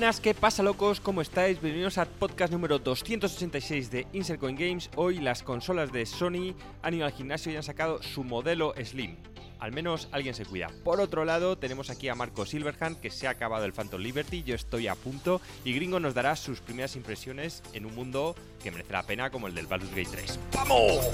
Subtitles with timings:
[0.00, 0.98] Buenas, ¿qué pasa locos?
[0.98, 1.60] ¿Cómo estáis?
[1.60, 4.88] Bienvenidos al podcast número 286 de Insert Coin Games.
[4.96, 9.18] Hoy las consolas de Sony han ido al gimnasio y han sacado su modelo Slim.
[9.58, 10.70] Al menos alguien se cuida.
[10.84, 14.42] Por otro lado, tenemos aquí a Marco Silverhand, que se ha acabado el Phantom Liberty,
[14.42, 18.70] yo estoy a punto, y Gringo nos dará sus primeras impresiones en un mundo que
[18.70, 20.38] merece la pena como el del Baldur's Gate 3.
[20.54, 21.10] ¡Vamos!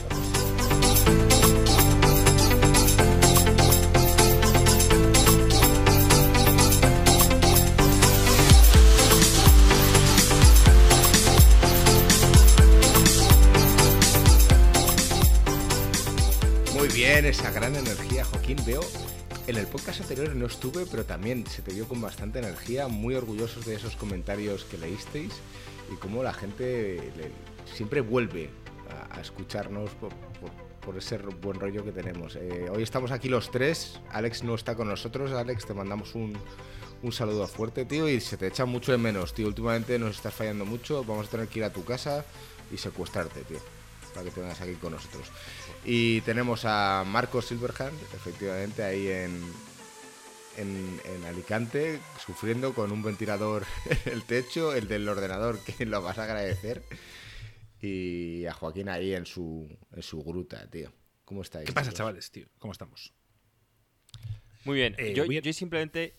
[17.07, 18.57] Bien, esa gran energía, Joaquín.
[18.67, 18.81] Veo,
[19.47, 23.15] en el podcast anterior no estuve, pero también se te vio con bastante energía, muy
[23.15, 25.33] orgullosos de esos comentarios que leísteis
[25.93, 27.13] y cómo la gente
[27.73, 28.51] siempre vuelve
[29.13, 29.91] a, escucharnos
[30.81, 32.35] por, ese buen rollo que tenemos.
[32.35, 36.37] Eh, hoy estamos aquí los tres, Alex no está con nosotros, Alex, te mandamos un,
[37.03, 39.47] un saludo fuerte, tío, y se te echa mucho de menos, tío.
[39.47, 42.25] Últimamente nos estás fallando mucho, vamos a tener que ir a tu casa
[42.73, 43.61] y secuestrarte, tío,
[44.17, 45.29] para que te vengas aquí con nosotros.
[45.85, 49.43] Y tenemos a Marco Silverhand, efectivamente, ahí en,
[50.57, 53.65] en, en Alicante, sufriendo con un ventilador
[54.07, 56.83] en el techo, el del ordenador, que lo vas a agradecer.
[57.83, 60.91] Y a Joaquín ahí en su, en su gruta, tío.
[61.27, 61.67] ¿Cómo estáis?
[61.67, 62.47] ¿Qué pasa, chavales, tío?
[62.59, 63.13] ¿Cómo estamos?
[64.65, 66.15] Muy bien, Eh, yo, voy a- yo simplemente,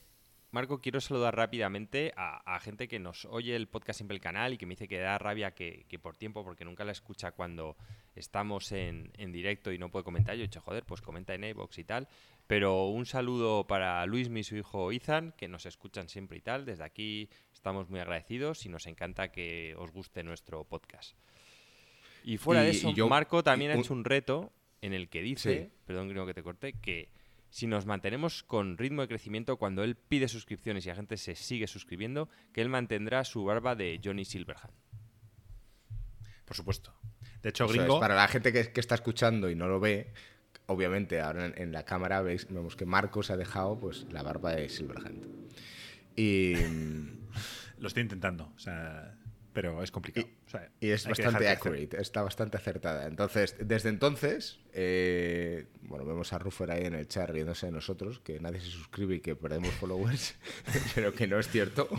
[0.49, 4.53] Marco, quiero saludar rápidamente a, a gente que nos oye el podcast siempre el canal
[4.53, 7.31] y que me dice que da rabia que, que por tiempo, porque nunca la escucha
[7.33, 7.75] cuando
[8.15, 10.35] estamos en, en directo y no puede comentar.
[10.35, 12.07] Yo he dicho, joder, pues comenta en iVoox y tal.
[12.47, 16.63] Pero un saludo para Luis y su hijo Ethan, que nos escuchan siempre y tal.
[16.65, 21.17] Desde aquí estamos muy agradecidos y nos encanta que os guste nuestro podcast.
[22.23, 25.21] Y fuera de eso, yo- Marco también y ha hecho un reto en el que
[25.21, 25.81] dice, Sí.
[25.85, 27.09] perdón creo que te corté, que
[27.49, 31.35] si nos mantenemos con ritmo de crecimiento cuando él pide suscripciones y la gente se
[31.35, 34.73] sigue suscribiendo, que él mantendrá su barba de Johnny Silverhand.
[36.45, 36.93] Por supuesto.
[37.41, 40.13] De hecho, es, gringo, para la gente que, que está escuchando y no lo ve,
[40.67, 44.53] obviamente ahora en, en la cámara veis, vemos que Marcos ha dejado pues la barba
[44.53, 45.25] de Silverhand.
[46.15, 46.55] Y,
[47.79, 48.51] lo estoy intentando.
[48.55, 49.15] O sea,
[49.57, 50.27] pero es complicado.
[50.45, 53.07] O sea, y es bastante accurate, está bastante acertada.
[53.07, 58.19] Entonces, desde entonces, eh, bueno, vemos a Ruffer ahí en el chat riéndose de nosotros,
[58.19, 60.35] que nadie se suscribe y que perdemos followers,
[60.93, 61.89] pero que no es cierto.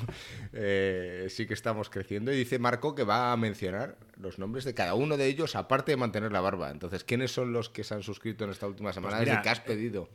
[0.52, 2.32] Eh, sí que estamos creciendo.
[2.32, 5.90] Y dice Marco que va a mencionar los nombres de cada uno de ellos, aparte
[5.90, 6.70] de mantener la barba.
[6.70, 9.16] Entonces, ¿quiénes son los que se han suscrito en esta última semana?
[9.16, 10.08] Pues mira, que has pedido.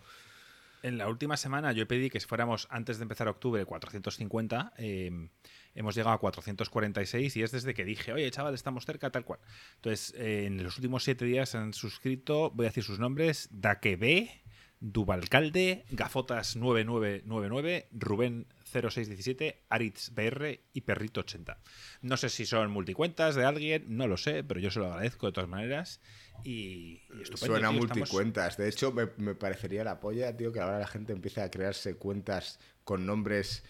[0.81, 5.29] En la última semana yo pedí que si fuéramos antes de empezar octubre 450, eh,
[5.75, 9.39] hemos llegado a 446 y es desde que dije, oye chaval, estamos cerca, tal cual.
[9.75, 14.41] Entonces, eh, en los últimos siete días han suscrito, voy a decir sus nombres, Daquebe,
[14.79, 21.57] Dubalcalde, Gafotas9999, Rubén 0617, Aritz BR y Perrito 80.
[22.01, 25.27] No sé si son multicuentas de alguien, no lo sé, pero yo se lo agradezco
[25.27, 26.01] de todas maneras.
[26.43, 28.57] Y, y estupendo, Suena tío, estamos- multicuentas.
[28.57, 31.95] De hecho, me, me parecería la polla, tío, que ahora la gente empiece a crearse
[31.95, 33.63] cuentas con nombres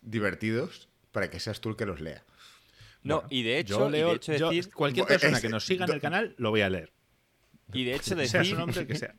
[0.00, 2.22] divertidos para que seas tú el que los lea.
[3.02, 5.48] No, Bueno, y de hecho, yo leo, de hecho yo- decir, cualquier persona es- que
[5.48, 6.92] nos siga en el canal lo voy a leer.
[7.72, 9.14] y de hecho Sea decir su nombre que sea.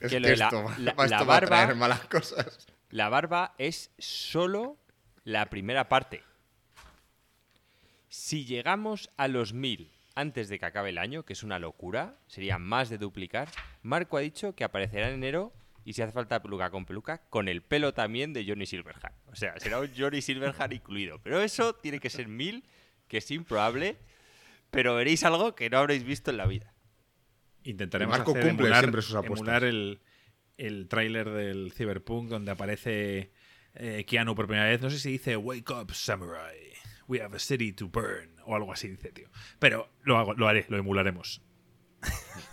[0.00, 2.66] Es Que la- esto, la- va a barba- traer malas cosas.
[2.90, 4.76] la barba es solo
[5.24, 6.22] la primera parte.
[8.08, 12.16] Si llegamos a los 1000 antes de que acabe el año, que es una locura,
[12.26, 13.48] sería más de duplicar,
[13.82, 15.52] Marco ha dicho que aparecerá en enero
[15.84, 19.14] y si hace falta peluca con peluca, con el pelo también de Johnny Silverhand.
[19.26, 21.20] O sea, será un Johnny Silverhand incluido.
[21.22, 22.64] Pero eso tiene que ser 1000,
[23.08, 23.96] que es improbable,
[24.70, 26.72] pero veréis algo que no habréis visto en la vida.
[27.64, 29.38] Intentaremos Marco hacer cumple emular, siempre sus apuestas.
[29.40, 30.00] emular el,
[30.56, 33.32] el tráiler del Cyberpunk donde aparece
[33.74, 34.80] eh, Keanu por primera vez.
[34.80, 36.72] No sé si dice Wake up, samurai.
[37.08, 38.36] We have a city to burn.
[38.44, 39.28] O algo así dice, tío.
[39.58, 41.42] Pero lo, hago, lo haré, lo emularemos.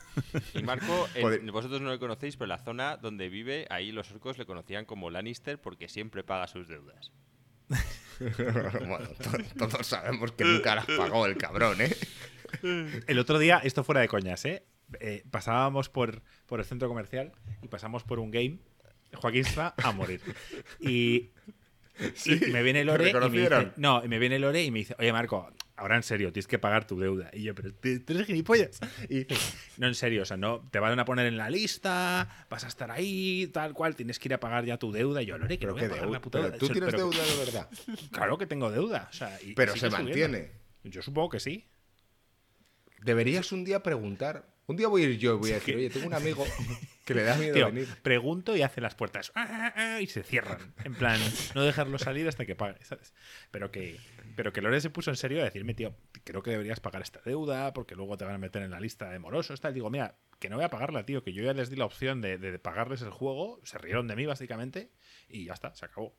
[0.54, 1.08] Y Marco,
[1.52, 5.10] vosotros no le conocéis, pero la zona donde vive, ahí los orcos le conocían como
[5.10, 7.12] Lannister porque siempre paga sus deudas.
[8.20, 11.96] bueno, to- todos sabemos que nunca las pagó el cabrón, ¿eh?
[13.08, 14.64] El otro día, esto fuera de coñas, ¿eh?
[15.00, 17.32] Eh, pasábamos por, por el centro comercial
[17.62, 18.60] y pasamos por un game.
[19.14, 20.22] Joaquín está a morir.
[20.80, 21.30] Y,
[22.26, 23.74] y me viene ¿te Lore y me dice, reconocieron?
[23.78, 26.60] no, y me viene Lore y me dice, oye Marco, ahora en serio, tienes que
[26.60, 27.30] pagar tu deuda.
[27.34, 28.80] Y yo, pero ¿tú eres gilipollas.
[29.10, 29.26] Y
[29.78, 32.68] no, en serio, o sea, no, te van a poner en la lista, vas a
[32.68, 35.22] estar ahí, tal cual, tienes que ir a pagar ya tu deuda.
[35.22, 36.58] Y yo, Lore, que no voy a pagar una puta deuda.
[36.58, 37.70] tú Eso- tienes pero- deuda de verdad.
[38.12, 39.08] Claro que tengo deuda.
[39.10, 40.04] o sea, y- Pero se subiendo.
[40.04, 40.52] mantiene.
[40.84, 41.66] Yo supongo que sí.
[43.02, 45.90] Deberías un día preguntar Un día voy a ir yo y voy a decir, oye,
[45.90, 46.46] tengo un amigo
[47.04, 47.88] que le da miedo Tío, venir.
[48.04, 50.76] pregunto y hace las puertas "Ah, ah, ah", y se cierran.
[50.84, 51.20] En plan,
[51.56, 53.16] no dejarlo salir hasta que pague, ¿sabes?
[53.50, 53.98] Pero que,
[54.36, 57.20] pero que Lore se puso en serio a decirme, tío, creo que deberías pagar esta
[57.26, 59.60] deuda porque luego te van a meter en la lista de morosos.
[59.60, 59.74] Tal.
[59.74, 62.22] Digo, mira, que no voy a pagarla, tío, que yo ya les di la opción
[62.22, 64.92] de, de pagarles el juego, se rieron de mí básicamente
[65.28, 66.16] y ya está, se acabó.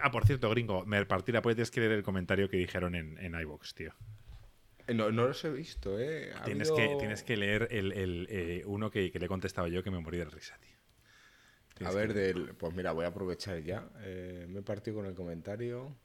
[0.00, 3.34] Ah, por cierto, gringo, me partí la que leer el comentario que dijeron en, en
[3.74, 3.94] tío.
[4.86, 6.32] Eh, No, no los he visto, ¿eh?
[6.34, 9.28] Ha Tienes, habido- que, tienes que leer el, el, eh, uno que, que le he
[9.28, 10.76] contestado yo que me morí de risa, tío.
[11.86, 12.54] A ver, que- del...
[12.54, 13.88] pues mira, voy a aprovechar ya.
[14.02, 15.96] Eh, me he partido con el comentario.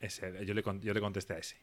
[0.00, 1.56] ese, yo, le, yo le contesté a ese.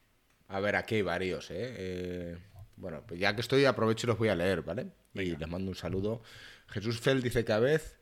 [0.48, 1.56] A ver, aquí hay varios, ¿eh?
[1.78, 2.38] Eh,
[2.78, 4.88] Bueno, pues ya que estoy, aprovecho y los voy a leer, ¿vale?
[5.14, 6.24] Y les mando un saludo.
[6.70, 8.00] Jesús Fell dice que a vez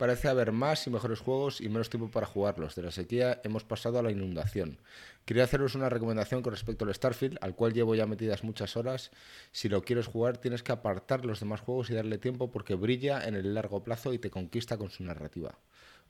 [0.00, 2.74] parece haber más y mejores juegos y menos tiempo para jugarlos.
[2.74, 4.78] De la sequía hemos pasado a la inundación.
[5.26, 9.10] Quería haceros una recomendación con respecto al Starfield, al cual llevo ya metidas muchas horas.
[9.52, 13.28] Si lo quieres jugar, tienes que apartar los demás juegos y darle tiempo porque brilla
[13.28, 15.58] en el largo plazo y te conquista con su narrativa.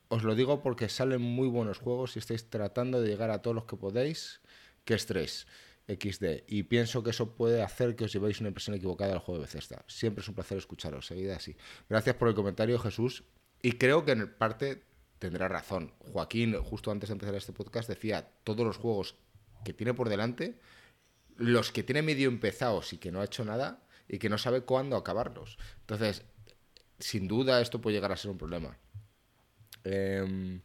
[0.07, 3.55] Os lo digo porque salen muy buenos juegos y estáis tratando de llegar a todos
[3.55, 4.39] los que podéis.
[4.85, 5.47] Que estrés.
[5.89, 6.43] XD.
[6.47, 9.47] Y pienso que eso puede hacer que os llevéis una impresión equivocada del juego de
[9.47, 9.83] Bethesda.
[9.87, 11.07] Siempre es un placer escucharos.
[11.07, 11.57] Seguida así.
[11.89, 13.25] Gracias por el comentario, Jesús.
[13.61, 14.83] Y creo que en parte
[15.19, 15.93] tendrá razón.
[15.99, 19.15] Joaquín, justo antes de empezar este podcast, decía todos los juegos
[19.63, 20.59] que tiene por delante,
[21.37, 24.61] los que tiene medio empezados y que no ha hecho nada y que no sabe
[24.61, 25.57] cuándo acabarlos.
[25.81, 26.23] Entonces,
[26.99, 28.77] sin duda esto puede llegar a ser un problema.
[29.83, 30.61] Em,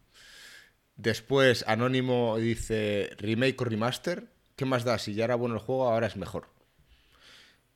[0.95, 4.27] después, Anónimo dice remake o remaster.
[4.55, 4.97] ¿Qué más da?
[4.97, 6.49] Si ya era bueno el juego, ahora es mejor.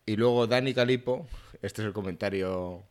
[0.06, 1.27] Y luego Dani Calipo,
[1.62, 2.83] este es el comentario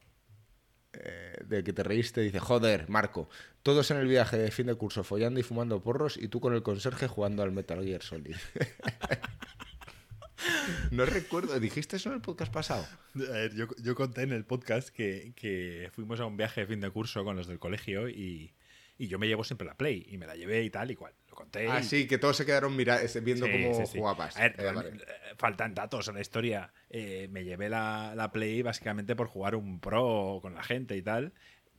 [0.93, 3.29] eh, de que te reíste, dice, joder, Marco,
[3.63, 6.55] todos en el viaje de fin de curso follando y fumando porros y tú con
[6.55, 8.37] el conserje jugando al Metal Gear Solid.
[10.91, 12.87] no recuerdo, ¿dijiste eso en el podcast pasado?
[13.15, 16.67] A ver, yo, yo conté en el podcast que, que fuimos a un viaje de
[16.67, 18.53] fin de curso con los del colegio y,
[18.99, 21.13] y yo me llevo siempre la Play y me la llevé y tal y cual.
[21.31, 21.67] Lo conté.
[21.69, 23.99] Ah, y- sí, que todos se quedaron mira- viendo Sí, cómo sí, sí.
[23.99, 24.37] jugabas.
[24.37, 24.93] A ver, Eh, vale.
[25.39, 26.73] faltan datos en la historia.
[26.91, 31.03] Eh, me llevé la, la Play básicamente por jugar un pro con la gente y
[31.03, 31.33] tal.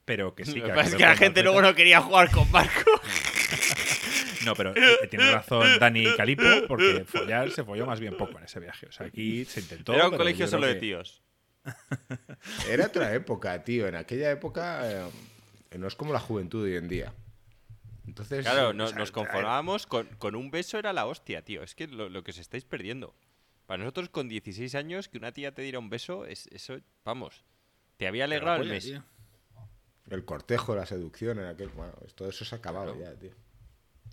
[0.05, 2.89] Pero que sí, Lo que es que la gente luego no quería jugar con Marco.
[4.45, 8.45] No, pero eh, tiene razón Dani Calipo, porque follar se folló más bien poco en
[8.45, 8.87] ese viaje.
[8.87, 9.93] O sea, aquí se intentó.
[9.93, 11.21] Era un colegio solo de tíos.
[12.67, 13.87] Era otra época, tío.
[13.87, 17.13] En aquella época eh, no es como la juventud de hoy en día.
[18.07, 21.63] Entonces, Claro, o no- sea, nos conformábamos con, con un beso era la hostia, tío.
[21.63, 23.13] Es que lo, lo que os estáis perdiendo.
[23.67, 27.43] Para nosotros con 16 años, que una tía te diera un beso, es, eso, vamos,
[27.97, 28.83] te había alegrado el mes.
[28.85, 29.03] tío.
[30.09, 33.31] El cortejo, la seducción, en aquel, bueno, todo eso se ha acabado ya, tío.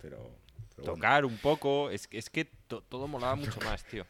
[0.00, 0.28] Pero, pero
[0.76, 4.06] bueno, Tocar un poco, es, que- es que to- todo molaba mucho más, tío.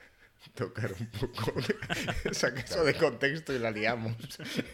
[0.54, 1.52] tocar un poco.
[2.32, 4.16] Saca eso de contexto y la liamos.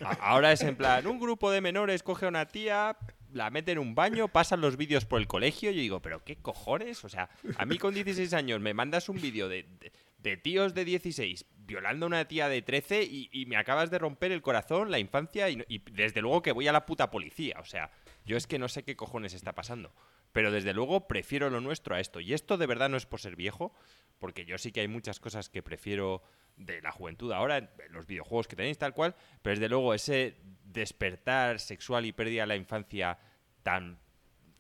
[0.03, 2.97] A- Ahora es en plan, un grupo de menores coge a una tía,
[3.35, 6.37] la mete en un baño, pasan los vídeos por el colegio yo digo, ¿pero qué
[6.37, 7.05] cojones?
[7.05, 10.73] O sea, a mí con 16 años me mandas un vídeo de, de- de tíos
[10.73, 14.91] de 16 violando a una tía de 13 y, me acabas de romper el corazón,
[14.91, 17.57] la infancia y, y desde luego que voy a la puta policía.
[17.61, 17.91] O sea,
[18.25, 19.93] yo es que no sé qué cojones está pasando.
[20.33, 22.21] Pero desde luego prefiero lo nuestro a esto.
[22.21, 23.75] Y esto de verdad no es por ser viejo,
[24.19, 26.23] porque yo sí que hay muchas cosas que prefiero
[26.57, 30.37] de la juventud ahora, los videojuegos que tenéis tal cual, pero desde luego ese
[30.75, 33.19] despertar sexual y pérdida de la infancia
[33.63, 33.99] tan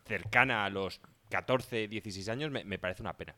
[0.06, 3.36] cercana a los 14, 16 años me, me parece una pena.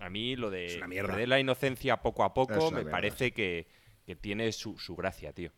[0.00, 3.66] A mí lo de perder la inocencia poco a poco me mierda, parece que,
[4.06, 5.50] que tiene su, su gracia, tío.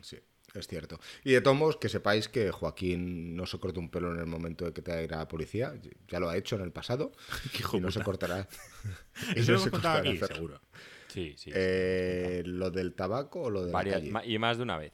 [0.00, 0.18] Sí,
[0.54, 0.98] es cierto.
[1.24, 4.26] Y de todos modos, que sepáis que Joaquín no se corta un pelo en el
[4.26, 5.74] momento de que te ir a la policía.
[6.08, 7.12] Ya lo ha hecho en el pasado.
[7.72, 8.48] Y no se cortará.
[9.36, 10.34] y Eso no lo se hemos contado cortará aquí, hacerlo.
[10.34, 10.60] seguro.
[11.08, 11.50] Sí, sí.
[11.54, 14.32] Eh, ¿Lo del tabaco o lo de Varias- la calle?
[14.32, 14.92] y más de una vez.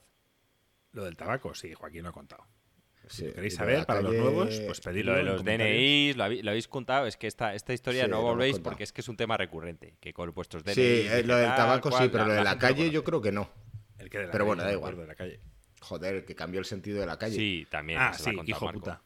[0.93, 2.47] Lo del tabaco, sí, Joaquín lo ha contado.
[3.09, 5.13] Si Sí, lo queréis saber, para los nuevos, pues pedidlo.
[5.13, 5.45] lo de los.
[5.45, 8.85] DNIs, lo, habéis- lo habéis contado, es que esta, esta historia Sí, no volvéis porque
[8.85, 9.97] es que es un tema recurrente.
[10.01, 10.75] Que con vuestros DNIs.
[10.77, 13.51] Sí, eh, lo del tabaco sí, pero lo de la calle yo creo que no.
[13.99, 14.97] El que de la Pero calle, bueno, no da igual.
[14.97, 15.41] de la calle.
[15.83, 17.37] Joder, que cambió el sentido de la calle.
[17.37, 17.99] Sí, también.
[18.01, 18.81] Ah, se lo ha sí, contado hijo Marco.
[18.81, 19.03] puta.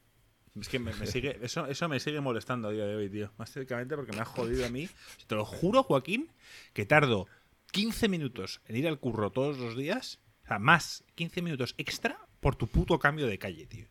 [0.60, 3.32] Es que me, me sigue, eso, eso me sigue molestando a día de hoy, tío.
[3.38, 4.88] Más cercamente porque me ha jodido a mí.
[5.26, 6.30] Te lo juro, Joaquín,
[6.72, 7.26] que tardo
[7.72, 10.20] 15 minutos en ir al curro todos los días.
[10.44, 13.86] O sea, más 15 minutos extra por tu puto cambio de calle, tío.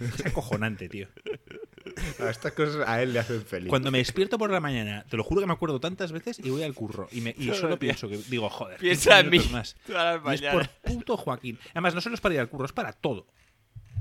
[0.00, 1.08] Es acojonante, tío.
[2.20, 3.68] A estas cosas a él le hacen feliz.
[3.68, 6.48] Cuando me despierto por la mañana, te lo juro que me acuerdo tantas veces y
[6.48, 7.08] voy al curro.
[7.12, 8.78] Y, me, y solo pienso que digo, joder.
[8.78, 9.76] Piensa 15 en mí Más.
[9.86, 11.58] todas las Y es por puto Joaquín.
[11.72, 13.26] Además, no solo es para ir al curro, es para todo.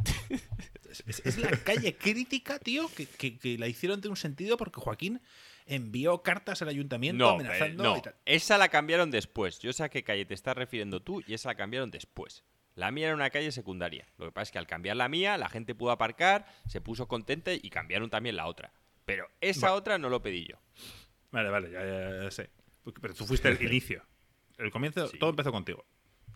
[0.91, 5.21] Es, la calle crítica, tío, que, la hicieron de un sentido porque Joaquín
[5.65, 7.83] envió cartas al ayuntamiento amenazando.
[7.83, 9.59] no, esa la cambiaron después.
[9.59, 12.43] Yo sé a qué calle te estás refiriendo tú y esa la cambiaron después.
[12.75, 14.07] La mía era una calle secundaria.
[14.17, 17.07] Lo que pasa es que al cambiar la mía, la gente pudo aparcar, se puso
[17.07, 18.73] contenta y cambiaron también la otra.
[19.05, 20.57] Pero esa otra no lo pedí yo.
[21.31, 22.49] Vale, vale, ya, sé.
[23.01, 24.03] Pero tú fuiste el inicio.
[24.57, 25.85] El comienzo, todo empezó contigo.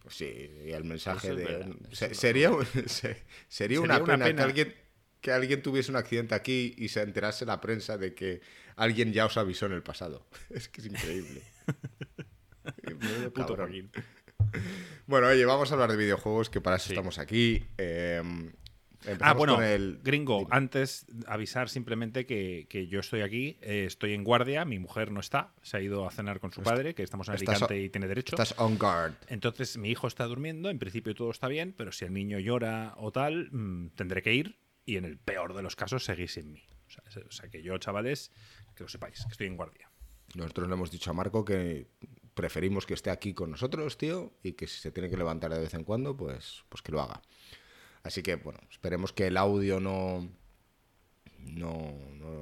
[0.06, 1.66] Pues sí, y el mensaje de.
[1.92, 2.52] sería,
[3.48, 4.76] sería, una, pena, Que, alguien,
[5.20, 8.40] que alguien tuviese un accidente aquí y se enterase la prensa de que
[8.76, 10.28] alguien ya os avisó en el pasado.
[10.52, 11.42] Es que es increíble.
[13.34, 13.58] Puto
[15.08, 17.66] bueno, oye, vamos a hablar de videojuegos, que para eso estamos aquí.
[19.22, 20.00] Ah, bueno, el...
[20.04, 25.20] gringo, antes avisar simplemente que, yo estoy aquí, eh, estoy en guardia, mi mujer no
[25.20, 28.08] está, se ha ido a cenar con su padre, que estamos en Alicante y tiene
[28.08, 28.36] derecho.
[28.36, 29.14] Estás on guard.
[29.28, 32.94] Entonces mi hijo está durmiendo, en principio todo está bien, pero si el niño llora
[32.98, 36.52] o tal, mm, tendré que ir y en el peor de los casos seguís sin
[36.52, 36.64] mí.
[37.28, 38.32] O sea, que yo, chavales,
[38.76, 39.90] que lo sepáis, que estoy en guardia.
[40.36, 41.88] Nosotros le hemos dicho a Marco que
[42.34, 45.60] preferimos que esté aquí con nosotros, tío, y que si se tiene que levantar de
[45.60, 47.22] vez en cuando, pues, pues que lo haga.
[48.06, 50.30] Así que, bueno, esperemos que el audio no,
[51.40, 51.92] no,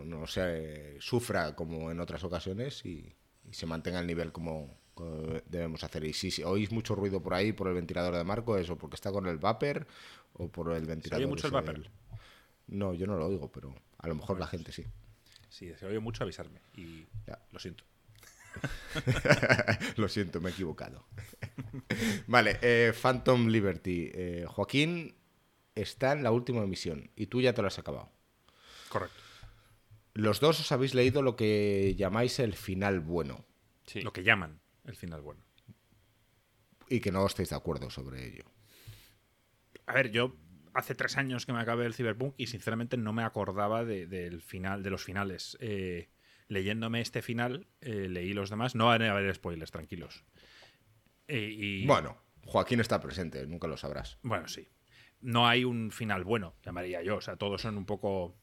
[0.04, 3.16] no, se sufra como en otras ocasiones y,
[3.50, 4.78] se mantenga el nivel como,
[5.48, 6.04] debemos hacer.
[6.04, 9.14] Y si, oís mucho ruido por ahí, por el ventilador de Marco, eso porque está
[9.14, 9.88] con el vapor
[10.34, 11.22] o por el ventilador.
[11.22, 11.90] ¿Se oye mucho el vapor?
[12.68, 14.84] No, yo no lo oigo, pero a lo mejor la gente sí.
[15.48, 17.40] Sí, se oye mucho avisarme y ya.
[17.54, 17.86] lo siento.
[19.98, 21.08] Lo siento, me he equivocado.
[22.28, 24.12] vale, eh, Phantom Liberty.
[24.14, 25.16] Eh, Joaquín
[25.76, 28.12] está en la última emisión y tú ya te lo has acabado.
[28.90, 29.18] Correcto.
[30.14, 33.46] Los dos os habéis leído lo que llamáis el final bueno.
[33.86, 34.02] Sí.
[34.02, 35.44] Lo que llaman el final bueno.
[36.90, 38.44] Y que no estáis de acuerdo sobre ello.
[39.86, 40.36] A ver, yo
[40.74, 44.84] hace tres años que me acabé el Cyberpunk y sinceramente no me acordaba del final,
[44.84, 45.58] de los finales.
[45.60, 46.10] Eh,
[46.48, 48.76] leyéndome este final, eh, leí los demás.
[48.76, 50.24] No van a haber spoilers, tranquilos.
[51.28, 54.20] Eh, bueno, Joaquín está presente, nunca lo sabrás.
[54.22, 54.68] Bueno, sí.
[55.24, 57.18] No hay un final bueno, llamaría yo.
[57.18, 58.36] O sea, todos son un poco.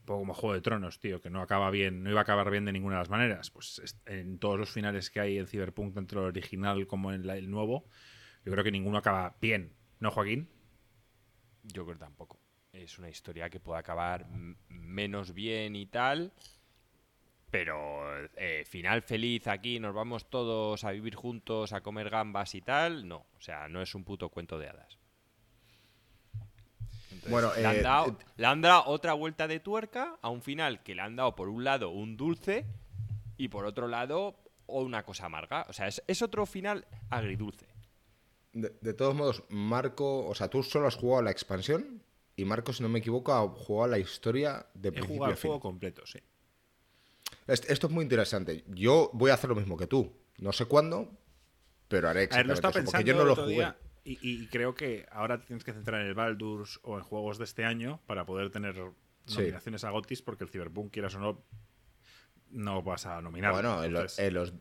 [0.00, 2.50] Un poco como Juego de Tronos, tío, que no acaba bien, no iba a acabar
[2.50, 3.50] bien de ninguna de las maneras.
[3.50, 7.50] Pues en todos los finales que hay en Cyberpunk, tanto el original como en el
[7.50, 7.84] nuevo,
[8.42, 9.74] yo creo que ninguno acaba bien.
[10.00, 10.48] ¿No, Joaquín?
[11.62, 12.40] Yo creo tampoco.
[12.72, 14.26] Es una historia que puede acabar
[14.68, 16.32] menos bien y tal,
[17.50, 22.60] pero eh, final feliz aquí, nos vamos todos a vivir juntos, a comer gambas y
[22.60, 23.26] tal, no.
[23.36, 24.98] O sea, no es un puto cuento de hadas.
[27.28, 30.42] Bueno, le, han eh, dado, eh, le han dado otra vuelta de tuerca a un
[30.42, 32.66] final que le han dado por un lado un dulce
[33.36, 35.66] y por otro lado una cosa amarga.
[35.68, 37.66] O sea, es, otro final agridulce.
[38.52, 42.02] De, todos modos, Marco, o sea, tú solo has jugado a la expansión
[42.36, 45.32] y Marco, si no me equivoco, ha jugado a la historia de He principio jugado
[45.32, 46.18] el juego completo, sí.
[47.46, 48.64] Esto es muy interesante.
[48.68, 50.12] Yo voy a hacer lo mismo que tú.
[50.38, 51.10] No sé cuándo,
[51.88, 53.72] pero haré exactamente eso, porque yo no lo jugué.
[54.04, 57.64] Y, creo que ahora tienes que centrar en el Baldur's o en juegos de este
[57.64, 58.76] año para poder tener
[59.26, 61.44] nominaciones a Gotis, porque el Cyberpunk, quieras o no,
[62.50, 63.52] no vas a nominar.
[63.52, 64.54] Bueno, en, los, en los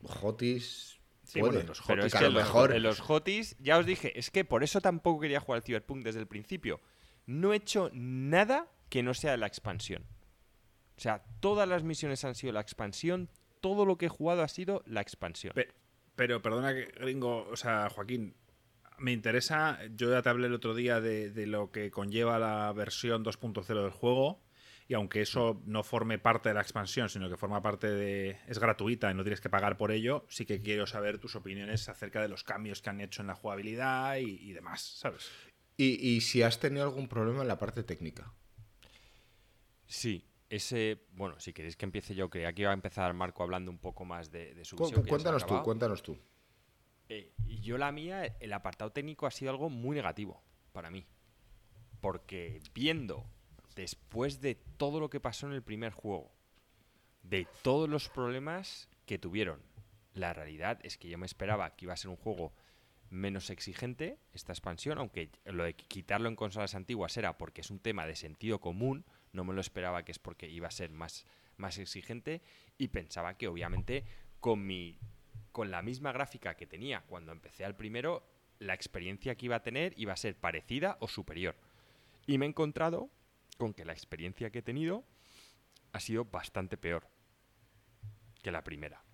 [0.00, 0.98] Gotis...
[1.24, 2.74] Sí, en los Pero es que mejor...
[2.74, 6.02] en los Hotis, ya os dije, es que por eso tampoco quería jugar al Cyberpunk
[6.02, 6.80] desde el principio.
[7.26, 10.04] No he hecho nada que no sea la expansión.
[10.96, 14.48] O sea, todas las misiones han sido la expansión, todo lo que he jugado ha
[14.48, 15.54] sido la expansión.
[16.16, 18.34] Pero, perdona que, gringo, o sea, Joaquín,
[19.02, 23.24] me interesa, yo ya te hablé el otro día de, lo que conlleva la versión
[23.24, 24.42] 2.0 del juego,
[24.88, 28.38] y aunque eso no forme parte de la expansión, sino que forma parte de...
[28.46, 31.88] es gratuita y no tienes que pagar por ello, sí que quiero saber tus opiniones
[31.88, 35.30] acerca de los cambios que han hecho en la jugabilidad y, demás, ¿sabes?
[35.76, 38.32] y si has tenido algún problema en la parte técnica.
[39.86, 43.78] Sí, ese, bueno, si queréis que empiece yo, que iba a empezar Marco hablando un
[43.78, 45.04] poco más de, su visión.
[45.06, 46.18] Cuéntanos tú, cuéntanos tú.
[47.08, 50.42] Eh, yo la mía, el apartado técnico ha sido algo muy negativo
[50.72, 51.06] para mí.
[52.00, 53.24] Porque viendo,
[53.76, 56.32] después de todo lo que pasó en el primer juego,
[57.22, 59.60] de todos los problemas que tuvieron,
[60.14, 62.52] la realidad es que yo me esperaba que iba a ser un juego
[63.10, 67.78] menos exigente, esta expansión, aunque lo de quitarlo en consolas antiguas era porque es un
[67.78, 71.26] tema de sentido común, no me lo esperaba que es porque iba a ser más,
[71.56, 72.42] más exigente
[72.78, 74.04] y pensaba que obviamente
[74.40, 74.98] con mi
[75.52, 78.26] con la misma gráfica que tenía cuando empecé al primero,
[78.58, 81.56] la experiencia que iba a tener iba a ser parecida o superior.
[82.26, 83.10] Y me he encontrado
[83.58, 85.04] con que la experiencia que he tenido
[85.92, 87.06] ha sido bastante peor
[88.42, 89.04] que la primera.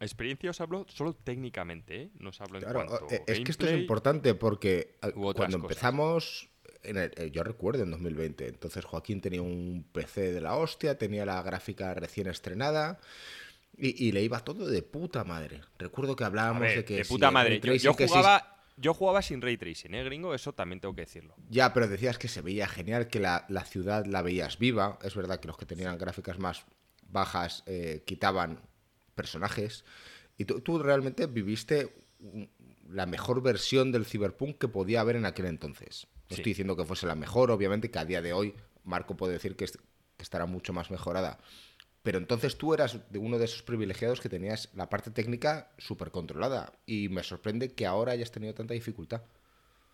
[0.00, 2.10] Experiencia os hablo solo técnicamente, ¿eh?
[2.18, 6.50] No os hablo en cuanto eh, Es que esto es importante porque cuando empezamos
[6.84, 8.48] eh, yo recuerdo en 2020.
[8.48, 12.98] Entonces Joaquín tenía un PC de la hostia, tenía la gráfica recién estrenada.
[13.76, 15.62] Y, le iba todo de puta madre.
[15.78, 16.96] Recuerdo que hablábamos de que.
[16.96, 17.60] De puta madre.
[17.78, 20.34] Yo, jugaba, yo jugaba sin ray tracing, ¿eh, gringo?
[20.34, 21.34] Eso también tengo que decirlo.
[21.48, 24.98] Ya, pero decías que se veía genial, que la, ciudad la veías viva.
[25.02, 26.64] Es verdad que los que tenían gráficas más
[27.08, 28.60] bajas eh, quitaban
[29.14, 29.84] personajes.
[30.36, 31.94] Y tú, realmente viviste
[32.88, 36.06] la mejor versión del Cyberpunk que podía haber en aquel entonces.
[36.30, 39.34] No estoy diciendo que fuese la mejor, obviamente, que a día de hoy Marco puede
[39.34, 39.66] decir que,
[40.18, 41.38] estará mucho más mejorada.
[42.02, 46.10] Pero entonces tú eras de uno de esos privilegiados que tenías la parte técnica súper
[46.10, 46.72] controlada.
[46.84, 49.22] Y me sorprende que ahora hayas tenido tanta dificultad.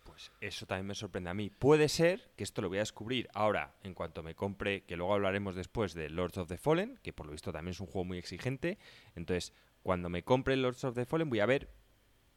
[0.03, 1.51] Pues eso también me sorprende a mí.
[1.51, 5.13] Puede ser que esto lo voy a descubrir ahora, en cuanto me compre, que luego
[5.13, 8.05] hablaremos después de Lords of the Fallen, que por lo visto también es un juego
[8.05, 8.79] muy exigente.
[9.15, 11.69] Entonces, cuando me compre Lords of the Fallen, voy a ver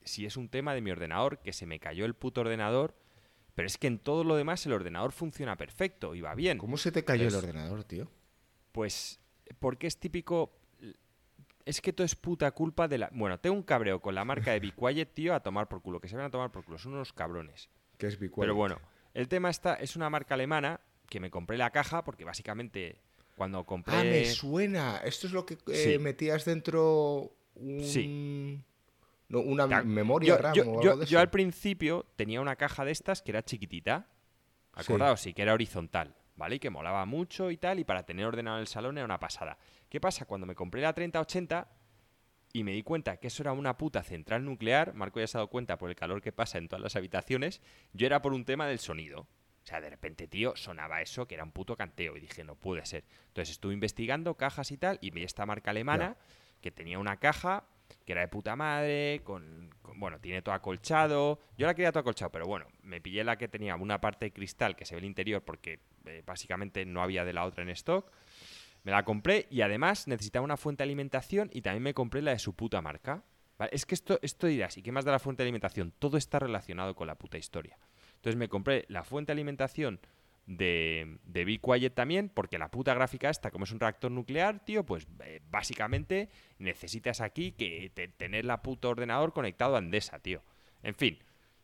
[0.05, 2.95] si es un tema de mi ordenador, que se me cayó el puto ordenador.
[3.55, 6.59] Pero es que en todo lo demás el ordenador funciona perfecto y va bien.
[6.59, 8.11] ¿Cómo se te cayó el ordenador, tío?
[8.73, 9.22] Pues
[9.59, 10.53] porque es típico.
[11.65, 13.11] Es que todo es puta culpa de la.
[13.13, 16.01] Bueno, tengo un cabreo con la marca de Be Quiet, tío, a tomar por culo.
[16.01, 16.79] Que se van a tomar por culo.
[16.79, 17.69] Son unos cabrones.
[17.99, 18.79] ¿Qué es Be Pero bueno,
[19.15, 19.75] el tema está.
[19.75, 23.01] Es una marca alemana que me compré la caja porque básicamente
[23.37, 23.97] cuando compré.
[23.97, 24.99] Ah, me suena.
[25.05, 27.33] Esto es lo que eh, metías dentro.
[27.55, 27.85] Un...
[27.85, 28.65] Sí.
[29.29, 34.09] una memoria yo, yo, al principio tenía una caja de estas que era chiquitita.
[34.73, 36.17] Acordaos, sí, que era horizontal.
[36.43, 36.57] ¿Vale?
[36.57, 39.59] Y que molaba mucho y tal, y para tener ordenado el salón era una pasada.
[39.89, 40.25] ¿Qué pasa?
[40.25, 41.69] Cuando me compré la 3080
[42.53, 45.39] y me di cuenta que eso era una puta central nuclear, Marco ya se ha
[45.39, 48.45] dado cuenta por el calor que pasa en todas las habitaciones, yo era por un
[48.45, 49.21] tema del sonido.
[49.21, 52.57] O sea, de repente, tío, sonaba eso que era un puto canteo y dije, no
[52.57, 53.05] puede ser.
[53.29, 56.17] Entonces estuve investigando cajas y tal y vi esta marca alemana
[56.61, 57.69] que tenía una caja
[58.05, 61.41] que era de puta madre, con, bueno, tiene todo acolchado.
[61.57, 64.33] Yo la quería todo acolchado, pero bueno, me pillé la que tenía una parte de
[64.33, 67.71] cristal que se ve el interior porque eh, básicamente no había de la otra en
[67.71, 68.11] stock.
[68.85, 72.33] Me la compré y además necesitaba una fuente de alimentación y también me compré la
[72.33, 73.23] de su puta marca.
[73.71, 75.93] Es que esto, esto dirás, ¿y qué más da la fuente de alimentación?
[75.99, 77.79] Todo está relacionado con la puta historia.
[78.17, 80.01] Entonces me compré la fuente de alimentación
[80.47, 84.65] de, de Be Quiet también, porque la puta gráfica esta, como es un reactor nuclear,
[84.65, 90.43] tío, pues eh, básicamente necesitas aquí que tener la puta ordenador conectado a Andesa, tío.
[90.83, 91.19] En fin,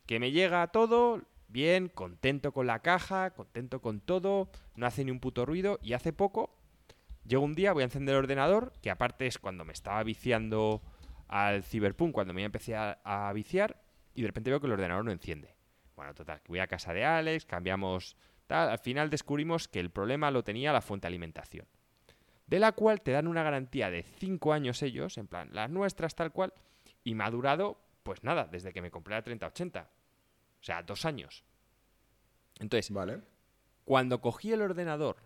[0.06, 5.10] que me llega todo, bien, contento con la caja, contento con todo, no hace ni
[5.10, 6.56] un puto ruido, y hace poco,
[7.26, 10.82] llego un día, voy a encender el ordenador, que aparte es cuando me estaba viciando
[11.26, 13.82] al Cyberpunk, cuando me empecé a, a viciar,
[14.14, 15.56] y de repente veo que el ordenador no enciende.
[15.96, 18.16] Bueno, total, voy a casa de Alex, cambiamos
[18.48, 21.66] al final descubrimos que el problema lo tenía la fuente de alimentación.
[22.46, 26.14] De la cual te dan una garantía de 5 años ellos, en plan, las nuestras
[26.14, 26.54] tal cual,
[27.04, 29.90] y me ha durado, pues nada, desde que me compré la 3080.
[30.60, 31.44] O sea, dos años.
[32.58, 33.20] Entonces, vale.
[33.84, 35.16] cuando cogí el ordenador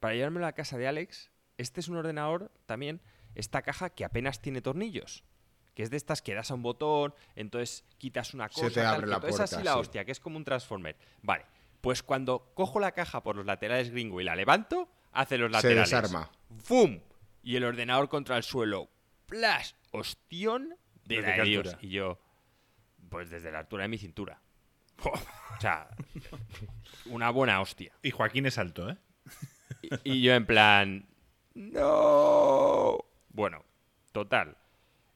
[0.00, 3.00] para llevarme a la casa de Alex, este es un ordenador también,
[3.34, 5.24] esta caja que apenas tiene tornillos.
[5.74, 8.68] Que es de estas que das a un botón, entonces quitas una cosa.
[8.68, 10.96] Se te abre la puerta, es así la hostia, que es como un transformer.
[11.22, 11.44] Vale,
[11.86, 15.88] pues cuando cojo la caja por los laterales gringo y la levanto, hace los laterales.
[15.88, 16.32] Se desarma.
[16.58, 16.98] ¡Fum!
[17.44, 18.90] Y el ordenador contra el suelo.
[19.26, 19.70] ¡Plash!
[19.92, 21.76] Ostión de la Dios.
[21.80, 22.18] Y yo,
[23.08, 24.42] pues desde la altura de mi cintura.
[25.04, 25.88] o sea,
[27.06, 27.92] una buena hostia.
[28.02, 28.96] Y Joaquín es alto, ¿eh?
[30.02, 31.06] Y, yo en plan,
[31.54, 32.98] no.
[33.28, 33.64] Bueno,
[34.10, 34.56] total.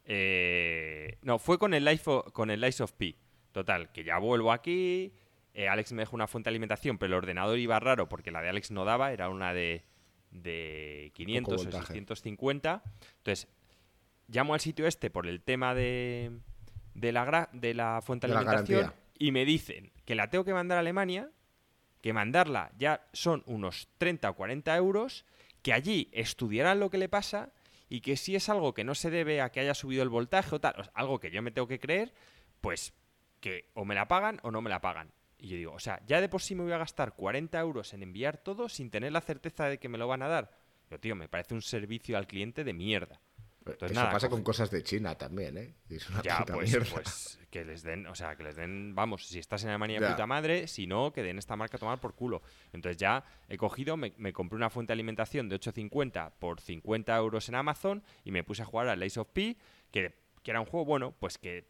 [0.05, 3.17] Eh, no, fue con el Life con el Life of Pi.
[3.51, 5.13] Total, que ya vuelvo aquí,
[5.55, 8.43] eh, Alex me dejó una fuente de alimentación, pero el ordenador iba raro porque la
[8.43, 9.85] de Alex no daba, era una de,
[10.31, 12.83] de 500 o 650.
[13.19, 13.49] Entonces,
[14.29, 16.39] llamo al sitio este por el tema de,
[16.95, 20.77] de, la, de la fuente de, alimentación y me dicen que la tengo que mandar
[20.77, 21.31] a Alemania,
[22.01, 25.27] que mandarla ya son unos 30 o 40 euros,
[25.63, 27.53] que allí estudiarán lo que le pasa
[27.89, 30.55] y que si es algo que no se debe a que haya subido el voltaje
[30.55, 32.15] o tal, algo que yo me tengo que creer,
[32.61, 32.95] pues
[33.41, 35.13] que o me la pagan o no me la pagan.
[35.41, 37.95] Y yo digo, o sea, ya de por sí me voy a gastar 40 euros
[37.95, 40.51] en enviar todo sin tener la certeza de que me lo van a dar.
[40.91, 43.21] Yo, tío, me parece un servicio al cliente de mierda.
[43.67, 45.75] Entonces, Eso pasa con cosas de China también, ¿eh?
[45.89, 46.91] Es una ya, puta pues, mierda.
[46.93, 50.09] pues que les den, o sea, que les den, vamos, si estás en Alemania de
[50.09, 52.43] puta madre, si no, que den esta marca a tomar por culo.
[52.73, 57.49] Entonces ya he cogido, me, compré una fuente de alimentación de 8.50 por 50 euros
[57.49, 59.57] en Amazon y me puse a jugar al Ace of P,
[59.91, 61.69] que, que era un juego, bueno, pues que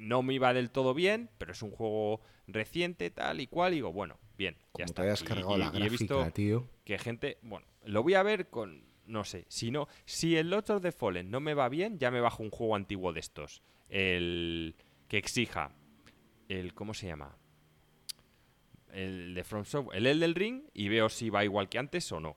[0.00, 3.72] no me iba del todo bien, pero es un juego reciente, tal y cual.
[3.72, 5.14] Y digo, bueno, bien, ya está.
[5.14, 6.68] Te cargado la gráfica, he visto tío.
[6.84, 10.70] que gente, bueno, lo voy a ver con, no sé, si no, si el Lords
[10.70, 13.62] of the Fallen no me va bien, ya me bajo un juego antiguo de estos.
[13.88, 14.74] El
[15.08, 15.72] que exija,
[16.48, 17.36] el, ¿cómo se llama?
[18.96, 22.18] el de From Software, el del Ring, y veo si va igual que antes o
[22.18, 22.36] no.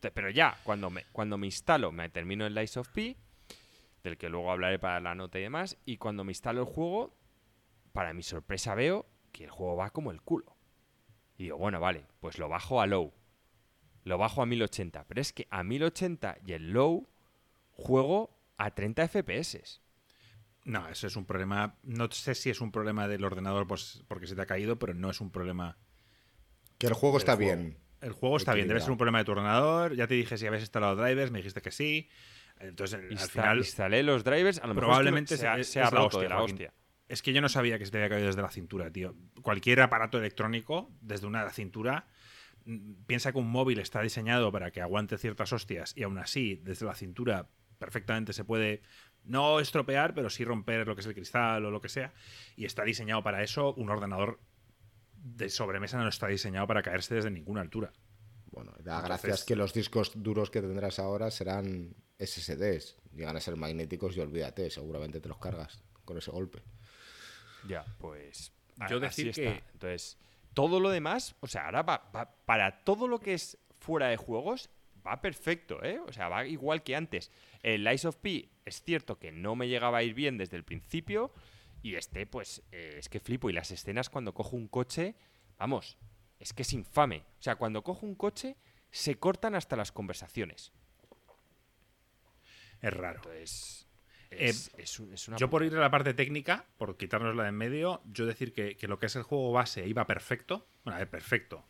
[0.00, 3.16] pero ya, cuando me, cuando me instalo, me termino el Lies of P,
[4.02, 7.14] del que luego hablaré para la nota y demás, y cuando me instalo el juego,
[7.92, 10.56] para mi sorpresa veo que el juego va como el culo.
[11.36, 13.12] Y digo, bueno, vale, pues lo bajo a low.
[14.04, 15.04] Lo bajo a 1080.
[15.08, 17.08] Pero es que a 1080 y el low
[17.70, 19.80] juego a 30 FPS.
[20.64, 21.76] No, eso es un problema.
[21.82, 24.94] No sé si es un problema del ordenador pues, porque se te ha caído, pero
[24.94, 25.78] no es un problema.
[26.78, 27.78] Que el juego está bien.
[28.00, 29.94] El juego está bien, debe ser un problema de tu ordenador.
[29.94, 32.08] Ya te dije si habías instalado drivers, me dijiste que sí.
[32.60, 33.58] Entonces, al final.
[33.58, 36.72] Instalé los drivers, a lo mejor probablemente se, ha, se roto de la hostia.
[37.08, 39.16] Es que yo no sabía que se te había caído desde la cintura, tío.
[39.42, 42.06] Cualquier aparato electrónico, desde una cintura,
[42.66, 46.60] mm, piensa que un móvil está diseñado para que aguante ciertas hostias y aún así,
[46.62, 48.82] desde la cintura, perfectamente se puede
[49.24, 52.12] no estropear, pero sí romper lo que es el cristal o lo que sea.
[52.56, 53.74] Y está diseñado para eso.
[53.74, 54.38] Un ordenador
[55.14, 57.92] de sobremesa no está diseñado para caerse desde ninguna altura.
[58.50, 62.96] Bueno, da gracias que los discos duros que tendrás ahora serán SSDs.
[63.14, 66.62] Llegan a ser magnéticos y olvídate, seguramente te los cargas con ese golpe.
[67.66, 68.52] Ya, pues.
[68.88, 69.62] Yo decir que.
[69.72, 70.16] Entonces,
[70.54, 72.10] todo lo demás, o sea, ahora va,
[72.44, 74.70] para todo lo que es fuera de juegos,
[75.06, 76.00] va perfecto, ¿eh?
[76.06, 77.30] O sea, va igual que antes.
[77.62, 80.64] El Lies of P es cierto que no me llegaba a ir bien desde el
[80.64, 81.32] principio.
[81.82, 83.48] Y este, pues, eh, es que flipo.
[83.48, 85.14] Y las escenas cuando cojo un coche,
[85.58, 85.96] vamos,
[86.38, 87.24] es que es infame.
[87.38, 88.56] O sea, cuando cojo un coche,
[88.90, 90.72] se cortan hasta las conversaciones.
[92.80, 93.20] Es raro.
[93.20, 93.86] Entonces,
[94.30, 94.52] eh,
[95.36, 98.76] yo por ir a la parte técnica, por quitárnosla de en medio, yo decir que,
[98.86, 100.68] lo que es el juego base iba perfecto.
[100.84, 101.66] Bueno, a ver, perfecto.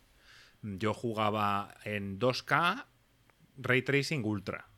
[0.61, 2.85] Yo jugaba en 2K
[3.57, 4.69] Ray Tracing Ultra.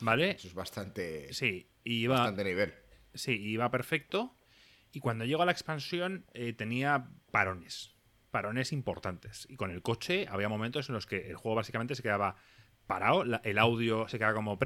[0.00, 0.32] ¿Vale?
[0.32, 1.32] Eso es bastante.
[1.32, 2.74] Sí, iba, bastante nivel.
[3.14, 4.36] Sí, iba perfecto.
[4.92, 7.94] Y cuando llegó a la expansión eh, tenía parones.
[8.30, 9.46] Parones importantes.
[9.48, 12.36] Y con el coche había momentos en los que el juego básicamente se quedaba
[12.92, 14.58] parado, el audio se queda como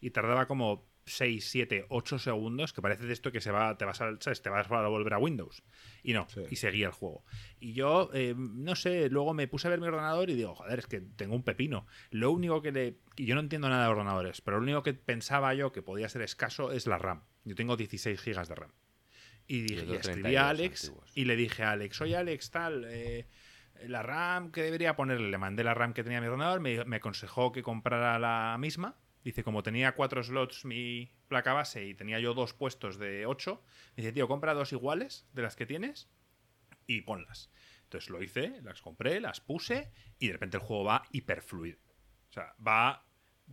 [0.00, 3.84] y tardaba como 6, 7, 8 segundos, que parece de esto que se va, te
[3.84, 5.62] vas a, te vas a volver a Windows.
[6.02, 7.24] Y no, y seguía el juego.
[7.58, 10.78] Y yo, eh, no sé, luego me puse a ver mi ordenador y digo, joder,
[10.78, 11.86] es que tengo un pepino.
[12.10, 12.96] Lo único que le.
[13.16, 16.08] Y yo no entiendo nada de ordenadores, pero lo único que pensaba yo que podía
[16.08, 17.24] ser escaso es la RAM.
[17.44, 18.72] Yo tengo 16 GB de RAM.
[19.46, 23.26] Y, dije, escribí a Alex y le dije a Alex, oye Alex, tal, eh,
[23.86, 25.30] la RAM que debería ponerle.
[25.30, 28.96] Le mandé la RAM que tenía mi ordenador, me, aconsejó que comprara la misma.
[29.24, 33.62] Dice, como tenía cuatro slots mi placa base y tenía yo dos puestos de ocho,
[33.96, 36.10] me dice, tío, compra dos iguales de las que tienes
[36.86, 37.50] y ponlas.
[37.84, 41.80] Entonces lo hice, las compré, las puse y de repente el juego va hiperfluido.
[42.30, 43.04] O sea, va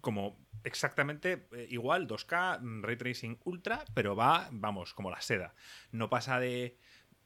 [0.01, 5.55] como exactamente eh, igual, 2K, mm, Ray Tracing Ultra, pero va, vamos, como la seda.
[5.91, 6.77] No pasa de...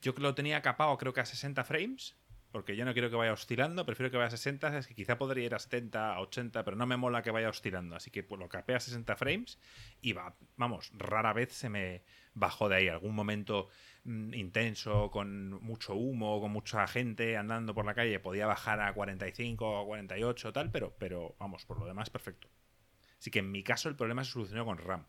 [0.01, 2.17] Yo que lo tenía capado creo que a 60 frames
[2.51, 5.17] porque yo no quiero que vaya oscilando, prefiero que vaya a 60, es que quizá
[5.17, 8.23] podría ir a 70, a 80, pero no me mola que vaya oscilando, así que
[8.23, 9.57] pues, lo capé a 60 frames
[10.01, 13.69] y va, vamos, rara vez se me bajó de ahí, algún momento
[14.03, 18.93] mm, intenso, con mucho humo, con mucha gente andando por la calle, podía bajar a
[18.93, 22.49] 45 o 48 tal, pero, pero vamos, por lo demás perfecto.
[23.17, 25.05] Así que en mi caso el problema se solucionó con RAM.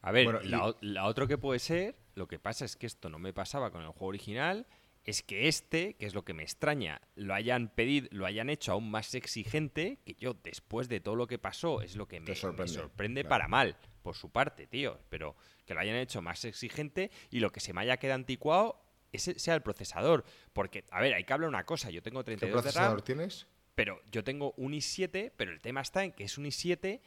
[0.00, 3.20] A ver, la, la otra que puede ser, lo que pasa es que esto no
[3.20, 4.66] me pasaba con el juego original
[5.04, 8.72] es que este, que es lo que me extraña, lo hayan pedido, lo hayan hecho
[8.72, 10.34] aún más exigente, que yo.
[10.34, 14.30] Después de todo lo que pasó es lo que me sorprende, para mal, por su
[14.30, 15.36] parte, tío, pero
[15.66, 18.78] que lo hayan hecho más exigente y lo que se me haya quedado anticuado
[19.12, 22.48] ese sea el procesador, porque a ver, hay que hablar una cosa, yo tengo 32
[22.48, 23.46] ¿Qué procesador tienes?
[23.74, 27.00] Pero yo tengo un i7, pero el tema está en que es un i7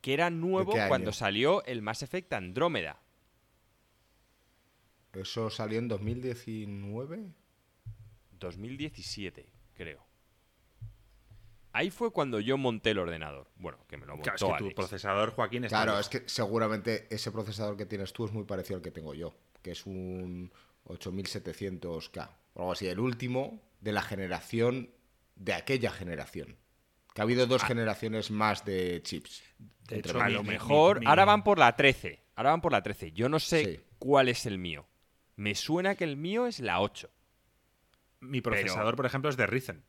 [0.00, 3.00] que era nuevo cuando salió el Mass Effect Andrómeda.
[5.14, 7.32] ¿Eso salió en 2019?
[8.32, 10.04] 2017, creo.
[11.72, 13.48] Ahí fue cuando yo monté el ordenador.
[13.56, 16.22] Bueno, que me lo montó claro, es que tu procesador, Joaquín, está Claro, es que
[16.26, 19.84] seguramente ese procesador que tienes tú es muy parecido al que tengo yo, que es
[19.84, 20.52] un
[20.84, 24.90] 8700K o algo así, el último de la generación
[25.34, 26.56] de aquella generación.
[27.12, 27.66] Que ha habido dos ah.
[27.66, 29.42] generaciones más de chips.
[29.88, 31.00] De hecho, a lo mejor.
[31.06, 32.22] Ahora van por la 13.
[32.36, 33.12] Ahora van por la 13.
[33.12, 34.86] Yo no sé cuál es el mío.
[35.36, 37.10] Me suena que el mío es la 8.
[38.20, 39.84] Mi procesador, por ejemplo, es de Ryzen.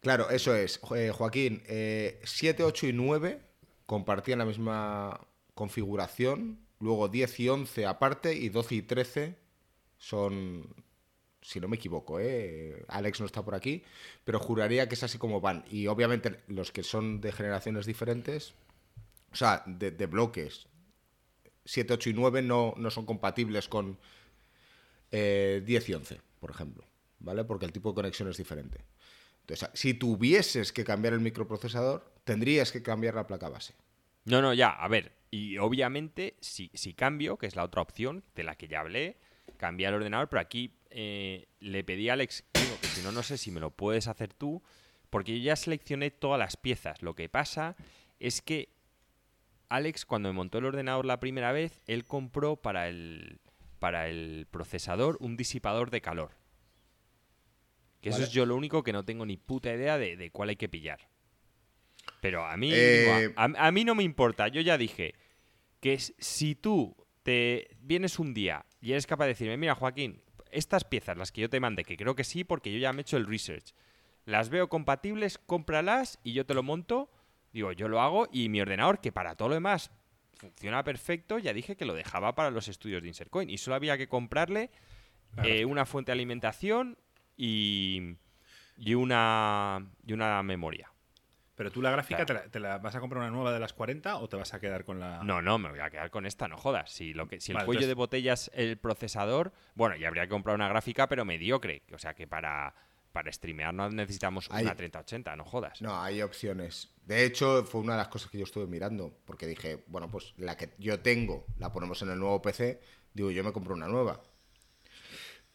[0.00, 0.80] Claro, eso es.
[0.94, 3.40] Eh, Joaquín, 7, eh, 8 y 9
[3.86, 5.20] compartían la misma
[5.54, 6.60] configuración.
[6.80, 9.38] Luego 10 y 11 aparte y 12 y 13
[9.96, 10.72] son,
[11.42, 12.84] si no me equivoco, ¿eh?
[12.86, 13.82] Alex no está por aquí,
[14.24, 15.64] pero juraría que es así como van.
[15.68, 18.54] Y obviamente los que son de generaciones diferentes,
[19.32, 20.68] o sea, de bloques,
[21.68, 23.98] 7, 8 y 9 no, no son compatibles con
[25.10, 26.82] eh, 10 y 11, por ejemplo,
[27.18, 27.44] ¿vale?
[27.44, 28.86] Porque el tipo de conexión es diferente.
[29.42, 33.74] Entonces, si tuvieses que cambiar el microprocesador, tendrías que cambiar la placa base.
[34.24, 35.12] No, no, ya, a ver.
[35.30, 39.18] Y obviamente, si, si cambio, que es la otra opción de la que ya hablé,
[39.58, 43.36] cambiar el ordenador, pero aquí eh, le pedí a Alex, que si no, no sé
[43.36, 44.62] si me lo puedes hacer tú,
[45.10, 47.02] porque yo ya seleccioné todas las piezas.
[47.02, 47.76] Lo que pasa
[48.20, 48.70] es que
[49.68, 53.40] Alex, cuando me montó el ordenador la primera vez, él compró para el,
[53.78, 56.30] para el procesador un disipador de calor.
[58.00, 60.50] Que eso es yo lo único que no tengo ni puta idea de, de cuál
[60.50, 61.08] hay que pillar.
[62.20, 62.70] Pero a mí,
[63.26, 64.48] Eh, a, a mí no me importa.
[64.48, 65.14] Yo ya dije
[65.80, 70.84] que si tú te vienes un día y eres capaz de decirme, mira Joaquín, estas
[70.84, 73.02] piezas, las que yo te mandé, que creo que sí, porque yo ya me he
[73.02, 73.74] hecho el research,
[74.24, 77.10] las veo compatibles, cómpralas y yo te lo monto.
[77.52, 79.90] Digo, yo lo hago y mi ordenador, que para todo lo demás
[80.36, 83.50] funciona perfecto, ya dije que lo dejaba para los estudios de Insercoin.
[83.50, 84.70] Y solo había que comprarle
[85.42, 86.96] eh, una fuente de alimentación
[87.36, 88.16] y,
[88.76, 90.92] y, una, y una memoria.
[91.56, 92.42] Pero tú la gráfica, Claro.
[92.42, 94.54] te, la, te la vas a comprar una nueva de las 40 o te vas
[94.54, 95.24] a quedar con la...?
[95.24, 96.92] No, no, me voy a quedar con esta, no jodas.
[96.92, 100.06] Si, lo que, si el Vale, cuello entonces- de botella es el procesador, bueno, ya
[100.06, 101.82] habría que comprar una gráfica, pero mediocre.
[101.92, 102.74] O sea que para,
[103.12, 105.80] para streamear no necesitamos Ahí- una 3080, no jodas.
[105.82, 106.90] No, hay opciones.
[107.04, 110.34] De hecho, fue una de las cosas que yo estuve mirando, porque dije, bueno, pues
[110.36, 112.80] la que yo tengo la ponemos en el nuevo PC,
[113.14, 114.20] digo, yo me compro una nueva.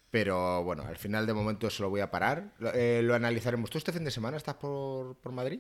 [0.09, 2.53] Pero bueno, al final de momento eso lo voy a parar.
[2.59, 3.69] Lo, eh, lo analizaremos.
[3.69, 5.59] ¿Tú este fin de semana estás por, por Madrid?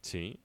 [0.00, 0.40] Sí.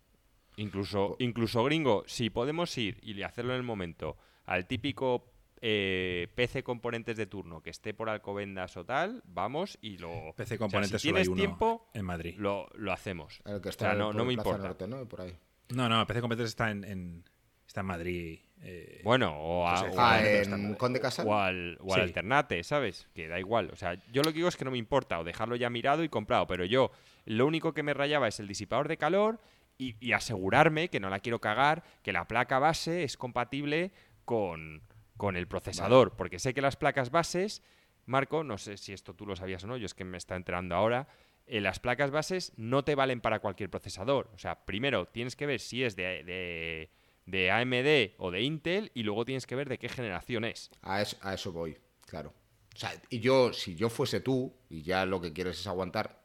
[0.58, 6.64] Incluso, incluso gringo, si podemos ir y hacerlo en el momento al típico eh, PC
[6.64, 10.34] componentes de turno que esté por Alcobendas o tal, vamos y lo...
[10.36, 12.36] PC o sea, componentes si solo hay tienes uno tiempo, en Madrid.
[12.38, 13.42] lo, lo hacemos.
[13.46, 14.64] El que O está sea, no, por no me importa.
[14.64, 15.06] Norte, ¿no?
[15.08, 15.36] Por ahí.
[15.70, 17.24] No, no, PC componentes está en, en-
[17.68, 18.40] está en Madrid.
[18.62, 21.28] eh, Bueno, o, a- Pues, o al- pero en Conde Casal.
[21.28, 22.04] o al, o al Sí.
[22.08, 23.10] alternate, ¿sabes?
[23.14, 23.70] Que da igual.
[23.74, 26.04] O sea, yo lo que digo es que no me importa, o dejarlo ya mirado
[26.04, 26.92] y comprado, pero yo
[27.26, 29.40] lo único que me rayaba es el disipador de calor
[29.78, 33.92] y, y asegurarme, que no la quiero cagar, que la placa base es compatible
[34.26, 34.82] con,
[35.18, 37.64] con el procesador, porque sé que las placas bases,
[38.06, 40.36] Marco, no sé si esto tú lo sabías o no, yo es que me está
[40.36, 41.08] enterando ahora,
[41.48, 44.30] eh, las placas bases no te valen para cualquier procesador.
[44.34, 46.90] O sea, primero tienes que ver si es de, de,
[47.26, 50.70] de AMD o de Intel y luego tienes que ver de qué generación es.
[50.82, 52.34] A eso, a eso voy, claro.
[52.76, 56.22] O sea, y yo, si yo fuese tú, y ya lo que quieres es aguantar,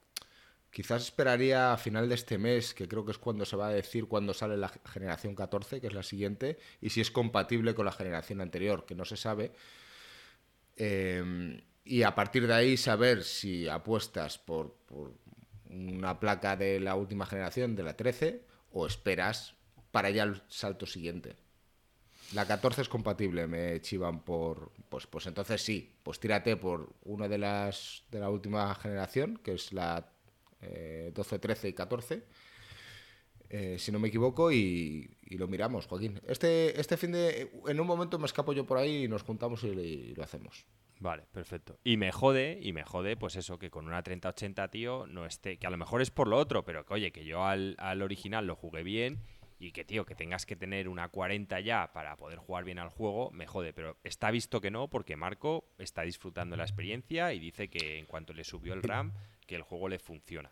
[0.72, 3.72] quizás esperaría a final de este mes, que creo que es cuando se va a
[3.72, 7.84] decir cuándo sale la generación 14, que es la siguiente, y si es compatible con
[7.84, 9.52] la generación anterior, que no se sabe.
[10.76, 15.12] Eh, y a partir de ahí saber si apuestas por, por
[15.68, 19.54] una placa de la última generación, de la 13, o esperas
[19.90, 21.36] para ya el salto siguiente.
[22.32, 24.72] La 14 es compatible, me chivan por.
[24.88, 29.52] Pues, pues entonces sí, pues tírate por una de las de la última generación, que
[29.52, 30.11] es la
[30.62, 32.22] eh, 12, 13 y 14.
[33.50, 36.20] eh, si no me equivoco, y, y lo miramos, Joaquín.
[36.26, 37.50] Este, este fin de.
[37.66, 40.64] En un momento me escapo yo por ahí y nos juntamos y, y lo hacemos.
[41.00, 41.78] Vale, perfecto.
[41.84, 45.58] Y me jode, y me jode, pues eso, que con una 3080, tío, no esté.
[45.58, 48.02] Que a lo mejor es por lo otro, pero que oye, que yo al, al
[48.02, 49.18] original lo jugué bien
[49.58, 52.88] y que, tío, que tengas que tener una 40 ya para poder jugar bien al
[52.88, 53.72] juego, me jode.
[53.72, 58.06] Pero está visto que no, porque Marco está disfrutando la experiencia y dice que en
[58.06, 59.12] cuanto le subió el RAM,
[59.52, 60.50] que el juego le funciona.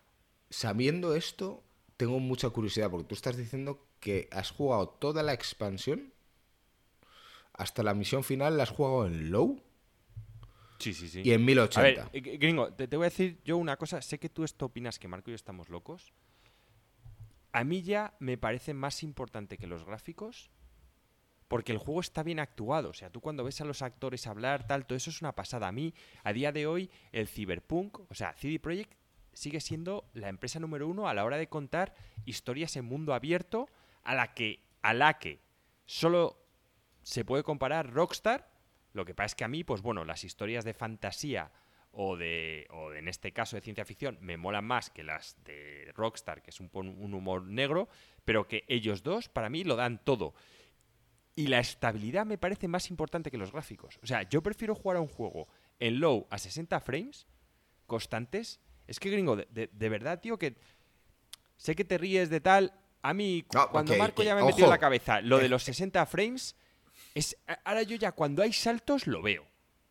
[0.51, 1.63] Sabiendo esto,
[1.97, 6.13] tengo mucha curiosidad, porque tú estás diciendo que has jugado toda la expansión
[7.55, 9.59] hasta la misión final, la has jugado en low
[10.79, 11.23] Sí, sí, sí.
[11.25, 11.81] y en A 1080.
[11.83, 14.03] ver, eh, gringo, te, te voy a decir yo una cosa.
[14.03, 16.13] Sé que tú esto opinas que Marco y yo estamos locos.
[17.53, 20.51] A mí ya me parece más importante que los gráficos
[21.51, 22.91] porque el juego está bien actuado.
[22.91, 25.67] O sea, tú cuando ves a los actores hablar, tal, todo eso es una pasada.
[25.67, 28.95] A mí, a día de hoy, el Cyberpunk, o sea, CD Projekt
[29.33, 31.93] sigue siendo la empresa número uno a la hora de contar
[32.25, 33.69] historias en mundo abierto
[34.05, 35.41] a la que, a la que
[35.87, 36.41] solo
[37.03, 38.49] se puede comparar Rockstar.
[38.93, 41.51] Lo que pasa es que a mí, pues bueno, las historias de fantasía
[41.91, 45.37] o de, o de, en este caso de ciencia ficción, me molan más que las
[45.43, 47.89] de Rockstar, que es un, un humor negro,
[48.25, 50.33] pero que ellos dos, para mí, lo dan todo.
[51.37, 53.99] Y la estabilidad me parece más importante que los gráficos.
[54.03, 57.27] O sea, yo prefiero jugar a un juego en low a 60 frames
[57.87, 58.61] constantes.
[58.87, 60.57] Es que, gringo, de, de- de verdad, tío, que
[61.57, 62.73] sé que te ríes de tal.
[63.03, 65.63] A mí, No, cuando Marco ya me ha metido en la cabeza lo de los
[65.63, 66.57] 60 frames,
[67.15, 69.47] es, ahora yo ya cuando hay saltos lo veo.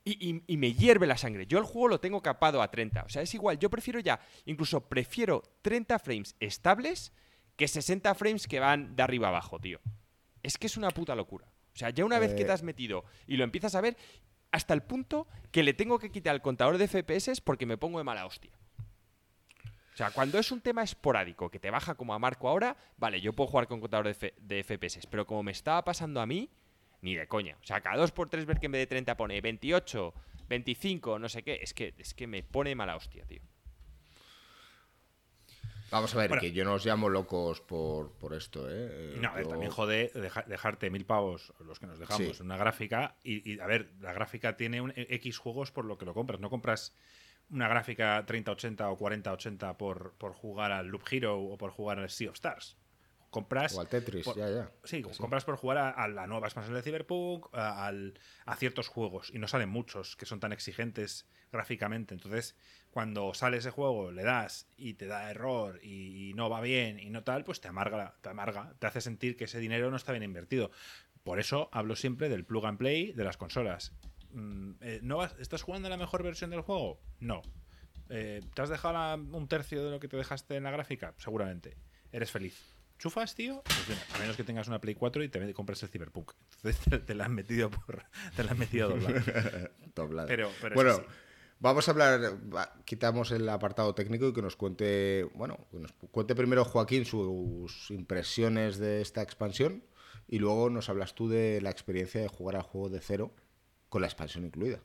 [0.05, 1.45] Y, y- y me hierve la sangre.
[1.47, 3.03] Yo el juego lo tengo capado a 30.
[3.03, 3.57] O sea, es igual.
[3.59, 7.11] Yo prefiero ya, incluso prefiero 30 frames estables
[7.55, 9.79] que 60 frames que van de arriba abajo, tío.
[10.43, 11.47] Es que es una puta locura.
[11.73, 12.45] O sea, ya una vez que Eh.
[12.45, 13.95] te has metido y lo empiezas a ver,
[14.51, 17.99] hasta el punto que le tengo que quitar el contador de FPS porque me pongo
[17.99, 18.51] de mala hostia.
[19.93, 23.19] O sea, cuando es un tema esporádico que te baja como a Marco ahora, vale,
[23.19, 26.25] yo puedo jugar con contador de, F- de FPS, pero como me estaba pasando a
[26.25, 26.49] mí,
[27.01, 27.57] ni de coña.
[27.61, 30.13] O sea, cada 2 por 3 ver que en vez de 30 pone 28,
[30.47, 33.41] 25, no sé qué, es que, es que me pone mala hostia, tío.
[35.91, 36.41] Vamos a ver, Bueno.
[36.41, 39.15] que yo no os llamo locos por, por esto, ¿eh?
[39.19, 42.33] No, a ver, también jode deja- dejarte mil pavos, los que nos dejamos, Sí.
[42.39, 43.15] en una gráfica.
[43.23, 46.39] Y, y, a ver, la gráfica tiene un X juegos por lo que lo compras.
[46.39, 46.93] No compras
[47.49, 52.09] una gráfica 3080 o 4080 por, por jugar al Loop Hero o por jugar al
[52.09, 52.77] Sea of Stars.
[53.31, 53.75] Compras.
[53.75, 54.71] O al Tetris, por- ya, ya.
[54.83, 57.91] Sí, compras por jugar a, a la nueva expansión de Cyberpunk, a,
[58.45, 59.29] a ciertos juegos.
[59.33, 62.15] Y no salen muchos que son tan exigentes gráficamente.
[62.15, 62.55] Entonces,
[62.91, 66.99] cuando sale ese juego, le das y te da error y, y no va bien
[66.99, 69.97] y no tal, pues te amarga, te amarga, te hace sentir que ese dinero no
[69.97, 70.71] está bien invertido.
[71.23, 73.93] Por eso hablo siempre del plug and play de las consolas.
[74.31, 76.99] Mm, eh, ¿no vas- ¿Estás jugando la mejor versión del juego?
[77.19, 77.41] No.
[78.09, 81.13] Eh, ¿Te has dejado la- un tercio de lo que te dejaste en la gráfica?
[81.17, 81.77] Seguramente.
[82.11, 82.75] Eres feliz.
[82.97, 83.61] ¿Chufas, tío?
[83.63, 86.31] Pues bien, a menos que tengas una Play 4 y te compres el Cyberpunk.
[86.57, 88.03] Entonces te, te la han metido por.
[88.35, 89.69] Te la han metido doblada.
[89.95, 90.27] Doblada.
[90.27, 91.03] Pero- pero es bueno, así.
[91.59, 92.37] Vamos a hablar,
[92.85, 97.91] quitamos el apartado técnico y que nos cuente, bueno, que nos cuente primero Joaquín sus
[97.91, 99.83] impresiones de esta expansión
[100.27, 103.33] y luego nos hablas tú de la experiencia de jugar al juego de cero
[103.89, 104.79] con la expansión incluida.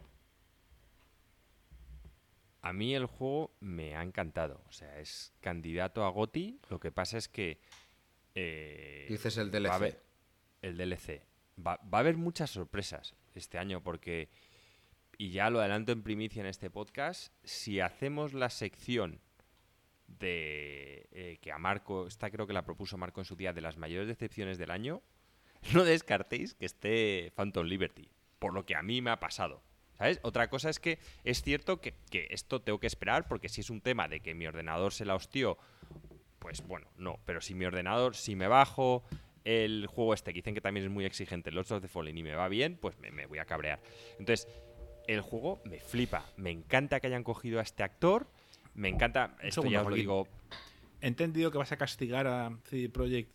[2.63, 4.63] A mí el juego me ha encantado.
[4.69, 6.61] O sea, es candidato a GOTI.
[6.71, 7.59] Lo que pasa es que.
[8.35, 9.73] eh, Dices el va a DLC.
[9.75, 10.03] haber-
[10.63, 11.23] el DLC.
[11.59, 14.31] Va, va a haber muchas sorpresas este año porque.
[15.19, 17.33] Y ya lo adelanto en primicia en este podcast.
[17.45, 19.21] Si hacemos la sección
[20.07, 21.09] de.
[21.13, 22.07] eh, que a Marco.
[22.07, 23.53] Esta creo que la propuso Marco en su día.
[23.53, 25.03] De las mayores decepciones del año.
[25.73, 28.11] No descartéis que esté Phantom Liberty.
[28.39, 29.63] Por lo que a mí me ha pasado.
[29.97, 30.21] ¿Sabes?
[30.23, 33.71] Otra cosa es que es cierto que, que esto tengo que esperar porque si es
[33.71, 35.57] un tema de que mi ordenador se la hostió,
[36.41, 37.19] pues bueno, no.
[37.25, 39.05] Pero si mi ordenador, si me bajo
[39.45, 42.23] el juego este, que dicen que también es muy exigente, Lords of the Fallen, y
[42.23, 43.81] me va bien, pues me, me voy a cabrear.
[44.19, 44.49] Entonces,
[45.07, 46.25] el juego me flipa.
[46.37, 48.27] Me encanta que hayan cogido a este actor.
[48.75, 50.29] Me encanta, esto segundo, ya os lo digo,
[51.01, 53.31] He entendido que vas a castigar a CD Projekt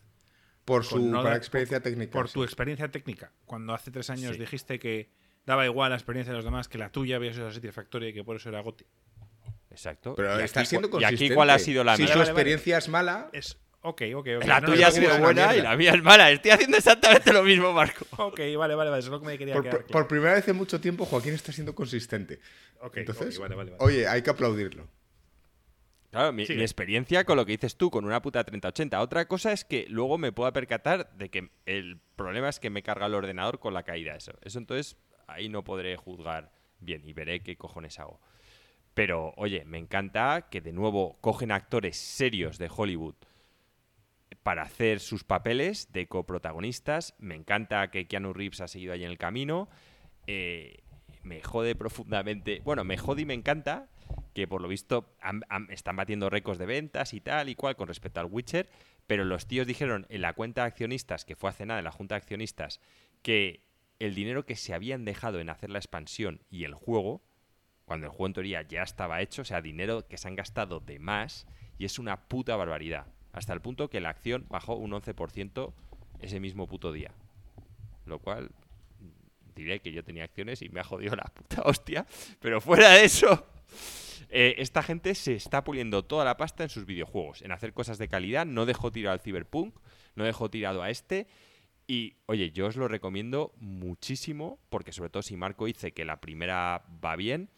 [0.64, 2.12] Por su no para experiencia por- técnica.
[2.12, 2.34] Por sí.
[2.34, 3.32] tu experiencia técnica.
[3.46, 4.40] Cuando hace tres años Sí.
[4.40, 5.08] dijiste que
[5.46, 8.24] daba igual la experiencia de los demás, que la tuya había sido Satisfactoria y que
[8.24, 8.84] por eso era GOTI.
[9.70, 10.14] exacto.
[10.16, 11.24] Pero y está aquí, siendo cu- y consistente.
[11.26, 12.12] aquí cuál ha sido la Si mía.
[12.12, 12.50] su Vale, vale, vale.
[12.52, 13.56] experiencia es mala, Es.
[13.82, 14.44] Ok, ok, ok.
[14.46, 16.30] La No, tuya ha sido buena y la mía es mala.
[16.30, 18.04] Estoy haciendo exactamente lo mismo, Marco.
[18.18, 18.98] Ok, vale, vale, vale.
[18.98, 19.92] Eso es lo que me quería por, quedar por- claro.
[20.00, 22.40] por primera vez en mucho tiempo, Joaquín está siendo consistente.
[22.82, 23.82] Ok, Entonces, vale, vale, vale.
[23.82, 24.86] oye, hay que aplaudirlo.
[26.10, 29.00] Claro, mi experiencia con lo que dices tú, con una puta 3080.
[29.00, 32.82] Otra cosa es que luego me pueda percatar de que el problema es que me
[32.82, 34.16] carga el ordenador con la caída.
[34.16, 34.96] Eso, eso entonces
[35.28, 38.20] ahí no podré juzgar bien y veré qué cojones hago.
[38.92, 43.14] Pero, oye, me encanta que de nuevo cogen actores serios de Hollywood
[44.42, 47.14] para hacer sus papeles de coprotagonistas.
[47.18, 49.68] Me encanta que Keanu Reeves ha seguido ahí en el camino.
[50.26, 50.82] Eh,
[51.22, 52.60] me jode profundamente.
[52.64, 53.88] Bueno, me jode y me encanta
[54.34, 55.14] que por lo visto
[55.68, 58.68] están batiendo récords de ventas y tal y cual con respecto al Witcher.
[59.06, 61.92] Pero los tíos dijeron en la cuenta de accionistas, que fue hace nada en la
[61.92, 62.80] junta de accionistas,
[63.22, 63.64] que
[63.98, 67.22] el dinero que se habían dejado en hacer la expansión y el juego,
[67.84, 70.78] cuando el juego en teoría ya estaba hecho, o sea, dinero que se han gastado
[70.78, 73.06] de más, y es una puta barbaridad.
[73.32, 75.72] Hasta el punto que la acción bajó un 11%
[76.20, 77.12] ese mismo puto día.
[78.06, 78.50] Lo cual
[79.00, 82.06] mm, diré que yo tenía acciones y me ha jodido la puta hostia.
[82.40, 83.46] Pero fuera de eso,
[84.28, 87.98] eh, esta gente se está puliendo toda la pasta en sus videojuegos, en hacer cosas
[87.98, 88.46] de calidad.
[88.46, 89.74] No dejó tirado al Cyberpunk,
[90.14, 91.26] no dejó tirado a este.
[91.86, 96.20] Y oye, yo os lo recomiendo muchísimo, porque sobre todo si Marco dice que la
[96.20, 97.48] primera va bien,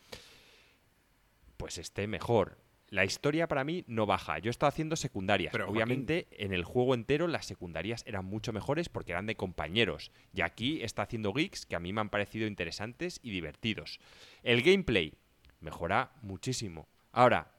[1.58, 2.56] pues esté mejor.
[2.92, 4.38] La historia para mí no baja.
[4.38, 5.50] Yo he estado haciendo secundarias.
[5.52, 9.34] Pero, Joaquín- Obviamente, en el juego entero las secundarias eran mucho mejores porque eran de
[9.34, 10.12] compañeros.
[10.34, 13.98] Y aquí está haciendo geeks que a mí me han parecido interesantes y divertidos.
[14.42, 15.14] El gameplay
[15.60, 16.86] mejora muchísimo.
[17.12, 17.50] Ahora,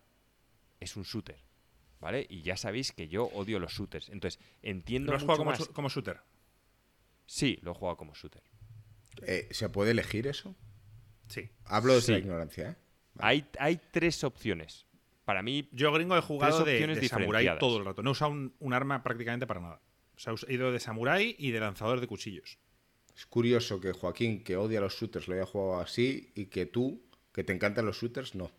[0.80, 1.40] es un shooter.
[2.00, 2.28] ¿Vale?
[2.30, 4.10] Y ya sabéis que yo odio los shooters.
[4.10, 6.20] Entonces, entiendo ¿Lo has mucho jugado como, más- como shooter?
[7.26, 8.44] Sí, lo he jugado como shooter.
[9.26, 10.56] Eh, ¿Se puede elegir eso?
[11.28, 11.50] Sí.
[11.66, 12.12] Hablo desde Sí.
[12.12, 12.76] la ignorancia, ¿eh?
[13.20, 14.86] Hay, hay tres opciones.
[15.26, 18.04] Para mí, Yo, gringo, he jugado de, de samurái todo el rato.
[18.04, 19.82] No he usado un, un arma prácticamente para nada.
[20.16, 22.60] O sea, he ido de samurái y de lanzador de cuchillos.
[23.16, 27.02] Es curioso que Joaquín, que odia los shooters, lo haya jugado así y que tú,
[27.32, 28.52] que te encantan los shooters, no.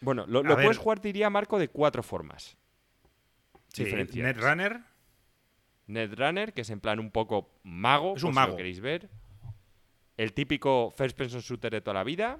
[0.00, 0.56] bueno, lo, ver.
[0.56, 2.56] puedes jugar, diría Marco, de cuatro formas.
[3.68, 3.84] Sí.
[3.84, 4.80] Netrunner.
[5.86, 8.50] Netrunner, que es en plan un poco mago, Es un si mago.
[8.52, 9.08] lo queréis ver.
[10.16, 12.38] el típico first person shooter de toda la vida,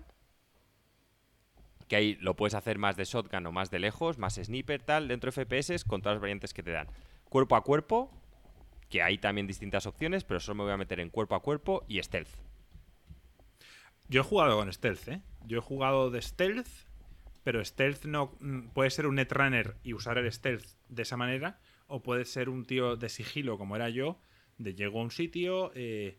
[1.89, 5.09] que ahí lo puedes hacer más de shotgun o más de lejos, más sniper, tal,
[5.09, 6.89] dentro de FPS con todas las variantes que te dan.
[7.25, 8.11] Cuerpo a cuerpo,
[8.89, 11.85] que hay también distintas opciones, pero solo me voy a meter en cuerpo a cuerpo
[11.89, 12.29] y stealth.
[14.09, 15.23] Yo he jugado con stealth, ¿eh?
[15.45, 16.69] Yo he jugado de stealth,
[17.45, 21.59] pero stealth no mm, puede ser un netrunner y usar el stealth de esa manera,
[21.87, 24.21] o puede ser un tío de sigilo como era yo,
[24.57, 26.19] de llego a un sitio, eh,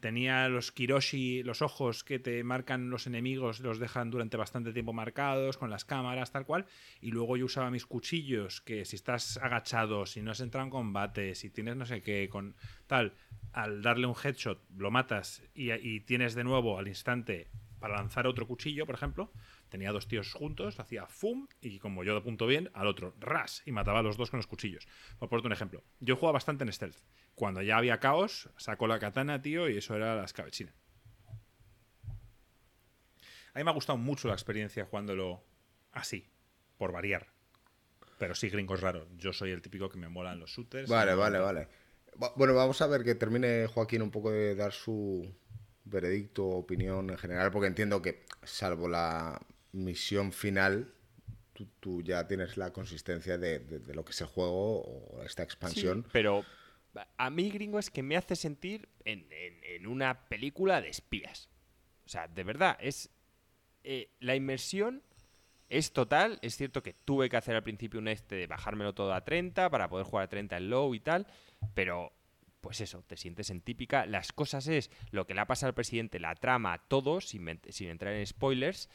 [0.00, 4.92] tenía los Kiroshi, los ojos que te marcan los enemigos, los dejan durante bastante tiempo
[4.92, 6.66] marcados, con las cámaras, tal cual.
[7.00, 10.70] Y luego yo usaba mis cuchillos, que si estás agachado, si no has entrado en
[10.70, 12.54] combate, si tienes no sé qué, con
[12.86, 13.14] tal,
[13.52, 17.48] al darle un headshot lo matas y, y tienes de nuevo al instante
[17.78, 19.30] para lanzar otro cuchillo, por ejemplo.
[19.68, 23.62] Tenía dos tíos juntos, hacía fum, y como yo de punto bien, al otro, ras,
[23.66, 24.86] y mataba a los dos con los cuchillos.
[25.18, 25.82] Por ponerte un ejemplo.
[26.00, 26.98] Yo jugaba bastante en stealth.
[27.34, 30.74] Cuando ya había caos, sacó la katana, tío, y eso era la escabechina.
[33.54, 35.44] A mí me ha gustado mucho la experiencia jugándolo
[35.92, 36.28] así,
[36.76, 37.28] por variar.
[38.18, 39.08] Pero sí, gringo es raro.
[39.16, 40.88] Yo soy el típico que me molan los shooters.
[40.88, 41.68] Vale, vale, vale.
[42.36, 45.34] Bueno, vamos a ver que termine Joaquín un poco de dar su
[45.84, 49.40] veredicto, opinión en general, porque entiendo que, salvo la
[49.74, 50.92] misión final,
[51.80, 53.60] tú, ya tienes la consistencia de,
[53.92, 56.06] lo que es el juego o esta expansión.
[56.12, 56.44] pero
[57.16, 59.26] a mí, gringo, es que me hace sentir en,
[59.86, 61.48] una película de espías.
[62.06, 63.10] O sea, de verdad, es.
[63.86, 65.02] Eh, la inmersión
[65.68, 66.38] es total.
[66.42, 69.68] Es cierto que tuve que hacer al principio un este de bajármelo todo a 30
[69.70, 71.26] para poder jugar a 30 en low y tal.
[71.74, 72.12] Pero,
[72.60, 74.06] pues eso, te sientes en típica.
[74.06, 77.88] Las cosas es lo que le ha pasado al presidente, la trama, todo, sin, sin
[77.88, 78.88] entrar en spoilers.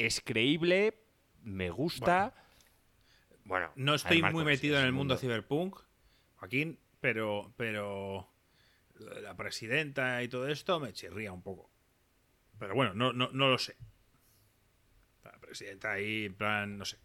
[0.00, 0.94] Es creíble,
[1.42, 2.32] me gusta.
[3.44, 5.76] Bueno, no estoy muy metido en el mundo, mundo cyberpunk.
[6.36, 8.26] Joaquín, pero, pero
[8.94, 11.70] la presidenta y todo esto me chirría un poco.
[12.58, 13.76] Pero bueno, no, no, no lo sé.
[15.22, 16.96] La presidenta ahí, en plan, no sé.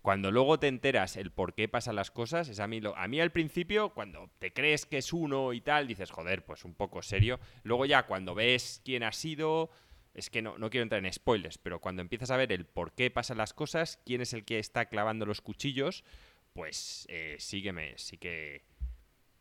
[0.00, 3.06] Cuando luego te enteras el por qué pasan las cosas, es a mí, lo, a
[3.06, 6.74] mí al principio, cuando te crees que es uno y tal, dices, joder, pues un
[6.74, 7.38] poco serio.
[7.62, 9.70] Luego ya cuando ves quién ha sido,
[10.14, 12.92] es que no, no quiero entrar en spoilers, pero cuando empiezas a ver el por
[12.92, 16.04] qué pasan las cosas, quién es el que está clavando los cuchillos,
[16.52, 18.62] pues eh, sígueme, sí que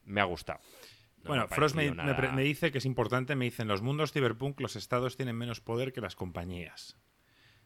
[0.05, 0.59] me ha gustado.
[1.23, 5.17] bueno, Frost me, dice que es importante, me dice, en los mundos cyberpunk los estados
[5.17, 6.97] tienen menos poder que las compañías.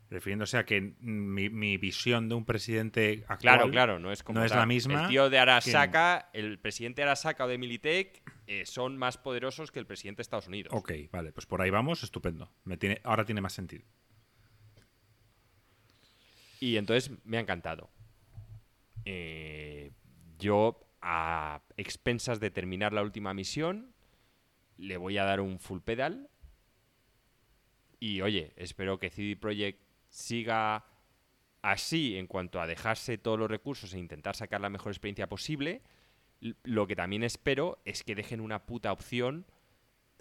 [0.09, 4.45] Refiriéndose a que mi, visión de un presidente actual claro, claro, no es, como no
[4.45, 5.03] es la misma.
[5.03, 9.71] El tío de Arasaka, el presidente de Arasaka o de Militech eh, son más poderosos
[9.71, 10.71] que el presidente de Estados Unidos.
[10.75, 12.51] Ok, vale, pues por ahí vamos, estupendo.
[12.65, 13.83] Me tiene, ahora tiene más sentido.
[16.59, 17.89] Y entonces me ha encantado.
[19.05, 19.91] Eh,
[20.37, 23.93] yo a expensas de terminar la última misión,
[24.77, 26.29] le voy a dar un full pedal.
[27.99, 29.84] Y oye, espero que CD Projekt
[30.15, 30.85] siga
[31.61, 35.81] así en cuanto a dejarse todos los recursos e intentar sacar la mejor experiencia posible.
[36.63, 39.45] Lo que también espero es que dejen una puta opción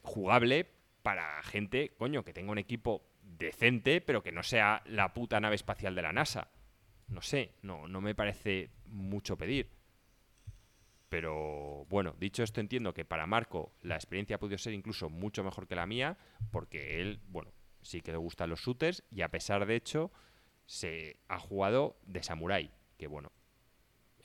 [0.03, 0.69] jugable
[1.03, 5.55] para gente, coño, que tenga un equipo decente, pero que no sea la puta nave
[5.55, 6.49] espacial de la NASA.
[7.07, 9.71] No sé, no, no me parece mucho pedir.
[11.09, 15.45] Pero bueno, dicho esto, entiendo que para Marco la experiencia ha podido ser incluso mucho
[15.45, 16.19] mejor que la mía,
[16.51, 17.53] porque él, bueno,
[17.85, 20.11] sí que le gustan los shooters y a pesar de hecho
[20.67, 23.31] se ha jugado de samurai, que bueno,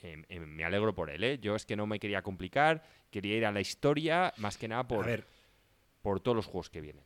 [0.00, 1.38] em, em, me alegro por él, ¿eh?
[1.38, 4.88] Yo es que no me quería complicar, quería ir a la historia, más que nada
[4.88, 5.06] por,
[6.00, 7.04] por todos los juegos que vienen.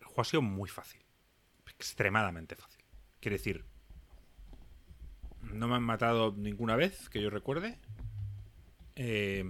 [0.00, 1.02] El juego ha sido muy fácil,
[1.66, 2.84] extremadamente fácil.
[3.20, 3.64] Quiere decir,
[5.42, 7.78] no me han matado ninguna vez que yo recuerde.
[8.96, 9.44] Eh,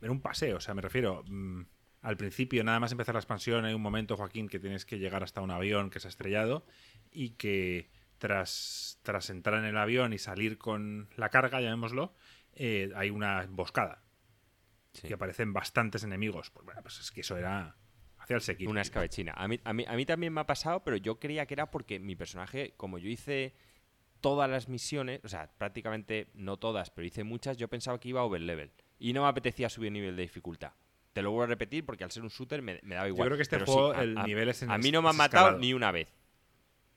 [0.00, 1.22] era un paseo, o sea, me refiero.
[1.26, 1.62] Mm,
[2.00, 5.22] al principio, nada más empezar la expansión, hay un momento, Joaquín, que tienes que llegar
[5.22, 6.64] hasta un avión que se ha estrellado
[7.10, 12.14] y que tras, tras entrar en el avión y salir con la carga, llamémoslo,
[12.54, 14.02] eh, hay una emboscada.
[15.02, 16.50] Y aparecen bastantes enemigos.
[16.50, 17.76] Pues bueno, pues es que eso era
[18.18, 18.70] hacia el sequito.
[18.70, 19.32] Una escabechina.
[19.36, 21.70] A mí, a, mí, a mí también me ha pasado, pero yo creía que era
[21.70, 23.54] porque mi personaje, como yo hice
[24.20, 28.20] todas las misiones, o sea, prácticamente no todas, pero hice muchas, yo pensaba que iba
[28.20, 28.72] a overlevel.
[28.98, 30.72] Y no me apetecía subir nivel de dificultad.
[31.18, 33.24] Te lo voy a repetir porque al ser un shooter me, daba igual.
[33.24, 35.58] Yo creo que este juego el nivel es en A mí no me han matado
[35.58, 36.14] ni una vez.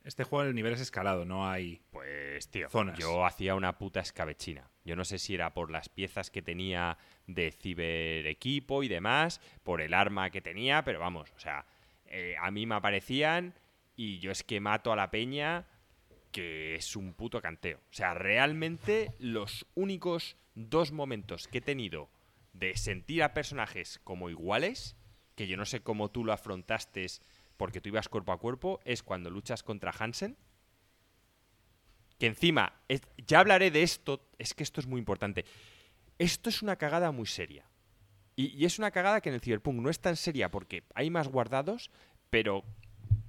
[0.04, 1.82] Este juego el nivel es escalado, no hay.
[1.90, 3.00] Pues, tío, zonas.
[3.00, 4.70] yo hacía una puta escabechina.
[4.86, 9.42] Yo no sé si era por las piezas que tenía de ciber equipo y demás,
[9.64, 11.66] por el arma que tenía, pero vamos, o sea,
[12.06, 13.56] eh, a mí me aparecían
[13.96, 15.66] y yo es que mato a la peña
[16.32, 17.80] que es un puto canteo.
[17.90, 22.12] O sea, realmente los únicos dos momentos que he tenido
[22.54, 24.96] de sentir a personajes como iguales,
[25.36, 27.06] que yo no sé cómo tú lo afrontaste
[27.58, 30.38] porque tú ibas cuerpo a cuerpo, es cuando luchas contra Hansen.
[32.18, 32.82] Que encima,
[33.28, 35.46] ya hablaré de esto, es que esto es muy importante.
[36.18, 37.72] Esto es una cagada muy seria.
[38.36, 41.28] Y, es una cagada que en el Cyberpunk no es tan seria porque hay más
[41.28, 41.92] guardados,
[42.30, 42.64] pero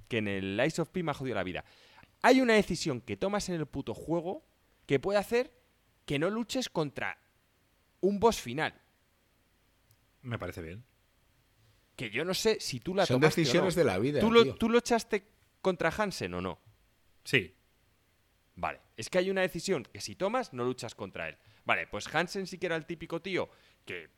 [0.09, 1.65] que en el Ice of P me ha jodido la vida.
[2.23, 4.45] Hay una decisión que tomas en el puto juego
[4.87, 5.53] que puede hacer
[6.07, 7.19] que no luches contra
[8.01, 8.75] un boss final.
[10.23, 10.85] Me parece bien.
[11.97, 14.21] Que yo no sé si tú la Son decisiones de la vida.
[14.21, 15.29] ¿Tú lo, ¿Tú lo echaste
[15.61, 16.59] contra Hansen o no?
[17.25, 17.55] Sí.
[18.57, 18.81] Vale.
[18.97, 21.37] Es que hay una decisión que si tomas, no luchas contra él.
[21.65, 23.51] Vale, pues Hansen sí que era el típico tío
[23.85, 24.11] que,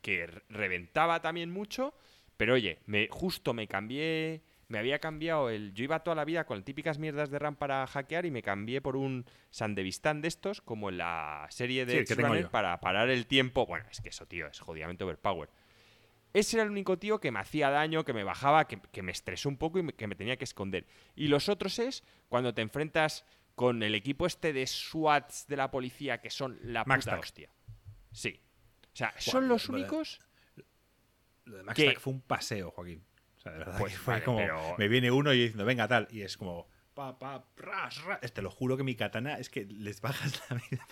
[0.00, 1.94] que reventaba también mucho.
[2.36, 4.42] Pero oye, me, justo me cambié
[4.72, 5.74] me había cambiado el.
[5.74, 8.80] Yo iba toda la vida con típicas mierdas de RAM para hackear y me cambié
[8.80, 12.14] por un Sandevistán de estos, como en la serie de sí,
[12.50, 13.66] para parar el tiempo.
[13.66, 15.50] Bueno, es que eso, tío, es jodidamente overpower.
[16.32, 19.50] Ese era el único tío que me hacía daño, que me bajaba, que, me estresó
[19.50, 20.86] un poco y que me tenía que esconder.
[21.14, 25.70] Y los otros es cuando te enfrentas con el equipo este de SWATs de la
[25.70, 27.50] policía que son la puta hostia.
[28.10, 28.40] Sí.
[28.86, 30.18] O sea, son los únicos.
[31.44, 32.00] Lo de Max que...
[32.00, 33.04] fue un paseo, Joaquín.
[33.42, 34.40] O sea, de verdad pues fue como.
[34.78, 36.06] Me viene uno y diciendo, venga, tal.
[36.12, 36.68] Y es como.
[36.94, 38.32] Pa, pa, ras, ras.
[38.32, 40.86] Te lo juro que mi katana es que les bajas la vida.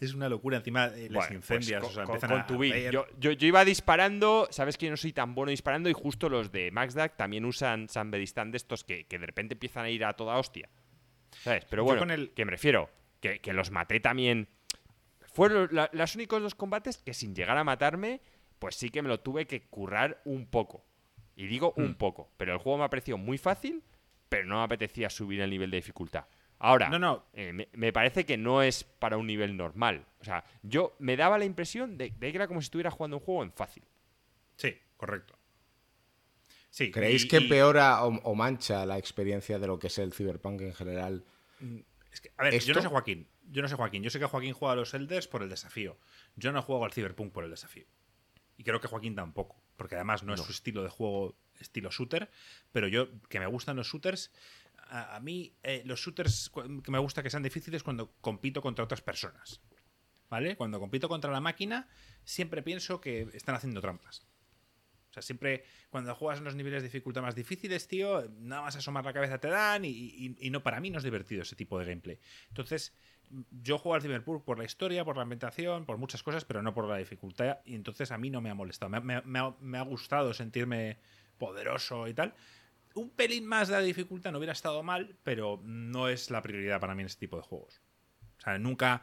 [0.00, 0.58] es una locura.
[0.58, 1.82] Encima eh, les pues incendias.
[1.82, 4.46] o sea, con, empiezan tu yo, yo, yo, iba disparando.
[4.52, 5.88] Sabes que yo no soy tan bueno disparando.
[5.88, 9.86] Y justo los de MaxDac también usan Sanbedistan de estos que, que, de repente empiezan
[9.86, 10.68] a ir a toda hostia.
[11.42, 11.64] ¿Sabes?
[11.64, 12.90] Pero bueno, que me refiero.
[13.20, 14.48] Que, que los maté también.
[15.32, 18.20] Fueron los únicos dos combates que sin llegar a matarme,
[18.60, 20.84] pues sí que me lo tuve que currar un poco.
[21.38, 21.94] Y digo un hmm.
[21.94, 23.84] poco, pero el juego me ha parecido muy fácil,
[24.28, 26.24] pero no me apetecía subir el nivel de dificultad.
[26.58, 27.26] Ahora, no, no.
[27.32, 30.04] Eh, me, parece que no es para un nivel normal.
[30.20, 33.22] O sea, yo me daba la impresión de, que era como si estuviera jugando un
[33.22, 33.84] juego en fácil.
[34.56, 35.38] Sí, correcto.
[36.70, 40.74] Sí, ¿Creéis que empeora o, mancha la experiencia de lo que es el Cyberpunk en
[40.74, 41.24] general?
[41.60, 41.78] Mm,
[42.36, 43.28] a ver, yo no sé Joaquín.
[43.48, 44.02] Yo no sé Joaquín.
[44.02, 45.98] Yo sé que Joaquín juega a los Elders por el desafío.
[46.34, 47.86] Yo no juego al Cyberpunk por el desafío.
[48.56, 52.28] Y creo que Joaquín tampoco porque además no, es su estilo de juego, estilo shooter,
[52.72, 54.32] pero yo, que me gustan los shooters,
[54.90, 56.50] a, mí eh, los shooters
[56.82, 59.60] que me gusta que sean difíciles cuando compito contra otras personas.
[60.30, 60.56] ¿Vale?
[60.56, 61.88] Cuando compito contra la máquina,
[62.22, 64.26] siempre pienso que están haciendo trampas.
[65.08, 68.76] O sea, siempre cuando juegas en los niveles de dificultad más difíciles, tío, nada más
[68.76, 71.78] asomar la cabeza te dan y, y no, para mí no es divertido ese tipo
[71.78, 72.20] de gameplay.
[72.48, 72.94] Entonces,
[73.62, 76.74] yo juego al Cyberpunk por la historia, por la ambientación, por muchas cosas, pero no
[76.74, 77.58] por la dificultad.
[77.64, 78.90] Y entonces a mí no me ha molestado.
[79.00, 79.38] Me,
[79.78, 80.98] ha, gustado sentirme
[81.38, 82.34] poderoso y tal.
[82.94, 86.80] Un pelín más de la dificultad no hubiera estado mal, pero no es la prioridad
[86.80, 87.80] para mí en este tipo de juegos.
[88.38, 89.02] O sea, nunca.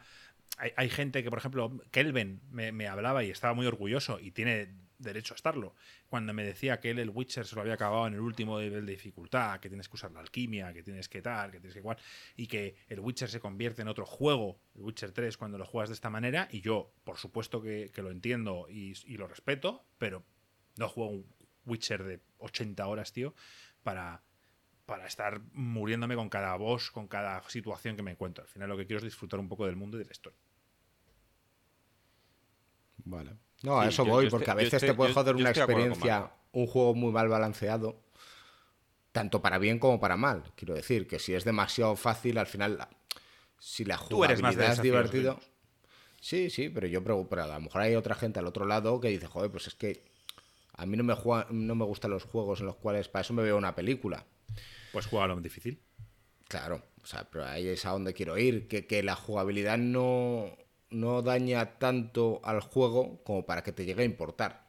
[0.58, 5.34] Hay, gente que, por ejemplo, Kelvin me hablaba y estaba muy orgulloso y tiene derecho
[5.34, 5.74] a estarlo.
[6.08, 8.86] Cuando me decía que él el Witcher se lo había acabado en el último nivel
[8.86, 11.80] de dificultad, que tienes que usar la alquimia, que tienes que tal, que tienes que
[11.80, 11.98] igual,
[12.36, 15.90] y que el Witcher se convierte en otro juego, el Witcher 3, cuando lo juegas
[15.90, 20.24] de esta manera, y yo, por supuesto que, lo entiendo y, lo respeto, pero
[20.76, 21.26] no juego un
[21.64, 23.34] Witcher de 80 horas, tío,
[23.82, 24.22] para,
[24.84, 28.42] para estar muriéndome con cada boss, con cada situación que me encuentro.
[28.42, 30.38] Al final lo que quiero es disfrutar un poco del mundo y de la historia.
[33.04, 33.36] Vale.
[33.62, 37.12] No, a eso voy, porque a veces te puede joder una experiencia, un juego muy
[37.12, 38.00] mal balanceado,
[39.12, 40.52] tanto para bien como para mal.
[40.56, 42.86] Quiero decir, que si es demasiado fácil, al final,
[43.58, 45.40] si la jugabilidad es divertido.
[46.20, 49.08] Sí, sí, pero yo pero a lo mejor hay otra gente al otro lado que
[49.08, 50.04] dice, joder, pues es que
[50.74, 53.32] a mí no me, juega, no me gustan los juegos en los cuales para eso
[53.32, 54.26] me veo una película.
[54.92, 55.80] Pues juega lo difícil.
[56.48, 60.56] Claro, o sea, pero ahí es a donde quiero ir, que, que la jugabilidad no,
[60.90, 64.66] no daña tanto al juego como para que te llegue a importar.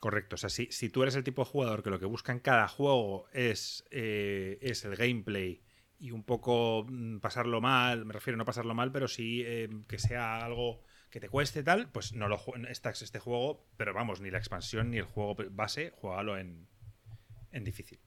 [0.00, 2.32] Correcto, o sea, si, si tú eres el tipo de jugador que lo que busca
[2.32, 5.62] en cada juego es, eh, es el gameplay
[6.00, 9.68] y un poco mm, pasarlo mal, me refiero a no pasarlo mal, pero sí eh,
[9.86, 14.20] que sea algo que te cueste tal, pues no lo estás este juego, pero vamos,
[14.20, 16.66] ni la expansión ni el juego base, juégalo en,
[17.52, 18.00] en difícil.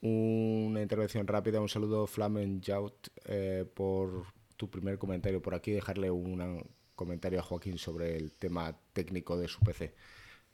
[0.00, 4.26] Una intervención rápida, un saludo Flamen Jout eh, por,
[4.58, 9.48] tu primer comentario por aquí, dejarle un comentario a Joaquín sobre el tema técnico de
[9.48, 9.94] su PC.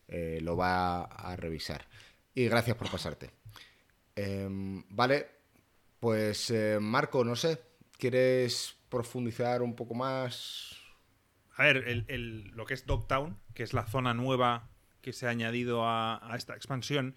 [0.06, 1.88] Eh, lo va a revisar.
[2.34, 3.30] Y gracias por pasarte.
[4.14, 5.26] Em, vale,
[5.98, 7.60] pues eh, Marco, no sé,
[7.98, 10.76] ¿quieres profundizar un poco más?
[11.56, 12.04] A ver,
[12.52, 14.68] lo que es Dogtown, que es la zona nueva
[15.00, 17.16] que se ha añadido a, a esta expansión,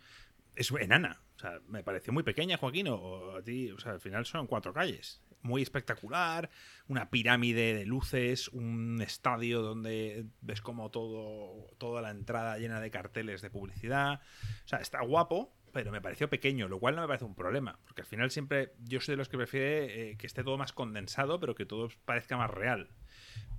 [0.56, 1.22] es enana.
[1.36, 4.48] O sea, me pareció muy pequeña, Joaquín, o, a ti, o sea, al final son
[4.48, 5.22] cuatro calles.
[5.42, 6.50] Muy espectacular,
[6.88, 12.92] una pirámide de luces, un estadio donde ves como todo, toda la entrada llena de
[12.92, 14.22] carteles de publicidad.
[14.66, 17.80] O sea, está guapo, pero me pareció pequeño, lo cual no me parece un problema,
[17.86, 20.74] porque al final siempre yo soy de los que prefiere eh, que esté todo más
[20.74, 22.90] condensado, pero que todo parezca más real.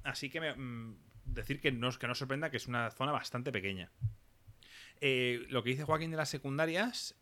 [0.03, 3.91] Así que mm, decir que no, que no sorprenda que es una zona bastante pequeña.
[5.01, 7.15] Eh, lo que dice Joaquín de las secundarias,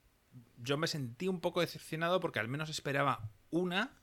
[0.57, 3.99] yo me sentí un poco decepcionado porque al menos esperaba una,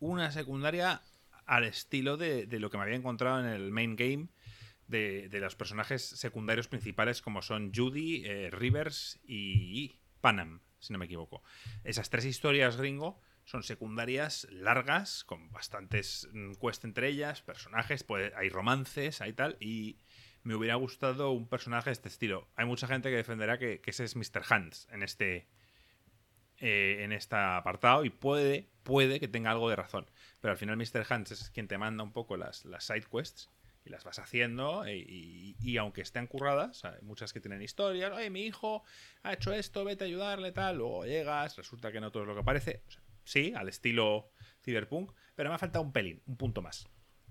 [0.00, 1.02] una secundaria
[1.46, 4.28] al estilo de, lo que me había encontrado en el main game
[4.88, 11.04] de, los personajes secundarios principales como son Judy, eh, Rivers y, Panam, si no me
[11.06, 11.42] equivoco.
[11.84, 18.32] Esas tres historias gringo son secundarias largas, con bastantes mm, quests entre ellas, personajes, pues
[18.36, 19.98] hay romances, hay tal, y
[20.42, 22.48] me hubiera gustado un personaje de este estilo.
[22.56, 24.42] Hay mucha gente que defenderá que, ese es Mr.
[24.48, 25.48] Hans en este,
[26.60, 30.06] eh, en este apartado y puede, puede que tenga algo de razón.
[30.40, 31.06] Pero al final Mr.
[31.08, 33.50] Hans es quien te manda un poco las, las side quests
[33.84, 38.42] y las vas haciendo e, y, aunque estén curradas, hay muchas que tienen historias, mi
[38.42, 38.84] hijo
[39.22, 42.36] ha hecho esto, vete a ayudarle, tal, luego llegas, resulta que no todo es lo
[42.36, 42.82] que parece.
[43.24, 44.30] sí, al estilo
[44.62, 46.86] cyberpunk, pero me ha faltado un pelín, un punto más.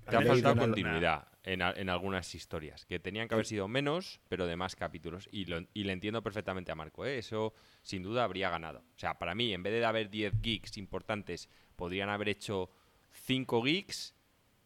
[0.09, 4.55] Te ha faltado continuidad en, algunas historias, que tenían que haber sido menos, pero de
[4.55, 5.27] más capítulos.
[5.31, 7.17] Y, le entiendo perfectamente a Marco, ¿eh?
[7.17, 8.79] eso sin duda habría ganado.
[8.79, 12.69] O sea, para mí, en vez de haber 10 geeks importantes, podrían haber hecho
[13.11, 14.15] 5 geeks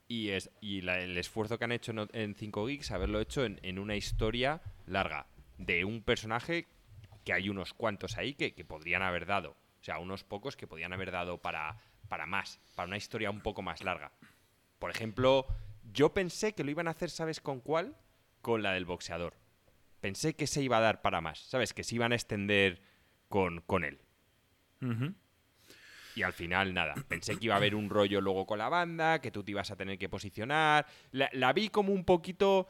[0.08, 3.96] y, es, y el esfuerzo que han hecho en 5 geeks, haberlo hecho en, una
[3.96, 5.28] historia larga
[5.58, 6.68] de un personaje
[7.24, 9.52] que hay unos cuantos ahí que, que podrían haber dado.
[9.52, 11.78] O sea, unos pocos que podrían haber dado para,
[12.10, 14.12] para más, para una historia un poco más larga.
[14.84, 15.48] Por ejemplo,
[15.94, 17.96] yo pensé que lo iban a hacer, ¿sabes con cuál?
[18.42, 19.34] Con la del boxeador.
[20.02, 21.74] Pensé que se iba a dar para más, ¿sabes?
[21.74, 22.82] Que se iban a extender
[23.30, 24.02] con, con él.
[26.16, 26.96] Y al final, nada.
[27.08, 29.72] Pensé que iba a haber un rollo luego con la banda, que tú te ibas
[29.72, 30.86] a tener que posicionar.
[31.12, 32.68] La, vi como un poquito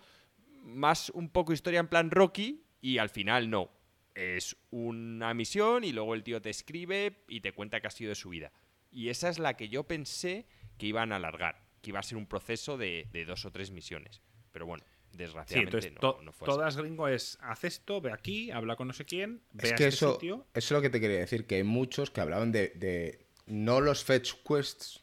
[0.61, 3.71] más, un poco historia en plan Rocky, y al final no.
[4.13, 8.09] Es una misión y luego el tío te escribe y te cuenta que ha sido
[8.09, 8.51] de su vida.
[8.91, 10.45] Y esa es la que yo pensé
[10.77, 14.21] que iban a alargar que iba a ser un proceso de, dos o tres misiones.
[14.53, 18.93] Pero bueno, desgraciadamente no, fue Todas gringo es, haz esto, ve aquí, habla con no
[18.93, 21.55] sé quién, ve es que este eso, Eso es lo que te quería decir, que
[21.55, 25.01] hay muchos que hablaban de, no los fetch quests.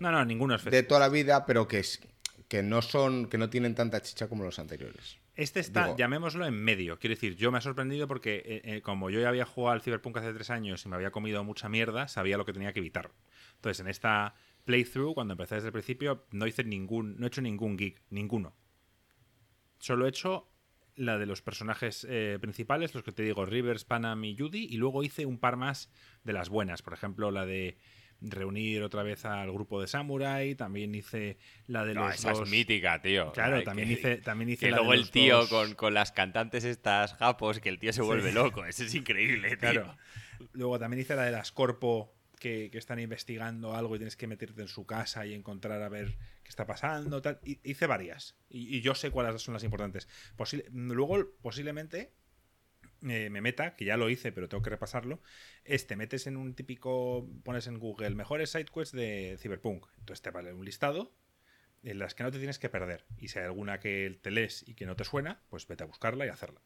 [0.00, 2.00] No, no, ninguno es fetch De toda la vida, pero que, es,
[2.48, 5.18] que no son, que no tienen tanta chicha como los anteriores.
[5.34, 6.98] Este está, llamémoslo en medio.
[6.98, 9.82] Quiero decir, yo me ha sorprendido porque eh, eh, como yo ya había jugado al
[9.82, 12.80] Cyberpunk hace tres años y me había comido mucha mierda, sabía lo que tenía que
[12.80, 13.12] evitar.
[13.54, 14.34] Entonces, en esta
[14.68, 18.54] playthrough, cuando empecé desde el principio, no hice ningún, no he hecho ningún geek, ninguno.
[19.78, 20.52] Solo he hecho
[20.94, 24.76] la de los personajes eh, principales, los que te digo, Rivers, Panam y Judy, y
[24.76, 25.90] luego hice un par más
[26.22, 27.78] de las buenas, por ejemplo, la de
[28.20, 33.00] reunir otra vez al grupo de Samurai, también hice la de los esa es mítica,
[33.00, 33.32] tío.
[33.32, 37.60] Claro, también hice también hice que luego el tío con, con, las cantantes estas japos,
[37.60, 39.70] que el tío se vuelve loco, eso es increíble, tío.
[39.70, 39.96] Claro.
[40.52, 44.62] Luego también hice la de las Corpo que, están investigando algo y tienes que meterte
[44.62, 47.22] en su casa y encontrar a ver qué está pasando.
[47.42, 48.36] Hice varias.
[48.48, 50.08] Y, yo sé cuáles son las importantes.
[50.72, 52.12] luego, posiblemente,
[53.00, 55.20] me meta, que ya lo hice, pero tengo que repasarlo.
[55.64, 57.28] este metes en un típico.
[57.44, 59.86] Pones en Google mejores sidequests de Cyberpunk.
[59.98, 61.14] Entonces te vale un listado
[61.82, 63.04] en las que no te tienes que perder.
[63.18, 65.86] Y si hay alguna que te lees y que no te suena, pues vete a
[65.86, 66.60] buscarla y hacerla.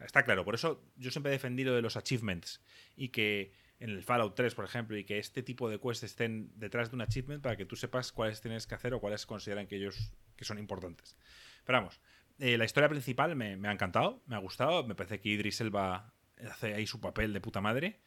[0.00, 2.62] Está claro, por eso yo siempre he defendido de los achievements
[2.96, 6.50] y que en el Fallout 3, por ejemplo, y que este tipo de quests estén
[6.56, 9.66] detrás de un achievement para que tú sepas cuáles tienes que hacer o cuáles consideran
[9.66, 11.16] que ellos que son importantes.
[11.64, 12.00] Pero vamos,
[12.38, 16.12] eh, la historia principal me, ha encantado, me ha gustado, me parece que Idris Elba
[16.50, 18.00] hace ahí su papel de puta madre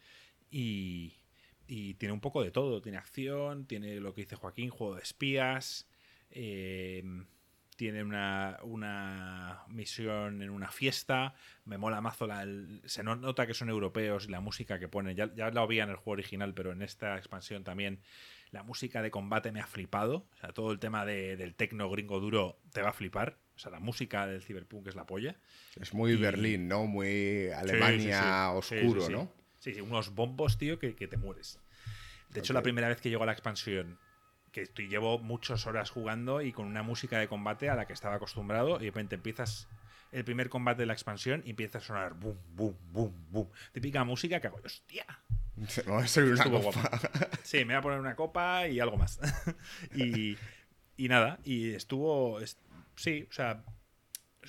[0.50, 1.18] y,
[1.98, 5.88] tiene un poco de todo, tiene acción, tiene lo que dice Joaquín, juego de espías,
[6.30, 7.02] eh,
[7.82, 12.46] tiene una, misión en una fiesta, me mola mazo, la,
[12.84, 15.90] se nota que son europeos y la música que ponen, ya, ya la había en
[15.90, 17.98] el juego original, pero en esta expansión también
[18.52, 22.20] la música de combate me ha flipado, o sea, todo el tema del tecno gringo
[22.20, 25.34] duro te va a flipar, o sea, la música del Cyberpunk es la polla.
[25.80, 26.86] Es muy Berlín, ¿no?
[26.86, 29.32] Muy Alemania oscuro, ¿no?
[29.58, 31.58] Sí, sí, unos bombos, tío, que, te mueres.
[32.30, 33.98] De hecho, la primera vez que llegó a la expansión
[34.52, 37.92] que estoy, llevo muchas horas jugando y con una música de combate a la que
[37.92, 39.68] estaba acostumbrado y de repente empiezas
[40.12, 43.48] el primer combate de la expansión y empieza a sonar boom, boom, boom, boom.
[43.72, 45.06] Típica música que hago, hostia.
[45.56, 47.00] Me voy a servir una copa.
[47.42, 49.18] Sí, me voy a poner una copa y algo más.
[49.94, 50.36] y,
[50.96, 52.38] y nada, y estuvo,
[52.96, 53.64] sí, o sea,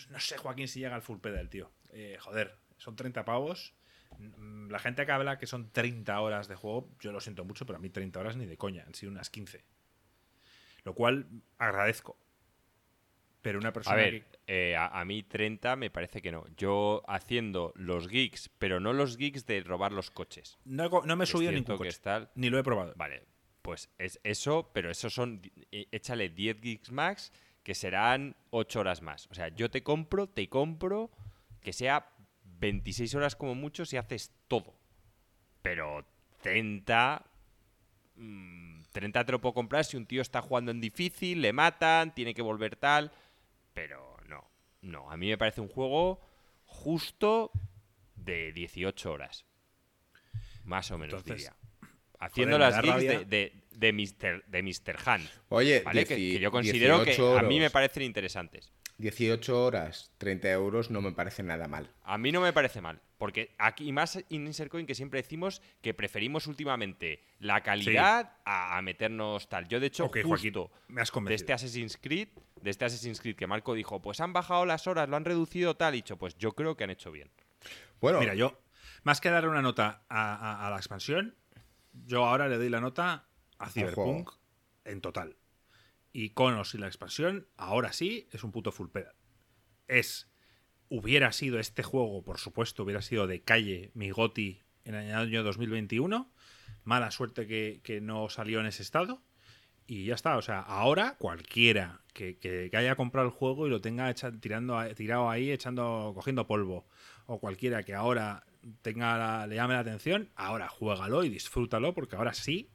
[0.09, 1.71] no sé Joaquín si llega al full pedal, tío.
[1.91, 3.73] Eh, joder, son 30 pavos
[4.19, 7.65] Mm, La gente que habla que son 30 horas de juego, yo lo siento mucho,
[7.65, 9.63] pero a mí 30 horas ni de coña, han sido unas 15.
[10.85, 11.25] Lo cual
[11.57, 12.17] agradezco.
[13.41, 16.45] Pero una persona A ver, que- eh, a, a mí 30 me parece que no.
[16.55, 20.57] Yo haciendo los geeks, pero no los geeks de robar los coches.
[20.65, 22.29] no, no me he subido ningún coche, tal.
[22.35, 22.93] ni lo he probado.
[22.95, 23.23] Vale,
[23.61, 25.41] pues es eso, pero eso son.
[25.71, 27.31] eh, Échale 10 gigs max,
[27.63, 29.27] que serán 8 horas más.
[29.31, 31.11] O sea, yo te compro, te compro
[31.61, 32.09] que sea
[32.59, 34.73] 26 horas como mucho si haces todo.
[35.61, 36.05] Pero
[36.41, 37.25] 30.
[38.15, 42.15] mm, 30 te lo puedo comprar si un tío está jugando en difícil, le matan,
[42.15, 43.11] tiene que volver tal.
[43.73, 44.49] Pero no,
[44.81, 45.11] no.
[45.11, 46.21] A mí me parece un juego
[46.65, 47.51] justo
[48.15, 49.45] de 18 horas.
[50.63, 51.55] Más o menos, Entonces, diría.
[52.19, 54.45] Haciendo las gigs de, de, de Mr.
[54.47, 54.97] de Mr.
[55.05, 55.29] Hunt.
[55.49, 56.05] Oye, ¿vale?
[56.05, 58.71] Que, yo considero que 18 a mí me parecen interesantes.
[59.03, 61.91] 18 horas, 30 euros no me parece nada mal.
[62.03, 63.01] A mí no me parece mal.
[63.17, 68.37] Porque aquí, y más en Insert Coin, que siempre decimos que preferimos últimamente la calidad
[68.45, 69.67] a, a meternos tal.
[69.67, 71.43] Yo, de hecho, Ok, Joaquín, justo me has de convencido.
[71.43, 72.29] este Assassin's Creed,
[72.61, 75.75] de este Assassin's Creed que Marco dijo, pues han bajado las horas, lo han reducido
[75.75, 77.29] tal, y dicho, pues yo creo que han hecho bien.
[77.99, 78.57] Bueno, Mira, yo,
[79.03, 81.35] más que darle una nota a, a- a la expansión,
[82.05, 83.27] yo ahora le doy la nota
[83.59, 84.31] a Cyberpunk
[84.85, 85.35] en total.
[86.13, 89.15] Y con o sin la expansión, ahora sí, es un puto full pedal.
[89.87, 90.29] Es.
[90.89, 95.43] Hubiera sido este juego, por supuesto, hubiera sido de calle mi goti en el año
[95.43, 96.31] 2021.
[96.83, 99.23] Mala suerte que, que no salió en ese estado.
[99.87, 100.37] Y ya está.
[100.37, 104.79] O sea, ahora cualquiera que, que- haya comprado el juego y lo tenga echa- tirando,
[104.93, 106.87] tirado ahí, echando, cogiendo polvo,
[107.25, 108.45] o cualquiera que ahora
[108.83, 112.69] tenga la- le llame la atención, ahora juégalo y disfrútalo, porque ahora sí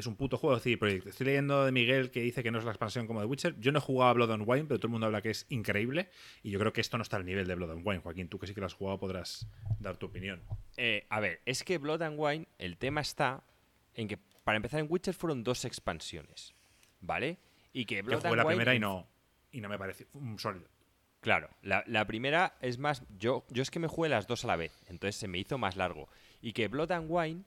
[0.00, 1.06] es un puto juego de CD Projekt.
[1.06, 3.58] Estoy leyendo de Miguel que dice que no es la expansión como de Witcher.
[3.60, 5.46] Yo no he jugado a Blood and Wine, pero todo el mundo habla que es
[5.48, 6.10] increíble.
[6.42, 8.00] Y yo creo que esto no está al nivel de Blood and Wine.
[8.00, 9.46] Joaquín, tú que sí que lo has jugado podrás
[9.78, 10.42] dar tu opinión.
[10.76, 13.44] Eh, a ver, es que Blood and Wine, el tema está
[13.94, 16.54] en que, para empezar, en Witcher fueron dos expansiones,
[17.00, 17.38] ¿vale?
[17.72, 19.08] Y que Yo Blood jugué and la Wine primera y no,
[19.52, 20.68] y no me pareció un sólido.
[21.20, 23.02] Claro, la, la primera es más.
[23.18, 25.58] Yo, yo es que me jugué las dos a la vez, entonces se me hizo
[25.58, 26.08] más largo.
[26.40, 27.44] Y que Blood and Wine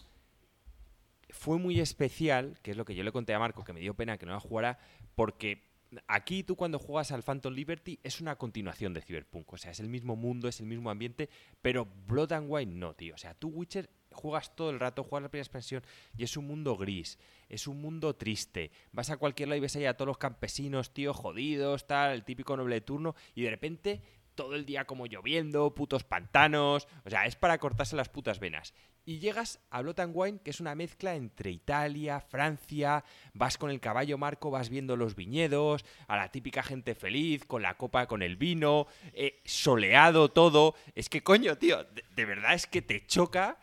[1.34, 3.95] fue muy especial, que es lo que yo le conté a Marco, que me dio
[3.95, 4.77] pena que no la jugara,
[5.15, 5.63] porque
[6.07, 9.51] aquí tú cuando juegas al Phantom Liberty es una continuación de Cyberpunk.
[9.51, 11.29] O sea, es el mismo mundo, es el mismo ambiente,
[11.61, 13.15] pero Blood and Wine no, tío.
[13.15, 15.84] O sea, tú Witcher juegas todo el rato, juegas la primera expansión
[16.15, 17.17] y es un mundo gris,
[17.49, 18.69] es un mundo triste.
[18.91, 22.23] Vas a cualquier lado y ves ahí a todos los campesinos, tío, jodidos, tal, el
[22.23, 24.01] típico noble de turno, y de repente
[24.36, 28.73] todo el día como lloviendo, putos pantanos, o sea, es para cortarse las putas venas.
[29.05, 33.03] Y llegas a and Wine, que es una mezcla entre Italia, Francia,
[33.34, 37.61] vas con el caballo Marco, vas viendo los viñedos, a la típica gente feliz, con
[37.61, 40.75] la copa, con el vino, eh, soleado todo.
[40.95, 43.59] Es que coño, tío, de, de verdad es que te choca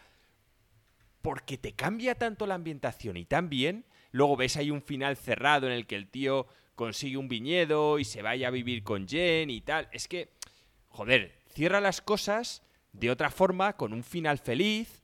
[1.22, 3.86] porque te cambia tanto la ambientación y tan bien.
[4.12, 8.04] Luego ves ahí un final cerrado en el que el tío consigue un viñedo y
[8.04, 9.88] se vaya a vivir con Jen y tal.
[9.92, 10.30] Es que,
[10.90, 12.62] joder, cierra las cosas
[12.92, 15.02] de otra forma, con un final feliz.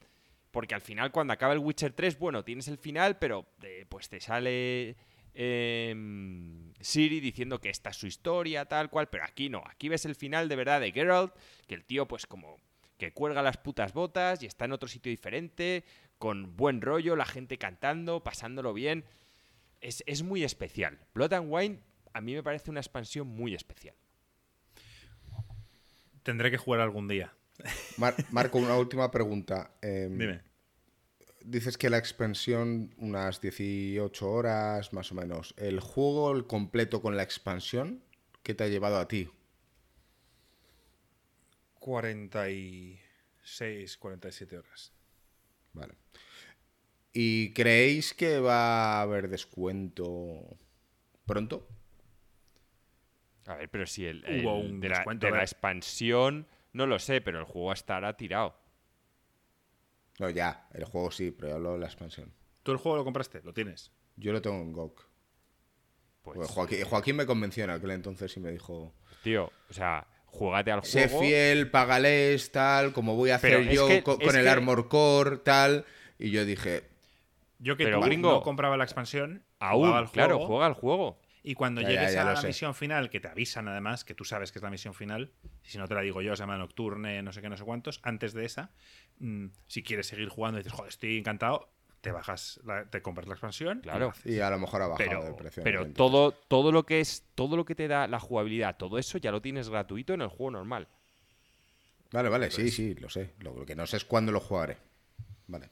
[0.51, 4.09] Porque al final, cuando acaba el Witcher 3, bueno, tienes el final, pero eh, pues
[4.09, 4.97] te sale
[5.34, 9.09] em, Siri diciendo que esta es su historia, tal cual.
[9.09, 11.34] Pero aquí no, aquí ves el final de verdad de Geralt,
[11.66, 12.57] que el tío, pues como
[12.97, 15.84] que cuelga las putas botas y está en otro sitio diferente,
[16.18, 19.05] con buen rollo, la gente cantando, pasándolo bien.
[19.82, 20.99] Es, es muy especial.
[21.12, 21.80] Blood and Wine
[22.14, 23.95] a mí me parece una expansión muy especial.
[26.27, 27.33] Tendré que jugar algún día.
[27.99, 29.70] Mar- Marco, una última pregunta.
[29.81, 30.41] Em, Dime.
[31.45, 35.55] Dices que la expansión unas 18 horas más o menos.
[35.57, 38.03] ¿El juego el completo con la expansión
[38.43, 39.31] qué te ha llevado a ti?
[41.79, 44.93] 46, 47 horas.
[45.72, 45.95] Vale.
[47.12, 50.59] ¿Y creéis que va a haber descuento
[51.27, 51.68] pronto?
[53.47, 56.87] A ver, pero si el, Hubo el un de, la, descuento, de la expansión no
[56.87, 58.55] lo sé, pero el juego estará tirado.
[60.19, 62.33] No, ya, el juego sí, pero yo hablo de la expansión.
[62.63, 63.41] ¿Tú el juego lo compraste?
[63.43, 63.93] ¿Lo tienes?
[64.17, 65.07] Yo lo tengo en GOG.
[66.23, 68.93] Pues, Joaquín, Joaquín me convenció en aquel entonces y me dijo:
[69.23, 71.21] tío, o sea, jugate al Sé juego.
[71.21, 75.85] fiel, págales, tal, como voy a hacer yo que- con, el Armor Core, tal.
[76.19, 76.83] Y yo dije:
[77.59, 81.21] Yo que Pero, tú gringo, no compraba la expansión, Aún, claro, juego, juega al juego.
[81.49, 82.49] Y cuando Ya, llegues ya, ya a la sé.
[82.49, 85.31] misión final, que te avisan además, que tú sabes que es la misión final,
[85.65, 87.63] y si no te la digo yo, se llama Nocturne, no sé qué, no sé
[87.63, 88.71] cuántos, antes de esa,
[89.21, 91.69] mm, si quieres seguir jugando y dices, joder, estoy encantado,
[92.01, 93.79] te bajas, la- te compras la expansión.
[93.79, 94.13] y Claro.
[94.25, 95.63] Y a lo mejor ha bajado de Pero, precio.
[95.63, 99.17] pero todo, todo lo que es, todo lo que te da la jugabilidad, todo eso
[99.19, 100.89] ya lo tienes gratuito en el juego normal.
[102.11, 103.35] Vale, vale, sí, sí, lo sé.
[103.39, 104.79] Lo que no sé es cuándo lo jugaré.
[105.47, 105.71] Vale.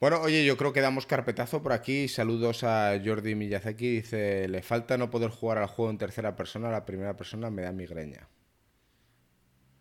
[0.00, 2.08] Bueno, oye, yo creo que damos carpetazo por aquí.
[2.08, 3.96] Saludos a Jordi Miyazaki.
[3.96, 7.62] Dice, le falta no poder jugar al juego en tercera persona, la primera persona me
[7.62, 8.28] da migreña.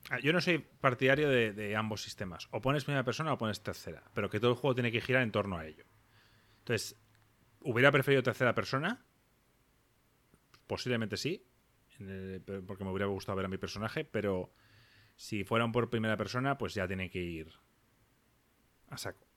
[0.09, 2.47] Ah, yo no soy partidario de, ambos sistemas.
[2.51, 4.03] O pones primera persona o pones tercera.
[4.13, 5.85] Pero que todo el juego tiene que girar en torno a ello.
[6.59, 6.97] Entonces,
[7.61, 9.05] ¿hubiera preferido tercera persona?
[10.67, 11.45] Posiblemente sí.
[12.67, 14.05] porque me hubiera gustado ver a mi personaje.
[14.05, 14.53] Pero
[15.15, 17.51] si fueran por primera persona, pues ya tiene que ir
[18.89, 19.32] a saco.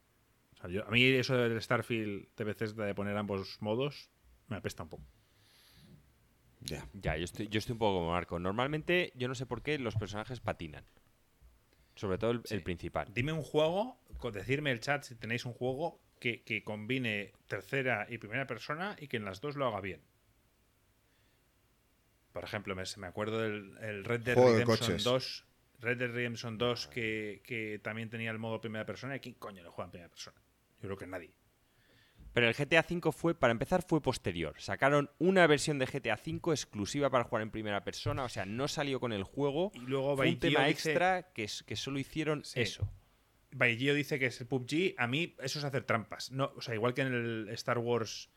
[0.66, 4.10] A mí eso del Starfield de de poner ambos modos
[4.48, 5.04] me apesta un poco.
[6.60, 6.88] Ya.
[6.94, 8.38] Ya, yo estoy, yo estoy un poco como Marco.
[8.38, 10.84] Normalmente, yo no sé por qué los personajes patinan.
[11.94, 13.08] Sobre todo el, principal.
[13.14, 13.98] Dime un juego,
[14.32, 19.16] decirme el chat si tenéis un juego que, combine tercera y primera persona y que
[19.16, 20.02] en las dos lo haga bien.
[22.32, 25.46] Por ejemplo, me, me acuerdo del Red Dead Redemption 2.
[25.80, 29.16] Red Dead Redemption 2 que, que, también tenía el modo primera persona.
[29.16, 30.38] ¿Y quién coño lo juega en primera persona?
[30.80, 31.34] Yo creo que nadie.
[32.36, 34.54] Pero el GTA V fue, para empezar, fue posterior.
[34.58, 38.68] Sacaron una versión de GTA V exclusiva para jugar en primera persona, o sea, no
[38.68, 39.72] salió con el juego.
[39.72, 42.86] Y luego fue un tema extra que, que solo hicieron eso.
[43.52, 44.96] Baigio dice que es el PUBG.
[44.98, 46.30] A mí eso es hacer trampas.
[46.30, 48.28] No, o sea, igual que en el Star Wars,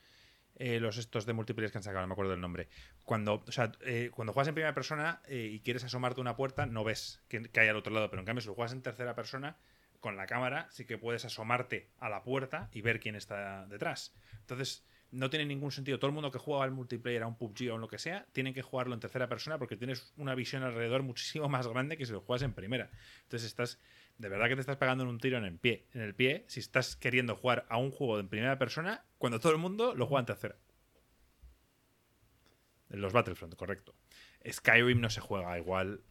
[0.55, 2.69] eh, los estos de multiplayer que han sacado, no me acuerdo del nombre.
[3.03, 6.37] Cuando, o sea, eh, cuando juegas en primera persona eh, y quieres asomarte a una
[6.37, 8.09] puerta, no ves que, que hay al otro lado.
[8.09, 9.57] Pero en cambio, si lo juegas en tercera persona,
[9.99, 14.13] con la cámara sí que puedes asomarte a la puerta y ver quién está detrás.
[14.39, 15.99] Entonces, no tiene ningún sentido.
[15.99, 18.25] Todo el mundo que juega al multiplayer, a un PUBG o a lo que sea,
[18.31, 22.05] tiene que jugarlo en tercera persona porque tienes una visión alrededor muchísimo más grande que
[22.05, 22.89] si lo juegas en primera.
[23.23, 23.79] Entonces, estás.
[24.17, 26.43] De verdad que te estás pegando en un tiro en el pie, en el pie
[26.47, 30.07] si estás queriendo jugar a un juego en primera persona cuando todo el mundo lo
[30.07, 30.55] juega en tercera.
[32.89, 33.95] En los Battlefront, correcto.
[34.45, 36.01] Skyrim no se juega igual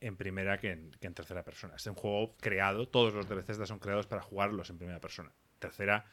[0.00, 1.76] en primera que en, tercera persona.
[1.76, 5.32] Es un juego creado, todos los de Bethesda son creados para jugarlos en primera persona.
[5.58, 6.06] Tercera,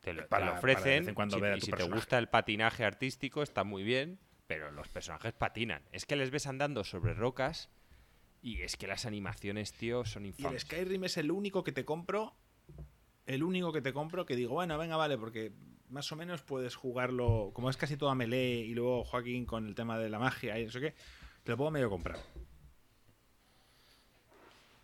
[0.00, 1.14] te lo, ofrecen.
[1.14, 5.82] cuando y si te gusta el patinaje artístico, está muy bien, pero los personajes patinan.
[5.92, 7.70] Es que les ves andando sobre rocas
[8.42, 10.52] y es que las animaciones, tío, son infames.
[10.52, 12.34] Y el Skyrim es el único que te compro.
[13.26, 15.52] El único que te compro que digo, bueno, venga, vale, porque
[15.88, 17.52] más o menos puedes jugarlo.
[17.54, 20.58] Como es casi todo a melee y luego Joaquín con el tema de la magia
[20.58, 20.94] y eso que,
[21.44, 22.18] te lo puedo medio comprar.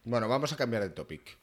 [0.04, 1.38] Bueno, vamos a cambiar de topic.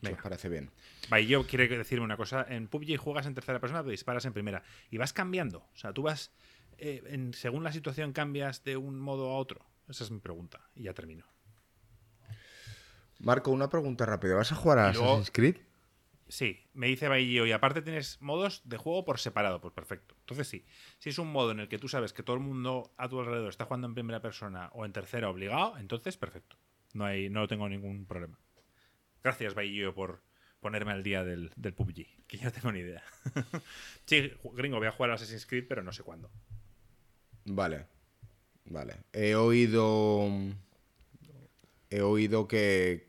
[0.00, 0.70] Me parece bien.
[1.08, 2.46] Vale, yo quiero decirme una cosa.
[2.48, 4.62] En PUBG juegas en tercera persona, te disparas en primera.
[4.90, 5.58] Y vas cambiando.
[5.58, 6.30] O sea, tú vas.
[6.78, 9.66] Eh, en, según la situación, cambias de un modo a otro.
[9.88, 10.60] Esa es mi pregunta.
[10.76, 11.24] Y ya termino.
[13.18, 14.36] Marco, una pregunta rápida.
[14.36, 15.56] ¿Vas a jugar a Assassin's Creed?
[16.28, 17.46] Sí, me dice Baillo.
[17.46, 19.60] Y aparte tienes modos de juego por separado.
[19.60, 20.14] Pues perfecto.
[20.20, 20.64] Entonces sí.
[20.98, 23.18] Si es un modo en el que tú sabes que todo el mundo a tu
[23.18, 26.56] alrededor está jugando en primera persona o en tercera obligado, entonces perfecto.
[26.94, 28.38] No, hay, no tengo ningún problema.
[29.22, 30.22] Gracias, Baillo, por
[30.60, 33.02] ponerme al día del, del PUBG, que ya tengo ni idea.
[34.06, 36.30] sí, gringo, voy a jugar a Assassin's Creed, pero no sé cuándo.
[37.44, 37.86] Vale.
[38.66, 38.96] Vale.
[39.12, 40.28] He oído.
[41.90, 43.08] He oído que,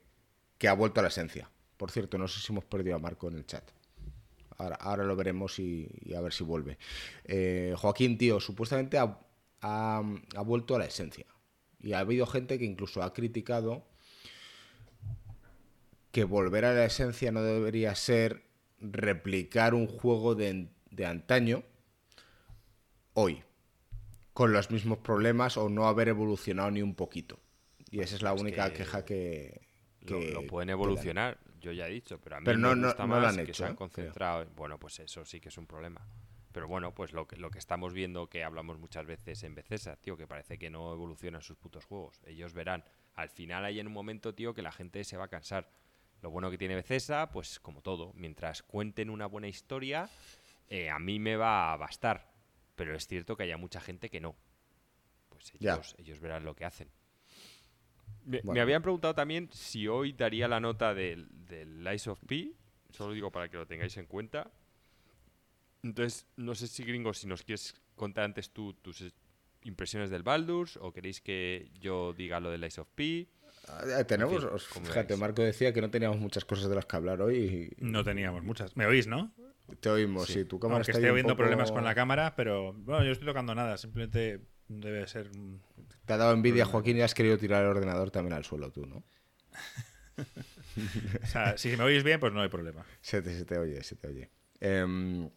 [0.58, 1.50] que ha vuelto a la esencia.
[1.78, 3.64] Por cierto, no sé si hemos perdido a Marco en el chat.
[4.58, 6.78] Ahora, ahora lo veremos y, a ver si vuelve.
[7.26, 9.18] Eh, Joaquín, tío, supuestamente ha,
[9.62, 11.26] ha vuelto a la esencia.
[11.82, 13.86] Y ha habido gente que incluso ha criticado
[16.12, 18.44] que volver a la esencia no debería ser
[18.80, 20.70] replicar un juego de,
[21.06, 21.64] antaño
[23.14, 23.44] hoy,
[24.34, 27.40] con los mismos problemas o no haber evolucionado ni un poquito.
[27.92, 29.62] Y esa es la única queja que,
[30.02, 33.66] lo, pueden evolucionar, yo ya he dicho, pero a mí me gusta más que se
[33.66, 33.76] han ¿eh?
[33.76, 34.46] concentrado.
[34.56, 36.06] Bueno, pues eso sí que es un problema.
[36.60, 39.95] Pero bueno, pues lo que, lo que estamos viendo, que hablamos muchas veces en Becesa,
[39.95, 42.20] tío, que parece que no evolucionan sus putos juegos.
[42.26, 42.84] Ellos verán.
[43.16, 45.72] Al final hay en un momento, tío, que la gente se va a cansar.
[46.22, 50.10] Lo bueno que tiene Becesa, pues como todo, mientras cuenten una buena historia,
[50.68, 52.30] eh, a mí me va a bastar.
[52.76, 54.36] Pero es cierto que haya mucha gente que no.
[55.30, 56.91] Pues ellos, ellos verán lo que hacen.
[58.26, 62.51] Me, habían preguntado también si hoy daría la nota del, del Lies of P.
[62.89, 64.51] Solo digo para que lo tengáis en cuenta.
[65.84, 69.04] Entonces, no sé si gringo, si nos quieres contar antes tú tus
[69.64, 73.28] impresiones del Baldur's o queréis que yo diga lo del Ice of P.
[73.68, 77.72] Ah, tenemos, fíjate, Marco decía que no teníamos muchas cosas de las que hablar hoy.
[77.78, 78.76] No teníamos muchas.
[78.76, 79.34] ¿Me oís, no?
[79.80, 80.46] Te oímos, sí.
[80.46, 83.78] tu cámara Aunque estoy viendo problemas con la cámara, pero bueno, yo estoy tocando nada,
[83.78, 85.30] simplemente debe ser.
[86.06, 88.86] Te ha dado envidia, Joaquín, y has querido tirar el ordenador también al suelo tú,
[88.88, 89.04] ¿no?
[91.24, 92.86] o sea, si me oís bien, pues no hay problema.
[93.02, 94.30] Se te, se te oye, se te oye.
[94.60, 95.30] Em,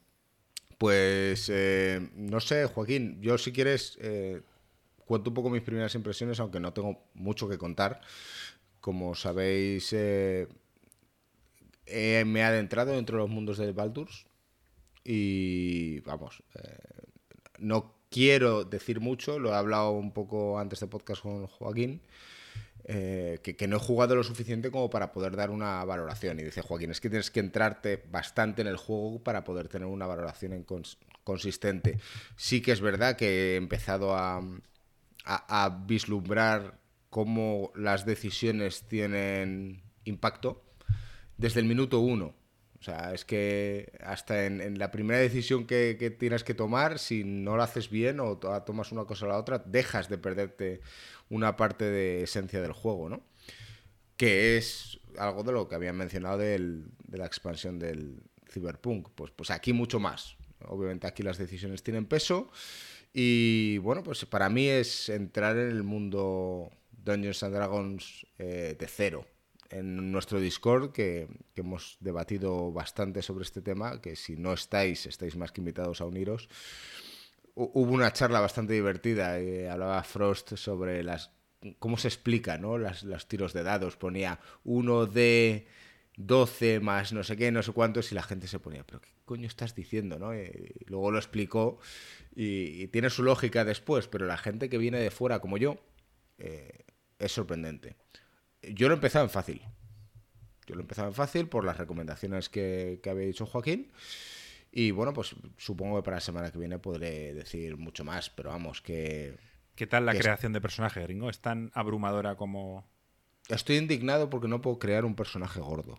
[0.82, 4.42] pues eh, no sé, Joaquín, yo si quieres eh,
[5.06, 8.00] cuento un poco mis primeras impresiones, aunque no tengo mucho que contar.
[8.80, 10.48] Como sabéis, eh,
[11.86, 14.26] me he adentrado dentro de los mundos de Baldur's
[15.04, 16.42] y vamos,
[17.60, 22.02] no quiero decir mucho, lo he hablado un poco antes de podcast con Joaquín,
[22.84, 26.40] eh, que, no he jugado lo suficiente como para poder dar una valoración.
[26.40, 29.86] Y dice Joaquín, es que tienes que entrarte bastante en el juego para poder tener
[29.86, 30.64] una valoración
[31.24, 31.98] consistente.
[32.36, 34.42] Sí que es verdad que he empezado a,
[35.24, 36.80] a vislumbrar
[37.10, 40.62] cómo las decisiones tienen impacto
[41.36, 42.34] desde el minuto uno.
[42.82, 47.56] O sea, es que hasta en, la primera decisión que, tienes que tomar, si no
[47.56, 50.80] lo haces bien o tomas una cosa o la otra, dejas de perderte
[51.32, 53.22] una parte de esencia del juego, ¿no?
[54.18, 59.08] Que es algo de lo que había mencionado de la expansión del Cyberpunk.
[59.14, 60.36] Pues, pues aquí mucho más.
[60.66, 62.50] Obviamente aquí las decisiones tienen peso.
[63.14, 68.86] Y bueno, pues para mí es entrar en el mundo Dungeons and Dragons eh, de
[68.86, 69.26] cero
[69.72, 75.36] en nuestro Discord que, hemos debatido bastante sobre este tema, que si no estáis, estáis
[75.36, 76.48] más que invitados a uniros.
[77.54, 81.30] Hubo una charla bastante divertida, y hablaba Frost sobre las
[81.78, 82.78] cómo se explica, ¿no?
[82.78, 83.96] Las, los tiros de dados.
[83.96, 85.66] Ponía uno de
[86.16, 89.10] 12 más no sé qué, no sé cuántos, y la gente se ponía, pero ¿qué
[89.24, 90.18] coño estás diciendo?
[90.18, 90.34] ¿no?
[90.34, 91.78] Y luego lo explicó
[92.34, 95.78] y, tiene su lógica después, pero la gente que viene de fuera como yo
[96.38, 96.84] eh,
[97.18, 97.96] es sorprendente.
[98.62, 99.62] Yo lo he empezado en fácil.
[100.66, 103.90] Yo lo he empezado en fácil por las recomendaciones que, había dicho Joaquín.
[104.74, 108.48] Y bueno, pues supongo que para la semana que viene podré decir mucho más, pero
[108.48, 109.36] vamos, que...
[109.74, 111.28] ¿Qué tal la creación de personaje, gringo?
[111.28, 112.90] ¿Es tan abrumadora como...?
[113.48, 115.98] Estoy indignado porque no puedo crear un personaje gordo.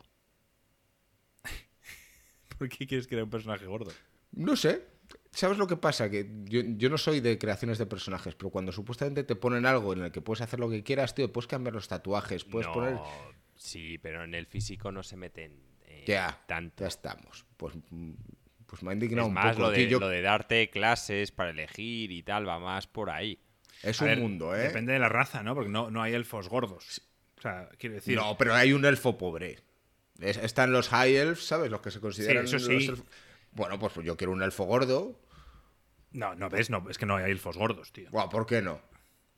[2.57, 3.91] ¿Por qué quieres crear un personaje gordo?
[4.32, 4.88] No sé.
[5.32, 6.09] ¿Sabes lo que pasa?
[6.09, 10.03] Que yo, no soy de creaciones de personajes, pero cuando supuestamente te ponen algo en
[10.03, 12.97] el que puedes hacer lo que quieras, tío, puedes cambiar los tatuajes, puedes poner...
[13.55, 16.84] Sí, pero en el físico no se meten eh, ya, tanto.
[16.84, 17.45] Ya estamos.
[17.57, 17.76] Pues,
[18.74, 19.67] pues me ha indignado un más poco.
[19.67, 23.39] Lo de, lo de darte clases para elegir y tal, va más por ahí.
[23.84, 24.63] Es un mundo, ¿eh?
[24.63, 25.53] Depende de la raza, ¿no?
[25.53, 27.03] Porque no, no hay elfos gordos.
[27.38, 28.17] O sea, quiero decir...
[28.17, 29.59] No, pero hay un elfo pobre.
[30.19, 31.69] están los high elves, ¿sabes?
[31.69, 32.47] Los que se consideran...
[32.47, 32.91] Sí, eso sí.
[33.51, 35.21] Bueno, pues yo quiero un elfo gordo.
[36.09, 38.09] No, no ves, no, es que no hay elfos gordos, tío.
[38.09, 38.82] ¿Por qué no?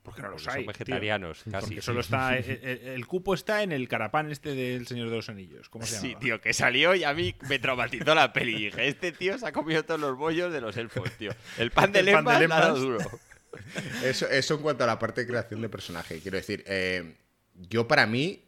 [0.06, 0.64] Porque no los hay.
[0.64, 1.66] Son vegetarianos, casi.
[1.66, 2.38] Porque solo está.
[2.38, 5.68] El, cupo está en el carapán este del Señor de los Anillos.
[5.68, 6.08] ¿Cómo se llama?
[6.08, 8.54] Sí, tío, que salió y a mí me traumatizó la peli.
[8.54, 11.32] Y dije, este tío se ha comido todos los bollos de los elfos, tío.
[11.58, 12.98] El pan de dado duro.
[14.04, 16.20] Eso, eso en cuanto a la parte de creación de personaje.
[16.20, 17.16] Quiero decir, eh,
[17.54, 18.44] yo para mí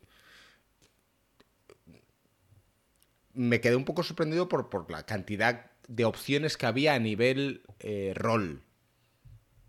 [3.33, 7.63] me quedé un poco sorprendido por, por la cantidad de opciones que había a nivel
[7.81, 8.63] eh, rol.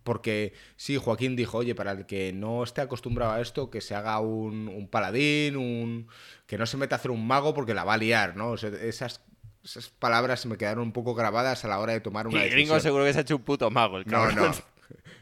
[0.04, 3.95] Porque sí, Joaquín dijo, oye, para el que no esté acostumbrado a esto, que se
[3.95, 6.08] haga un, paladín, un
[6.47, 8.56] que no se meta a hacer un mago porque la va a liar, ¿no?
[8.56, 9.22] esas,
[9.64, 12.50] esas palabras se me quedaron un poco grabadas a la hora de tomar una y
[12.50, 14.52] gringo seguro que se ha hecho un puto mago, el No, no.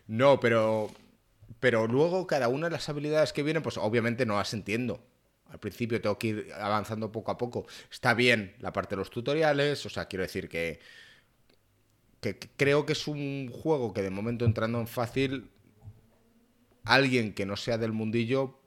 [0.07, 0.89] No, pero,
[1.59, 5.03] pero luego cada una de las habilidades que vienen, pues obviamente no las entiendo.
[5.49, 7.65] Al principio tengo que ir avanzando poco a poco.
[7.91, 10.79] Está bien la parte de los tutoriales, o sea, quiero decir que,
[12.21, 15.49] que creo que es un juego que de momento entrando en fácil,
[16.83, 18.59] alguien que no sea del mundillo,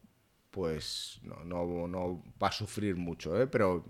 [0.51, 3.47] pues no, no, va a sufrir mucho, ¿eh?
[3.47, 3.85] pero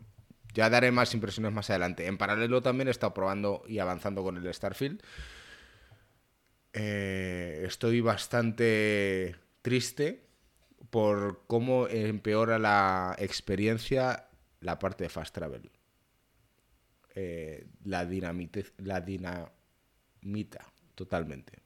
[0.55, 2.07] ya daré más impresiones más adelante.
[2.07, 5.03] En paralelo también he estado probando y avanzando con el Starfield.
[6.73, 10.27] Eh, estoy bastante triste
[10.91, 14.29] por cómo empeora la experiencia
[14.61, 15.71] la parte de fast travel.
[17.15, 19.51] Eh, la, dinamite, la dinamita
[20.95, 21.59] totalmente.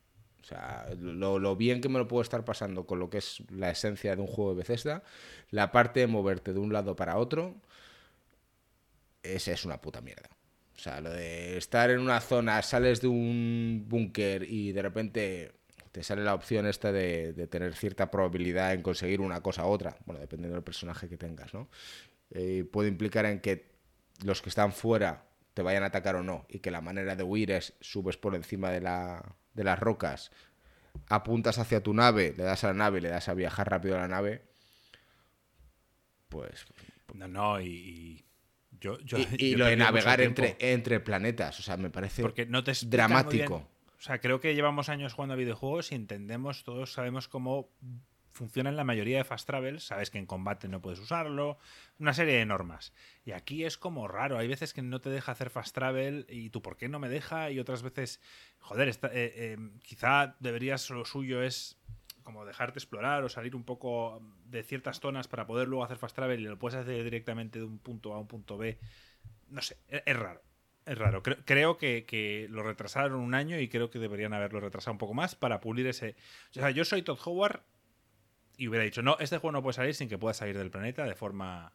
[0.45, 3.71] O sea, lo, bien que me lo puedo estar pasando con lo que es la
[3.71, 5.03] esencia de un juego de Bethesda,
[5.51, 7.57] la parte de moverte de un lado para otro,
[9.23, 10.29] esa es una puta mierda.
[10.77, 15.53] O sea, lo de estar en una zona, sales de un búnker y de repente
[15.93, 19.97] te sale la opción esta de, tener cierta probabilidad en conseguir una cosa u otra,
[20.05, 21.71] bueno, dependiendo del personaje que tengas, ¿no?
[22.31, 23.73] Eh, puede implicar en que
[24.25, 25.25] los que están fuera
[25.55, 28.35] te vayan a atacar o no, y que la manera de huir es subes por
[28.35, 30.31] encima de, la, de las rocas,
[31.09, 34.01] apuntas hacia tu nave, le das a la nave, le das a viajar rápido a
[34.01, 34.43] la nave,
[36.29, 36.67] pues...
[37.15, 38.25] No, no, y...
[38.81, 38.99] Yo,
[39.39, 43.67] y, lo de navegar entre, entre planetas, o sea, me parece Porque no te dramático.
[43.97, 47.71] O sea, creo que llevamos años jugando a videojuegos y entendemos, todos sabemos cómo
[48.35, 49.80] funciona en la mayoría de fast travel.
[49.80, 51.57] Sabes que en combate no puedes usarlo,
[51.99, 52.93] una serie de normas.
[53.24, 54.39] Y aquí es como raro.
[54.39, 57.09] Hay veces que no te deja hacer fast travel y tú, ¿por qué no me
[57.09, 57.51] deja?
[57.51, 58.20] Y otras veces,
[58.59, 61.78] joder, eh, eh, quizá deberías, lo suyo es
[62.24, 66.16] como dejarte explorar o salir un poco de ciertas zonas para poder luego hacer fast
[66.16, 68.78] travel y lo puedes hacer directamente de un punto A a un punto B.
[69.49, 70.43] No sé, e-, es, raro.
[70.87, 71.22] Es raro.
[71.22, 75.14] Creo, que, que, lo retrasaron un año y creo que deberían haberlo retrasado un poco
[75.14, 76.16] más para pulir ese.
[76.51, 77.62] O sea, yo soy Todd Howard
[78.57, 81.05] y hubiera dicho, no, este juego no puede salir sin que pueda salir del planeta
[81.05, 81.73] de forma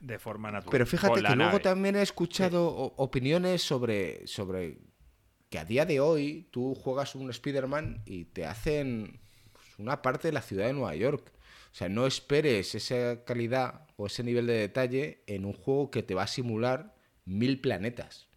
[0.00, 0.70] de forma natural.
[0.70, 4.78] Pero fíjate que luego también he escuchado opiniones sobre, sobre
[5.48, 9.20] que a día de hoy tú juegas un Spider-Man y te hacen
[9.52, 11.32] pues, una parte de la ciudad de Nueva York.
[11.72, 16.02] O sea, no esperes esa calidad o ese nivel de detalle en un juego que
[16.02, 16.94] te va a simular
[17.24, 18.28] mil planetas.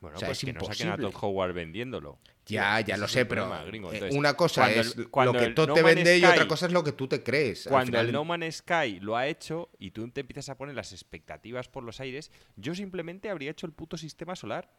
[0.00, 2.18] Bueno, pues que no saquen a Todd Howard vendiéndolo.
[2.48, 3.52] Ya, ya lo sé, pero
[3.92, 6.92] eh, una cosa es lo que tú te vende y otra cosa es lo que
[6.92, 7.66] tú te crees.
[7.68, 10.92] Cuando el No Man's Sky lo ha hecho y tú te empiezas a poner las
[10.92, 14.70] expectativas por los aires, yo simplemente habría hecho el puto sistema solar.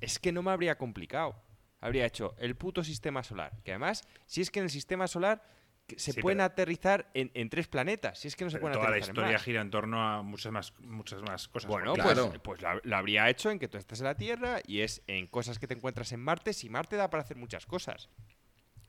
[0.00, 1.36] Es que no me habría complicado.
[1.80, 3.52] Habría hecho el puto sistema solar.
[3.64, 5.42] Que además, si es que en el sistema solar
[5.96, 8.18] se pueden aterrizar en, tres planetas.
[8.18, 10.72] Si es que no se pueden toda la historia gira en torno a muchas más,
[10.80, 11.68] muchas más cosas.
[11.68, 15.02] Bueno, pues, pues lo, habría hecho en que tú estás en la Tierra y es
[15.06, 16.52] en cosas que te encuentras en Marte.
[16.52, 18.08] Si Marte da para hacer muchas cosas.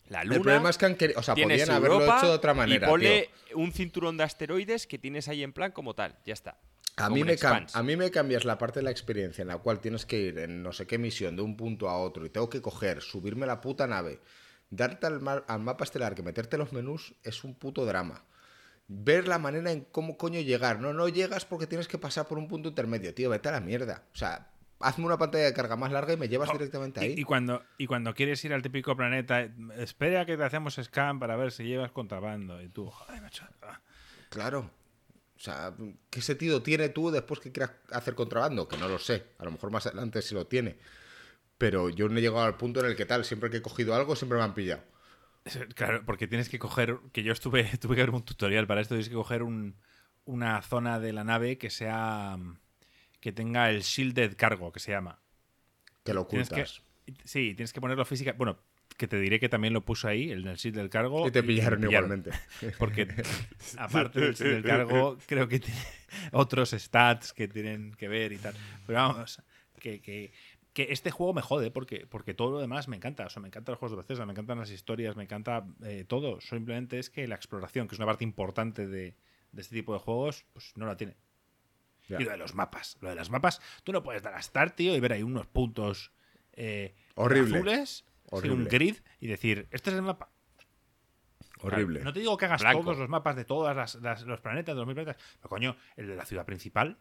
[0.08, 0.36] La Luna.
[0.36, 2.88] El problema es que han o sea, podrían haberlo hecho de otra manera.
[2.88, 6.18] Y pone un cinturón de asteroides que tienes ahí en plan como tal.
[6.26, 6.60] Ya está.
[6.98, 9.82] A mí, me a mí me cambias la parte de la experiencia en la cual
[9.82, 12.50] tienes que ir en no sé qué misión de un punto a otro y tengo
[12.50, 14.22] que coger, subirme la puta nave
[14.70, 18.24] Darte al, mapa estelar que meterte los menús es un puto drama.
[18.88, 20.80] Ver la manera en cómo coño llegar.
[20.80, 23.30] No, no llegas porque tienes que pasar por un punto intermedio, tío.
[23.30, 24.03] Vete a la mierda.
[24.13, 24.49] O sea,
[24.80, 27.16] hazme una pantalla de carga más larga y me llevas directamente ahí.
[27.18, 31.36] Y, cuando, y cuando quieres ir al típico planeta, espera que te hacemos scan para
[31.36, 32.61] ver si llevas contrabando.
[32.61, 33.45] Y tú, joder, macho.
[34.30, 34.70] Claro.
[35.36, 35.74] O sea,
[36.09, 38.68] ¿qué sentido tiene tú después que quieras hacer contrabando?
[38.68, 39.26] Que no lo sé.
[39.38, 40.78] A lo mejor más adelante sí lo tiene.
[41.58, 43.95] Pero yo no he llegado al punto en el que tal, siempre que he cogido
[43.95, 44.84] algo, siempre me han pillado.
[45.76, 48.95] Claro, porque tienes que coger, que yo estuve, tuve que ver un tutorial para esto,
[48.95, 49.43] tienes que coger
[50.26, 52.38] una zona de la nave que sea,
[53.20, 55.20] que tenga el shielded cargo, que se llama.
[56.03, 56.82] Que lo ocultas.
[57.24, 58.34] sí, tienes que ponerlo física.
[58.34, 58.58] Bueno,
[58.97, 61.28] que te diré que también lo puso ahí, el shield del cargo.
[61.28, 62.32] Y te pillaron, igualmente.
[62.80, 63.08] Porque
[63.78, 65.82] aparte del shield del cargo, creo que tiene
[66.32, 68.53] otros stats que tienen que ver y tal.
[68.86, 69.41] Pero vamos,
[69.80, 70.32] que, que
[70.76, 73.26] que este juego me jode porque, porque todo lo demás me encanta.
[73.26, 76.03] O sea, me encantan los juegos de Bethesda, me encantan las historias, me encanta eh,
[76.05, 76.41] todo.
[76.41, 79.15] Simplemente es que la exploración, que es una parte importante de,
[79.55, 81.15] este tipo de juegos, pues no la tiene.
[82.09, 82.97] Y lo de los mapas.
[82.99, 85.47] Lo de las mapas, tú no puedes dar a Start, tío, y ver ahí unos
[85.47, 86.11] puntos
[86.51, 90.30] eh, azules, un grid, y decir, este es el mapa.
[91.61, 92.01] Horrible.
[92.03, 93.95] no te digo que hagas todos los mapas de todos
[94.26, 96.97] los planetas, de los mil planetas, pero coño, el de la ciudad principal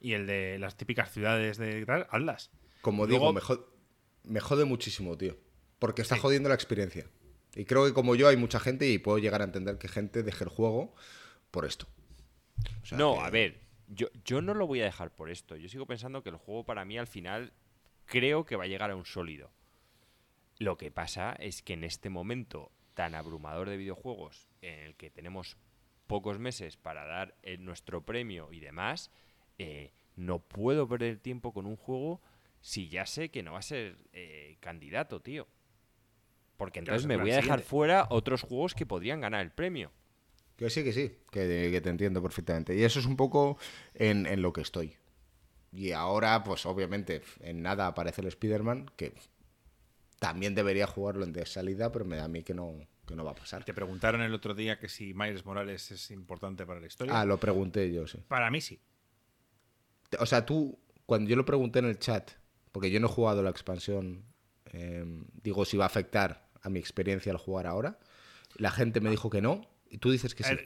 [0.00, 2.50] y el de las típicas ciudades de tal, hazlas.
[2.84, 5.38] Como digo, me, jode, muchísimo, tío.
[5.78, 7.08] Porque está jodiendo la experiencia.
[7.54, 10.22] Y creo que como yo hay mucha gente y puedo llegar a entender que gente
[10.22, 10.94] deje el juego
[11.50, 11.86] por esto.
[12.92, 13.58] no, a ver,
[13.88, 15.56] yo, yo no lo voy a dejar por esto.
[15.56, 17.54] Yo sigo pensando que el juego para mí al final
[18.04, 19.50] creo que va a llegar a un sólido.
[20.58, 25.08] Lo que pasa es que en este momento tan abrumador de videojuegos, en el que
[25.08, 25.56] tenemos
[26.06, 29.10] pocos meses para dar nuestro premio y demás,
[29.56, 32.20] eh, no puedo perder tiempo con un juego
[32.64, 35.46] si ya sé que no va a ser eh, candidato, tío?
[36.56, 39.92] Porque entonces me voy a dejar fuera otros juegos que podrían ganar el premio.
[40.56, 42.74] Que sí, que sí, que, te entiendo perfectamente.
[42.74, 43.58] Y eso es un poco
[43.92, 44.96] en, lo que estoy.
[45.72, 49.12] Y ahora, pues obviamente, en nada aparece el Spider-Man, que
[50.18, 53.26] también debería jugarlo en de salida, pero me da a mí que no, que no
[53.26, 53.62] va a pasar.
[53.64, 57.20] Te preguntaron el otro día que si Miles Morales es importante para la historia.
[57.20, 58.24] Ah, lo pregunté yo, sí.
[58.26, 58.80] Para mí sí.
[60.18, 62.30] O sea, tú, cuando yo lo pregunté en el chat,
[62.74, 64.24] porque yo no he jugado la expansión,
[64.72, 68.00] em, digo, si va a afectar a mi experiencia al jugar ahora.
[68.56, 70.56] La gente me dijo que no, y tú dices que sí.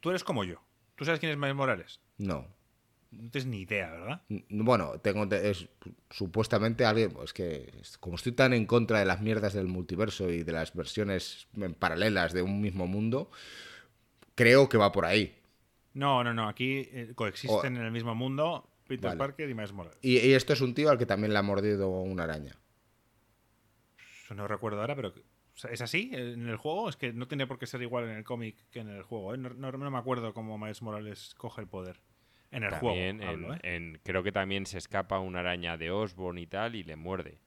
[0.00, 0.62] tú eres como yo.
[0.94, 2.00] ¿Tú sabes quién es Miles Morales?
[2.16, 2.46] No.
[3.10, 4.22] No tienes ni idea, ¿verdad?
[4.48, 5.68] Bueno, tengo es,
[6.08, 10.42] supuestamente alguien, pues que como estoy tan en contra de las mierdas del multiverso y
[10.42, 11.46] de las versiones
[11.78, 13.30] paralelas de un mismo mundo,
[14.34, 15.36] creo que va por ahí.
[15.92, 19.98] No, no, no, aquí eh, coexisten en el mismo mundo Peter Parker y Miles Morales.
[20.02, 22.56] Y, esto es un tío al que también le ha mordido una araña.
[24.34, 25.14] No recuerdo ahora, pero
[25.70, 26.88] ¿es así en el juego?
[26.88, 29.32] Es que no tiene por qué ser igual en el cómic que en el juego.
[29.32, 29.38] ¿eh?
[29.38, 32.00] No, me acuerdo cómo Miles Morales coge el poder.
[32.50, 32.96] En el juego.
[32.98, 34.00] ¿eh?
[34.02, 37.38] creo que también se escapa una araña de Osborn y tal y le muerde.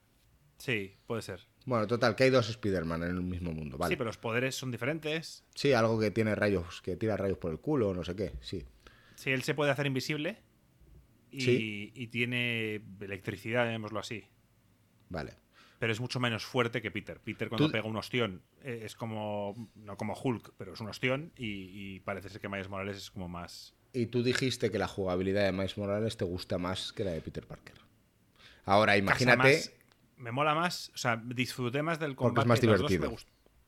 [0.57, 1.41] Sí, puede ser.
[1.65, 3.91] Bueno, total, que hay dos Spider-Man en el mismo mundo, ¿vale?
[3.91, 5.43] Sí, pero los poderes son diferentes.
[5.55, 8.63] Sí, algo que tiene rayos, que tira rayos por el culo, no sé qué, sí.
[9.15, 10.37] Sí, él se puede hacer invisible
[11.33, 14.25] y, tiene electricidad, llamémoslo así.
[15.09, 15.33] Vale.
[15.77, 17.19] pero es mucho menos fuerte que Peter.
[17.19, 21.31] Peter cuando pega un ostión eh, es como, no como Hulk, pero es un ostión
[21.37, 23.75] y, parece ser que Miles Morales es como más...
[23.91, 27.21] Y tú dijiste que la jugabilidad de Miles Morales te gusta más que la de
[27.21, 27.75] Peter Parker.
[28.65, 29.61] Ahora, imagínate...
[30.17, 32.33] me mola más, o sea, disfruté más del combate.
[32.33, 33.15] Porque es más divertido.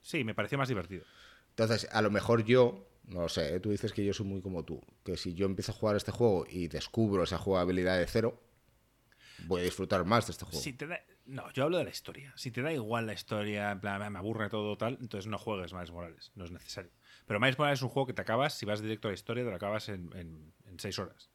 [0.02, 1.04] sí, me pareció más divertido.
[1.50, 3.60] Entonces, a lo mejor yo, no sé, ¿eh?
[3.60, 6.12] tú dices que yo soy muy como tú, que si yo empiezo a jugar este
[6.12, 8.42] juego y descubro esa jugabilidad de cero,
[9.48, 10.60] voy a disfrutar más de este juego.
[10.60, 10.88] Si te
[11.26, 12.34] No, yo hablo de la historia.
[12.36, 15.74] Si te da igual la historia, en plan, me aburre todo tal, entonces no juegues
[15.74, 16.92] Miles Morales, no es necesario.
[17.26, 19.44] Pero Miles Morales es un juego que te acabas, si vas directo a la historia,
[19.44, 21.30] te lo acabas en, en, seis horas.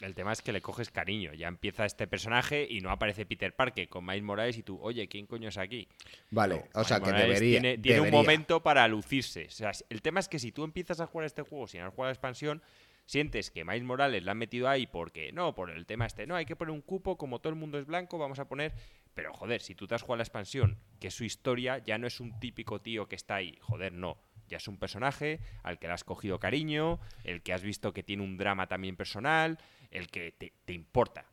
[0.00, 1.34] El tema es que le coges cariño.
[1.34, 5.08] Ya empieza este personaje y no aparece Peter Parker con Miles Morales y tú, oye,
[5.08, 5.88] ¿quién coño es aquí?
[6.30, 7.80] Vale, o sea que debería.
[7.80, 9.46] Tiene, un momento para lucirse.
[9.46, 11.92] O sea, el tema es que si tú empiezas a jugar este juego sin haber
[11.92, 12.62] jugado la expansión,
[13.04, 16.36] sientes que Miles Morales la han metido ahí porque, no, por el tema este, no,
[16.36, 18.72] hay que poner un cupo, como todo el mundo es blanco, vamos a poner.
[19.14, 22.06] Pero joder, si tú te has jugado la expansión, que es su historia, ya no
[22.06, 23.58] es un típico tío que está ahí.
[23.60, 24.16] Joder, no.
[24.50, 28.02] Ya es un personaje al que le has cogido cariño, el que has visto que
[28.02, 29.58] tiene un drama también personal,
[29.92, 31.24] el que te, importa.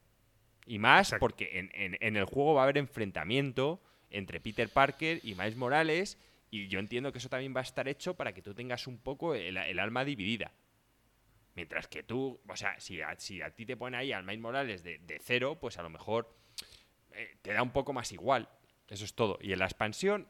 [0.68, 3.81] Y más porque en, el juego va a haber enfrentamiento
[4.11, 6.19] entre Peter Parker y Miles Morales.
[6.52, 8.99] Y yo entiendo que eso también va a estar hecho para que tú tengas un
[8.99, 10.52] poco el, alma dividida.
[11.56, 14.41] Mientras que tú, o sea, si a, si a ti te pone ahí al Miles
[14.41, 16.38] Morales de, cero, pues a lo mejor
[17.14, 18.48] eh, te da un poco más igual.
[18.90, 19.38] Eso es todo.
[19.42, 20.28] Y en la expansión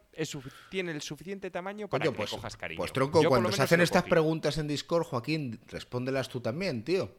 [0.70, 2.80] tiene el suficiente tamaño para que pues, cojas cariño.
[2.80, 7.16] Pues tronco, cuando se hacen estas preguntas en Discord, Joaquín, respóndelas tú también, tío.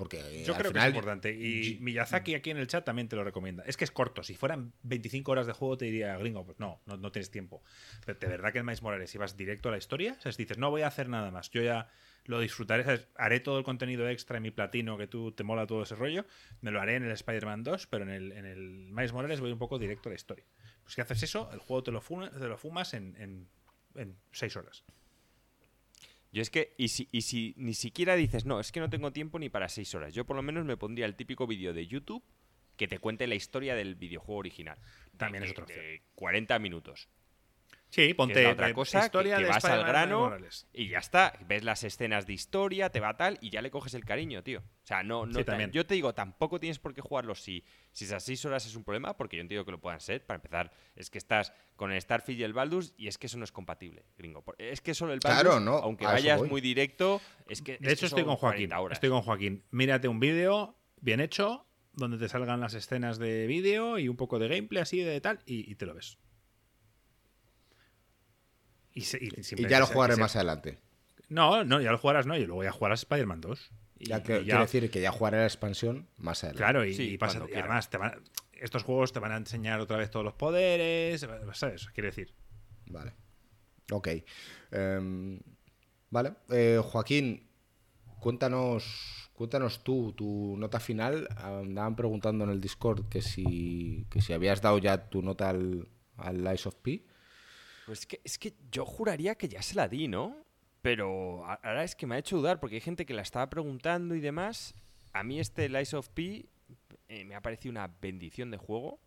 [0.00, 1.30] Porque eh, Yo creo que es importante.
[1.30, 3.62] Y Miyazaki aquí en el chat también te lo recomienda.
[3.66, 4.22] Es que es corto.
[4.22, 7.62] Si fueran 25 horas de juego, te diría, gringo, pues no, no, tienes tiempo.
[8.06, 10.32] Pero de verdad que en Miles Morales, si vas directo a la historia, o sea,
[10.32, 11.90] si dices, no voy a hacer nada más, yo ya
[12.24, 15.82] lo disfrutaré, haré todo el contenido extra en mi platino que tú te mola todo
[15.82, 16.24] ese rollo,
[16.62, 18.60] me lo haré en el Spider-Man 2, pero en el, en el
[18.92, 20.46] Miles Morales voy un poco directo a la historia.
[20.90, 23.48] Pues si haces eso, el juego te lo, te lo fumas en, en,
[23.94, 24.82] en seis horas.
[26.32, 29.12] Yo es que, y si, y si ni siquiera dices, no, es que no tengo
[29.12, 31.86] tiempo ni para seis horas, yo por lo menos me pondría el típico vídeo de
[31.86, 32.24] YouTube
[32.76, 34.78] que te cuente la historia del videojuego original.
[35.16, 35.64] También es otro.
[35.66, 37.08] De 40 minutos.
[37.90, 40.36] Sí, ponte otra cosa historia que, vas al grano
[40.72, 41.32] y ya está.
[41.46, 44.60] Ves las escenas de historia, te va tal y ya le coges el cariño, tío.
[44.60, 45.40] O sea, no, no
[45.70, 48.84] yo te digo, tampoco tienes por qué jugarlo si, si esas seis horas es un
[48.84, 50.24] problema, porque yo entiendo que lo puedan ser.
[50.24, 53.38] Para empezar, es que estás con el Starfield y el Baldur's y es que eso
[53.38, 54.44] no es compatible, gringo.
[54.58, 57.78] Es que solo el Baldur's, claro, no, aunque vayas muy directo, es que.
[57.78, 58.70] De hecho, estoy con Joaquín.
[58.90, 59.64] Estoy con Joaquín.
[59.70, 64.38] Mírate un vídeo bien hecho, donde te salgan las escenas de vídeo y un poco
[64.38, 66.18] de gameplay así de tal, y te lo ves.
[69.00, 70.78] Y, ya lo jugaré más adelante.
[71.28, 72.36] No, no, ya lo jugarás, no.
[72.36, 73.70] Yo lo voy a jugar a Spider-Man 2.
[74.00, 76.58] ya que, Quiero decir que ya jugaré la expansión más adelante.
[76.58, 77.88] Claro, y, pasa, además
[78.60, 81.26] estos juegos te van a enseñar otra vez todos los poderes.
[81.52, 81.86] ¿Sabes?
[81.88, 82.34] Quiere decir.
[82.86, 83.14] Vale.
[83.90, 84.08] Ok.
[84.70, 85.40] Em,
[86.10, 86.34] vale.
[86.50, 87.48] Eh, Joaquín,
[88.20, 91.28] cuéntanos, cuéntanos tú tu nota final.
[91.36, 95.88] Andaban preguntando en el Discord que si, que si habías dado ya tu nota al,
[96.16, 97.04] al Lies of P.
[97.86, 100.36] Pues es que, yo juraría que ya se la di, ¿no?
[100.82, 104.14] Pero ahora es que me ha hecho dudar porque hay gente que la estaba preguntando
[104.14, 104.74] y demás.
[105.12, 106.46] A mí este Lies of P
[107.08, 108.98] eh, me ha parecido una bendición de juego.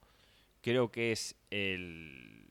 [0.61, 2.47] Creo que es el,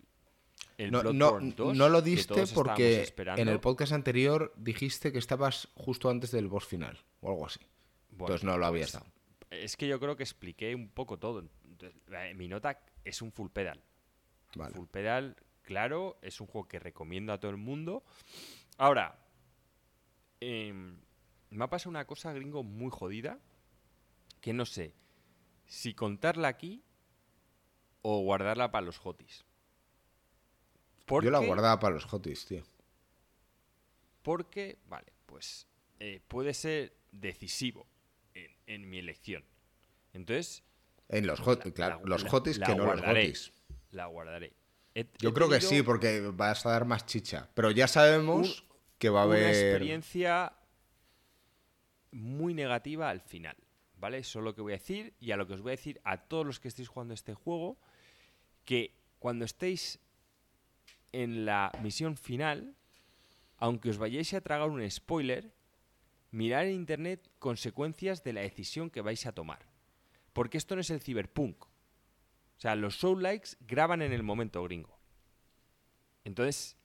[0.77, 5.69] el no, no, 2, no, lo diste porque en el podcast anterior dijiste que estabas
[5.75, 7.61] justo antes del boss final o algo así.
[8.11, 9.13] Entonces no lo habías pues, dado.
[9.51, 11.45] Es que yo creo que expliqué un poco todo.
[12.35, 13.83] mi nota es un full pedal.
[14.55, 14.75] Vale.
[14.75, 18.05] Full pedal claro, es un juego que recomiendo a todo el mundo.
[18.79, 19.19] Ahora,
[20.41, 20.99] em,
[21.51, 23.39] me ha pasado una cosa, gringo, muy jodida,
[24.41, 24.95] que no sé
[25.67, 26.83] si contarla aquí
[28.03, 29.45] o guardarla para los hotis.
[31.09, 32.63] Yo la guardaba para los hotis, tío.
[34.23, 35.67] Porque, vale, pues
[35.99, 37.87] eh, puede ser decisivo
[38.67, 39.45] en, mi elección.
[40.13, 40.65] Entonces...
[41.09, 43.53] En los, hotis, claro, los hotis que no los hotis.
[43.91, 44.55] La guardaré.
[45.19, 47.49] Yo creo que sí, porque vas a dar más chicha.
[47.55, 48.65] Pero ya sabemos
[48.99, 49.43] que va a haber.
[49.43, 50.53] Una experiencia
[52.11, 53.57] muy negativa al final.
[53.99, 54.19] ¿Vale?
[54.19, 55.15] Eso es lo que voy a decir.
[55.21, 57.35] Y a lo que os voy a decir a todos los que estéis jugando este
[57.35, 57.79] juego.
[58.65, 59.99] Que cuando estéis
[61.13, 62.75] en la misión final,
[63.59, 65.55] aunque os vayáis a tragar un spoiler,
[66.33, 69.67] mirar en internet consecuencias de la decisión que vais a tomar.
[70.33, 71.65] Porque esto no es el cyberpunk.
[72.63, 74.97] O sea, los show likes graban en el momento gringo.
[76.23, 76.77] Entonces,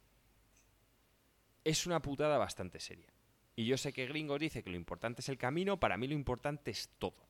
[1.64, 3.14] es una putada bastante seria.
[3.56, 6.16] Y yo sé que gringo dice que lo importante es el camino, para mí lo
[6.16, 7.28] importante es todo.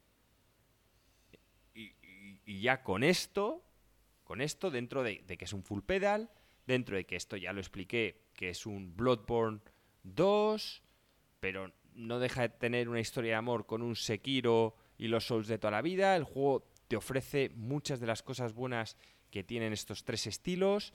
[1.76, 3.66] Y, ya con esto,
[4.24, 6.32] con esto, dentro de, que es un full pedal,
[6.66, 9.60] dentro de que esto ya lo expliqué, que es un Bloodborne
[10.04, 10.84] 2,
[11.42, 15.50] pero no deja de tener una historia de amor con un Sekiro y los Souls
[15.50, 16.16] de toda la vida.
[16.16, 18.98] El juego te ofrece muchas de las cosas buenas
[19.32, 20.94] que tienen estos tres estilos.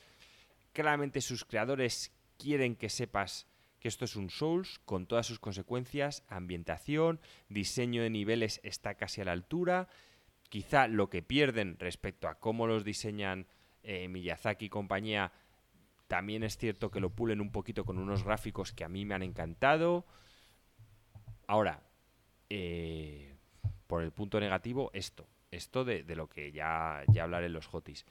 [0.73, 3.47] Claramente sus creadores quieren que sepas
[3.79, 9.21] que esto es un Souls con todas sus consecuencias, ambientación, diseño de niveles está casi
[9.21, 9.89] a la altura.
[10.49, 13.47] Quizá lo que pierden respecto a cómo los diseñan
[13.83, 15.33] eh, Miyazaki y compañía,
[16.07, 19.15] también es cierto que lo pulen un poquito con unos gráficos que a mí me
[19.15, 20.07] han encantado.
[21.47, 21.83] Ahora,
[22.51, 23.35] eh,
[23.87, 25.27] por el punto negativo, esto.
[25.53, 28.05] Esto de, lo que ya, ya hablaré en los hotis.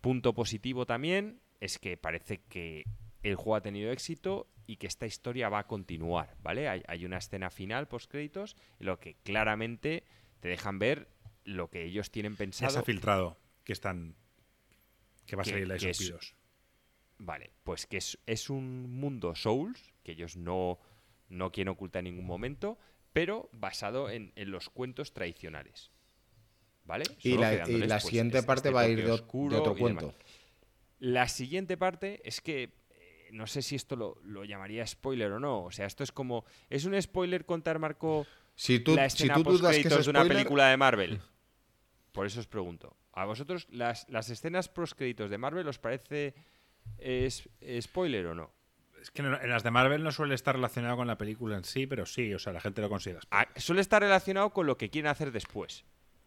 [0.00, 2.84] Punto positivo también es que parece que
[3.22, 6.68] el juego ha tenido éxito y que esta historia va a continuar, ¿vale?
[6.68, 10.04] Hay, una escena final post créditos en lo que claramente
[10.40, 11.08] te dejan ver
[11.44, 12.70] lo que ellos tienen pensado.
[12.70, 14.14] Ya se ha filtrado que están
[15.26, 16.34] que va a salir la esos
[17.18, 20.78] Vale, pues que es, un mundo Souls que ellos no,
[21.28, 22.78] no quieren ocultar en ningún momento,
[23.12, 25.92] pero basado en, los cuentos tradicionales.
[26.84, 27.04] ¿Vale?
[27.22, 30.14] y la, pues, siguiente este parte va a ir de, otro cuento.
[30.98, 35.64] La siguiente parte es que eh, no sé si esto lo, llamaría spoiler o no.
[35.64, 36.44] O sea, esto es como.
[36.68, 40.10] ¿Es un spoiler contar, Marco, si tú, la escena si tú dudas que es de
[40.10, 41.20] una película de Marvel?
[42.12, 42.96] Por eso os pregunto.
[43.12, 46.34] ¿A vosotros las, las escenas post créditos de Marvel os parece
[46.98, 47.48] es,
[47.80, 48.52] spoiler o no?
[49.00, 51.86] Es que en las de Marvel no suele estar relacionado con la película en sí,
[51.86, 53.20] pero sí, o sea, la gente lo considera.
[53.30, 55.84] Ah, suele estar relacionado con lo que quieren hacer después.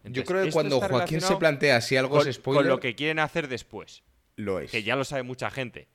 [0.10, 2.64] Yo creo que cuando Joaquín se plantea si algo es spoiler.
[2.64, 4.04] Con lo que quieren hacer después.
[4.36, 4.72] Lo es.
[4.72, 5.88] Que ya lo sabe mucha gente.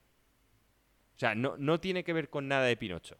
[1.17, 3.19] O sea, no, no tiene que ver con nada de Pinocho.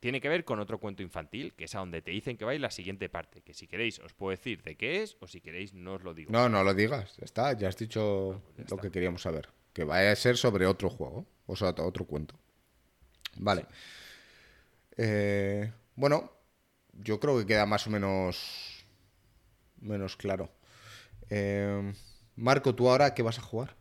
[0.00, 2.54] Tiene que ver con otro cuento infantil, que es a donde te dicen que va
[2.54, 3.42] la siguiente parte.
[3.42, 6.14] Que si queréis os puedo decir de qué es, o si queréis no os lo
[6.14, 6.32] digo.
[6.32, 7.18] No, no lo digas.
[7.20, 9.50] Está, ya has dicho pues lo que queríamos saber.
[9.74, 11.26] Que vaya a ser sobre otro juego.
[11.46, 12.34] O sea, otro cuento.
[13.36, 13.66] Vale.
[14.96, 16.32] Eh, bueno,
[16.94, 18.79] yo creo que queda más o menos.
[19.80, 20.52] Menos claro.
[21.28, 21.92] Eh,
[22.36, 23.76] Marco, ¿tú ahora qué vas a jugar?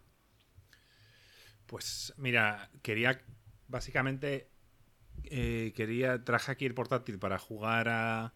[1.65, 3.21] Pues mira, quería
[3.67, 4.49] básicamente
[5.23, 8.33] eh, quería traje aquí el portátil para jugar a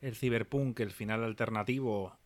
[0.00, 2.18] el Cyberpunk, el final alternativo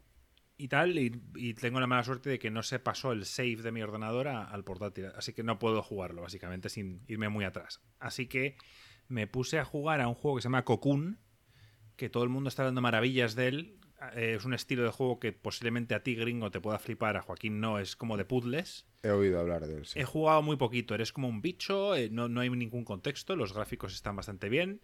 [0.57, 3.73] y tal, y, tengo la mala suerte de que no se pasó el save de
[3.73, 7.81] mi ordenador al portátil, así que no puedo jugarlo, básicamente, sin irme muy atrás.
[7.99, 8.57] Así que
[9.09, 11.19] me puse a jugar a un juego que se llama Cocoon,
[11.97, 13.79] que todo el mundo está dando maravillas de él,
[14.15, 17.23] eh, es un estilo de juego que posiblemente a ti, gringo, te pueda flipar, a
[17.23, 18.87] Joaquín no, es como de puzzles.
[19.03, 19.87] He oído hablar de él.
[19.95, 23.95] He jugado muy poquito, eres como un bicho, eh, no, hay ningún contexto, los gráficos
[23.95, 24.81] están bastante bien,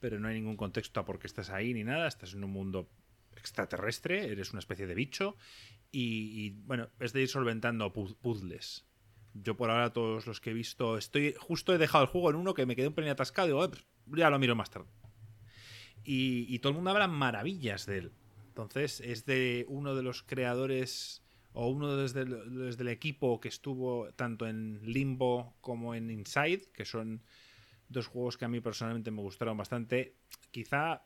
[0.00, 2.50] pero no hay ningún contexto a por qué estás ahí ni nada, estás en un
[2.50, 2.88] mundo
[3.36, 5.36] extraterrestre, eres una especie de bicho
[5.90, 8.86] y, bueno, es de ir solventando puzzles.
[9.34, 12.36] Yo por ahora todos los que he visto, estoy justo he dejado el juego en
[12.36, 13.84] uno que me quedé un pelín atascado y digo, pues,
[14.18, 14.88] ya lo miro más tarde.
[16.04, 18.12] Y, y todo el mundo habla maravillas de él.
[18.56, 21.22] Entonces, es de uno de los creadores
[21.52, 26.86] o uno desde desde el equipo que estuvo tanto en Limbo como en Inside, que
[26.86, 27.22] son
[27.90, 30.16] dos juegos que a mí personalmente me gustaron bastante.
[30.50, 31.02] Quizá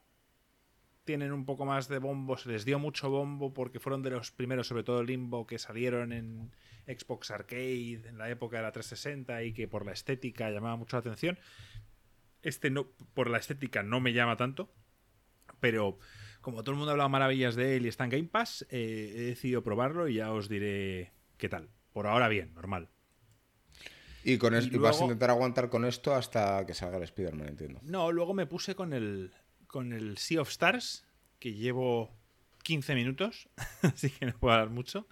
[1.04, 4.30] tienen un poco más de bombo, se les dio mucho bombo porque fueron de los
[4.30, 6.52] primeros, sobre todo Limbo, que salieron en
[6.86, 10.96] Xbox Arcade en la época de la 360 y que por la estética llamaba mucho
[10.96, 11.36] la atención.
[12.42, 14.72] Este no, por la estética no me llama tanto,
[15.58, 15.98] pero
[16.40, 19.12] como todo el mundo ha hablado maravillas de él y está en Game Pass, eh,
[19.16, 21.68] he decidido probarlo y ya os diré qué tal.
[21.92, 22.88] Por ahora bien, normal.
[24.22, 27.80] Y, con vas a intentar aguantar con esto hasta que salga el Spider-Man, entiendo.
[27.82, 29.32] No, luego me puse con el,
[29.66, 31.04] con el Sea of Stars,
[31.38, 32.10] que llevo
[32.62, 33.48] 15 minutos,
[33.82, 35.06] así que no puedo hablar mucho.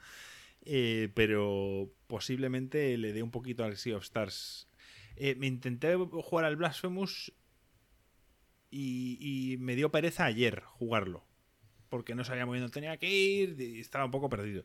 [0.63, 4.69] Eh, pero posiblemente le dé un poquito al Sea of Stars.
[5.17, 7.33] Eh, me intenté jugar al Blasphemous
[8.71, 11.25] y, me dio pereza ayer jugarlo.
[11.89, 14.65] Porque no sabía muy bien dónde tenía que ir y estaba un poco perdido.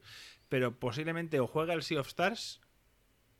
[0.49, 2.59] Pero posiblemente o juega el Sea of Stars,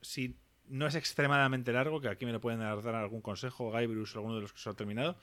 [0.01, 4.19] si no es extremadamente largo, que aquí me lo pueden dar, algún consejo, Guybrush o
[4.19, 5.19] alguno de los que se ha terminado.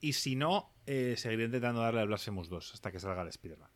[0.00, 3.70] Y si no, eh, seguiré intentando darle al Blasphemous 2 hasta que salga el Spider-Man.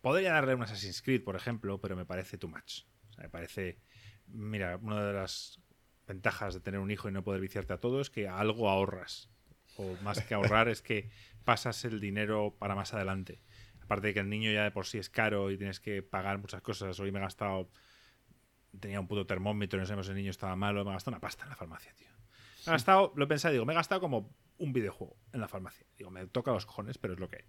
[0.00, 2.82] Podría darle un Assassin's Creed, por ejemplo, pero me parece too much.
[3.18, 3.80] me parece.
[4.26, 5.60] Mira, una de las
[6.06, 9.33] ventajas de tener un hijo y no poder viciarte a todo es que algo ahorras
[9.76, 11.10] o más que ahorrar, es que
[11.44, 13.40] pasas el dinero para más adelante.
[13.82, 16.38] Aparte de que el niño ya de por sí es caro y tienes que pagar
[16.38, 16.98] muchas cosas.
[17.00, 17.70] Hoy me he gastado.
[18.80, 20.84] Tenía un puto termómetro, no sabemos si el niño estaba malo.
[20.84, 22.08] Me he gastado una pasta en la farmacia, tío.
[22.66, 25.48] Me he gastado, lo he pensado, digo, me he gastado como un videojuego en la
[25.48, 25.86] farmacia.
[25.98, 27.44] Digo, me toca los cojones, pero es lo que hay.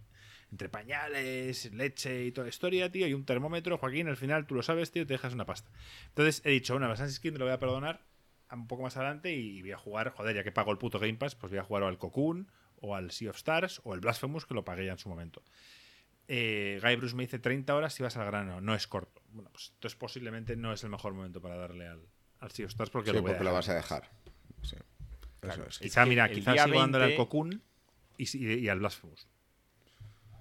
[0.52, 4.56] Entre pañales, leche y toda la historia, tío, y un termómetro, Joaquín, al final tú
[4.56, 5.72] lo sabes, tío, te dejas una pasta.
[6.10, 8.06] Entonces he dicho, bueno, Assassin's Creed lo voy a perdonar
[8.52, 11.16] un poco más adelante y voy a jugar, joder, ya que pago el puto Game
[11.16, 12.50] Pass, pues voy a jugar o al Cocoon,
[12.82, 15.42] o al Sea of Stars, o el Blasphemous, que lo pagué ya en su momento.
[16.28, 19.22] Eh, Guy Bruce me dice 30 horas si vas al grano, no es corto.
[19.30, 22.02] Bueno, pues entonces posiblemente no es el mejor momento para darle al,
[22.40, 23.54] al Sea of Stars porque, Sí, lo, voy a lo dejar.
[23.54, 24.10] vas a dejar.
[24.64, 24.78] Sí.
[25.40, 25.62] Claro.
[25.64, 25.80] Eso es.
[25.80, 27.62] Quizá, que mira, el quizás sigo dándole al 20 Cocoon
[28.18, 29.28] y, y al Blasphemous.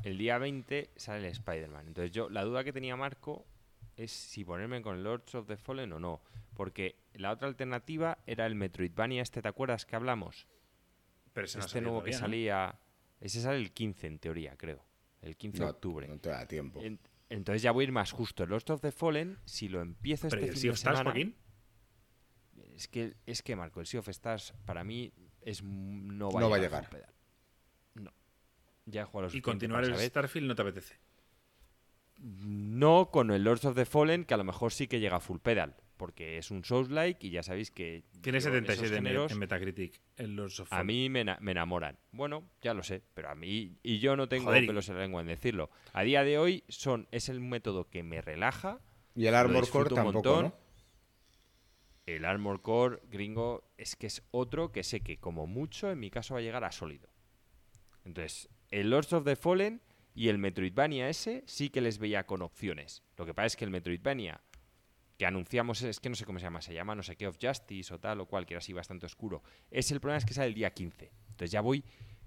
[0.02, 1.88] El día 20 sale el Spider-Man.
[1.88, 3.46] Entonces yo, la duda que tenía Marco
[3.96, 6.22] es si ponerme con Lords of the Fallen o no.
[6.54, 10.46] Porque la otra alternativa era el Metroidvania este, ¿te acuerdas que hablamos?
[11.32, 12.78] Pero ese este nuevo que salía...
[13.20, 14.84] Ese sale el 15 en teoría, creo.
[15.22, 16.08] El 15 de octubre.
[16.08, 16.80] no te da tiempo.
[16.82, 17.00] En-
[17.30, 18.46] entonces ya voy a ir más justo.
[18.46, 20.76] Lords of the Fallen, si lo empiezo Pero ¿y este el fin Sea de of
[20.78, 21.10] Stars, semana...
[21.10, 21.36] Joaquín?
[22.76, 26.46] Es que, es que, Marco, el Sea of Stars para mí es, no va, No
[26.46, 27.12] a, va a llegar llegar.
[27.94, 28.12] No.
[28.86, 29.96] Ya he jugado lo Y continuar el.
[29.96, 30.98] Starfield no te apetece.
[32.18, 35.20] No con el Lords of the Fallen, que a lo mejor sí que llega a
[35.20, 39.04] full pedal, porque es un Souls-like y ya sabéis que Tiene yo, 77 esos en,
[39.04, 40.00] géneros en Metacritic.
[40.16, 40.86] El Lords of a Fallen.
[40.86, 41.98] mí me, ena- me enamoran.
[42.12, 45.02] Bueno, ya lo sé, pero a mí y yo no tengo Joder, pelos en la
[45.02, 45.70] lengua en decirlo.
[45.92, 48.80] A día de hoy son es el método que me relaja.
[49.14, 50.44] Y el Armor Core un tampoco, montón.
[50.46, 50.54] ¿no?
[52.06, 56.10] El Armor Core gringo es que es otro que sé que como mucho en mi
[56.10, 57.08] caso va a llegar a sólido.
[58.04, 59.80] Entonces, el Lords of the Fallen
[60.14, 63.02] y el Metroidvania ese sí que les veía con opciones.
[63.16, 64.40] Lo que pasa es que el Metroidvania
[65.16, 67.38] que anunciamos es que no sé cómo se llama, se llama no sé qué of
[67.40, 69.42] Justice o tal o cual, que era así bastante oscuro.
[69.70, 71.12] Es el problema es que sale el día 15.
[71.30, 71.84] Entonces ya voy,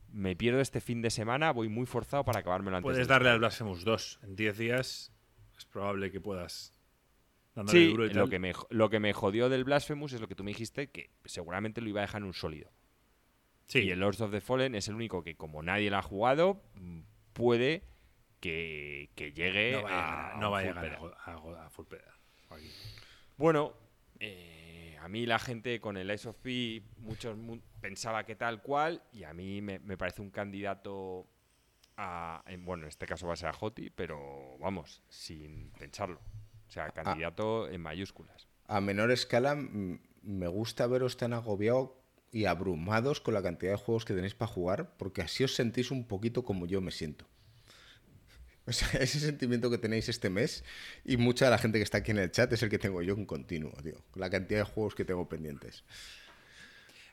[0.09, 2.85] me pierdo este fin de semana, voy muy forzado para acabármelo antes.
[2.85, 3.39] Puedes del darle al.
[3.39, 4.19] Blasphemous 2.
[4.23, 5.11] En 10 días
[5.57, 6.73] es probable que puedas.
[7.55, 8.29] Dándole Sí, duro y lo tal.
[8.29, 11.09] que, me, lo que me jodió del Blasphemous es lo que tú me dijiste, que
[11.25, 12.71] seguramente lo iba a dejar en un sólido.
[13.67, 16.01] Sí, Y el Lords of the Fallen es el único que, como nadie lo ha
[16.01, 17.01] jugado, mm,
[17.37, 17.83] puede
[18.39, 21.13] que, que llegue no va a no va a, full llegar pedal.
[21.65, 22.13] a, full pedal.
[23.37, 23.73] Bueno,
[24.19, 28.61] eh, a mí la gente con el Ice of P, muchos mu- pensaba que tal
[28.61, 31.27] cual, y a mí me, me parece un candidato
[31.97, 32.43] a.
[32.47, 36.19] en- bueno, en este caso va a ser a Joti, pero vamos, sin pensarlo.
[36.67, 38.47] O sea, candidato en mayúsculas.
[38.67, 41.91] A menor escala, me gusta veros tan agobiados
[42.31, 45.91] y abrumados con la cantidad de juegos que tenéis para jugar, porque así os sentís
[45.91, 47.25] un poquito como yo me siento.
[48.65, 50.63] O sea, ese sentimiento que tenéis este mes
[51.05, 53.01] y mucha de la gente que está aquí en el chat es el que tengo
[53.01, 54.03] yo en continuo, tío.
[54.15, 55.83] La cantidad de juegos que tengo pendientes.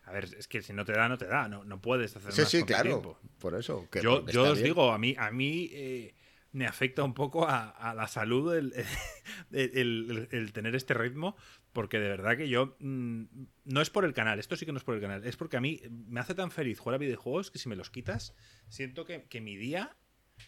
[0.06, 1.48] A ver, es que si no te da, no te da.
[1.48, 2.82] No, no puedes hacer Sí, más sí, con claro.
[2.90, 3.18] tiempo.
[3.38, 3.88] Por eso.
[3.90, 4.64] que- Yo, yo os bien.
[4.64, 6.14] digo, a mí, a mí eh,
[6.54, 8.54] me afecta un poco a, la salud
[9.52, 11.36] el tener este ritmo,
[11.72, 13.24] porque de verdad que yo mm,
[13.64, 15.56] no es por el canal, esto sí que no es por el canal, es porque
[15.56, 18.34] a mí me hace tan feliz jugar a videojuegos que si me los quitas,
[18.68, 19.96] siento que, que mi día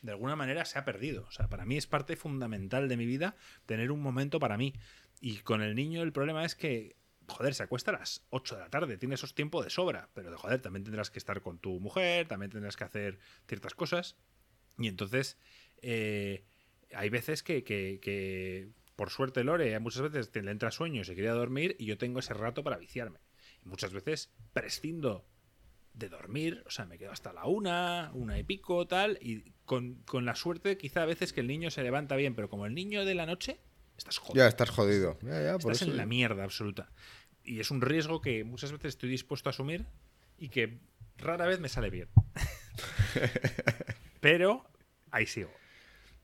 [0.03, 1.25] de alguna manera se ha perdido.
[1.25, 4.75] O sea, para mí es parte fundamental de mi vida tener un momento para mí.
[5.21, 6.97] Y con el niño el problema es que,
[7.27, 10.31] joder, se acuesta a las 8 de la tarde, tiene esos tiempos de sobra, pero
[10.31, 13.19] de joder, también tendrás que estar con tu mujer, también tendrás que hacer
[13.49, 14.17] ciertas cosas.
[14.79, 15.39] Y entonces,
[15.83, 16.45] eh,
[16.95, 21.05] hay veces que, que- que, por suerte, Lore, muchas veces te le entra sueño y
[21.05, 23.19] se quiere dormir y yo tengo ese rato para viciarme.
[23.65, 25.27] Y muchas veces prescindo
[25.95, 29.95] de dormir, o sea, me quedo hasta la una, una y pico, tal, y con,
[30.05, 32.75] con la suerte quizá a veces que el niño se levanta bien, pero como el
[32.75, 33.59] niño de la noche,
[33.97, 34.45] estás jodido.
[34.45, 35.19] Ya estás jodido.
[35.23, 35.91] Ya, ya, por Estás eso.
[35.91, 36.91] en la mierda absoluta.
[37.43, 39.87] Y es un riesgo que muchas veces estoy dispuesto a asumir
[40.39, 40.81] y que
[41.17, 42.09] rara vez me sale bien.
[44.21, 44.65] Pero
[45.11, 45.51] ahí sigo.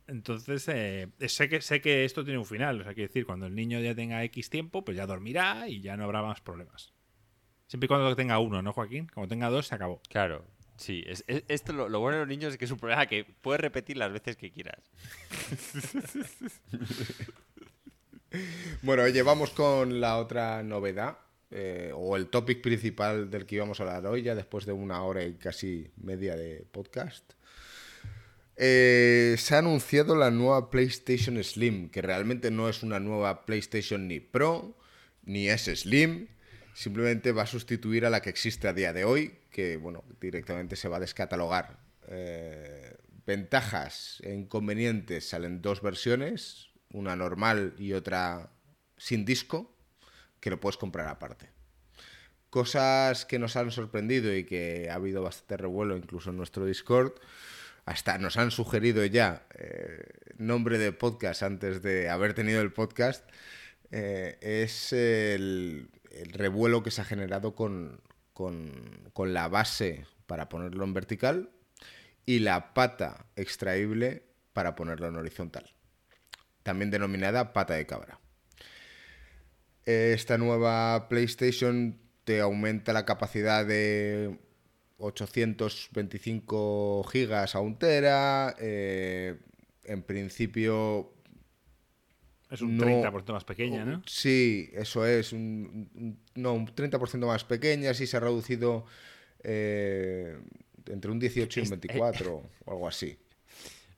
[0.08, 2.80] Entonces, eh, sé, que, sé que esto tiene un final.
[2.80, 5.80] O sea, quiero decir, cuando el niño ya tenga X tiempo, pues ya dormirá y
[5.80, 6.92] ya no habrá más problemas.
[7.68, 9.08] Siempre y cuando tenga uno, ¿no, Joaquín?
[9.14, 10.02] Cuando tenga dos, se acabó.
[10.10, 10.44] Claro,
[10.76, 11.02] sí.
[11.06, 13.24] Es, es- esto lo, lo bueno de los niños es que es un problema que
[13.24, 14.90] puedes repetir las veces que quieras.
[18.80, 21.18] Bueno, oye, vamos con la otra novedad,
[21.50, 25.02] eh, o el topic principal del que íbamos a hablar hoy, ya después de una
[25.02, 27.34] hora y casi media de podcast.
[28.64, 34.06] Eh, se ha anunciado la nueva PlayStation Slim, que realmente no es una nueva PlayStation
[34.06, 34.78] ni Pro,
[35.24, 36.28] ni es Slim,
[36.72, 40.76] simplemente va a sustituir a la que existe a día de hoy, que bueno, directamente
[40.76, 41.80] se va a descatalogar.
[42.06, 42.94] Eh,
[43.26, 48.52] ventajas e inconvenientes salen dos versiones, una normal y otra
[48.96, 49.76] sin disco,
[50.38, 51.50] que lo puedes comprar aparte.
[52.48, 57.14] Cosas que nos han sorprendido y que ha habido bastante revuelo incluso en nuestro Discord.
[57.84, 60.04] Hasta nos han sugerido ya eh,
[60.38, 63.28] nombre de podcast antes de haber tenido el podcast.
[63.92, 68.00] eh, es el, el revuelo que se ha generado con,
[68.32, 71.50] con, con la base para ponerlo en vertical
[72.26, 75.74] y la pata extraíble para ponerlo en horizontal,
[76.62, 78.18] también denominada pata de cabra.
[79.84, 84.38] Esta nueva PlayStation te aumenta la capacidad de
[85.02, 88.54] 825 gigas a un tera.
[88.58, 89.38] eh,
[89.84, 91.12] en principio
[92.50, 92.84] Es un No.
[92.84, 94.02] 30% más pequeña, ¿no?
[94.06, 95.32] Sí, eso es.
[95.32, 98.84] Un, un- no, un 30% más pequeña, sí se ha reducido
[99.42, 100.38] eh,
[100.86, 103.18] entre un 18 y un Es- 24 o algo así.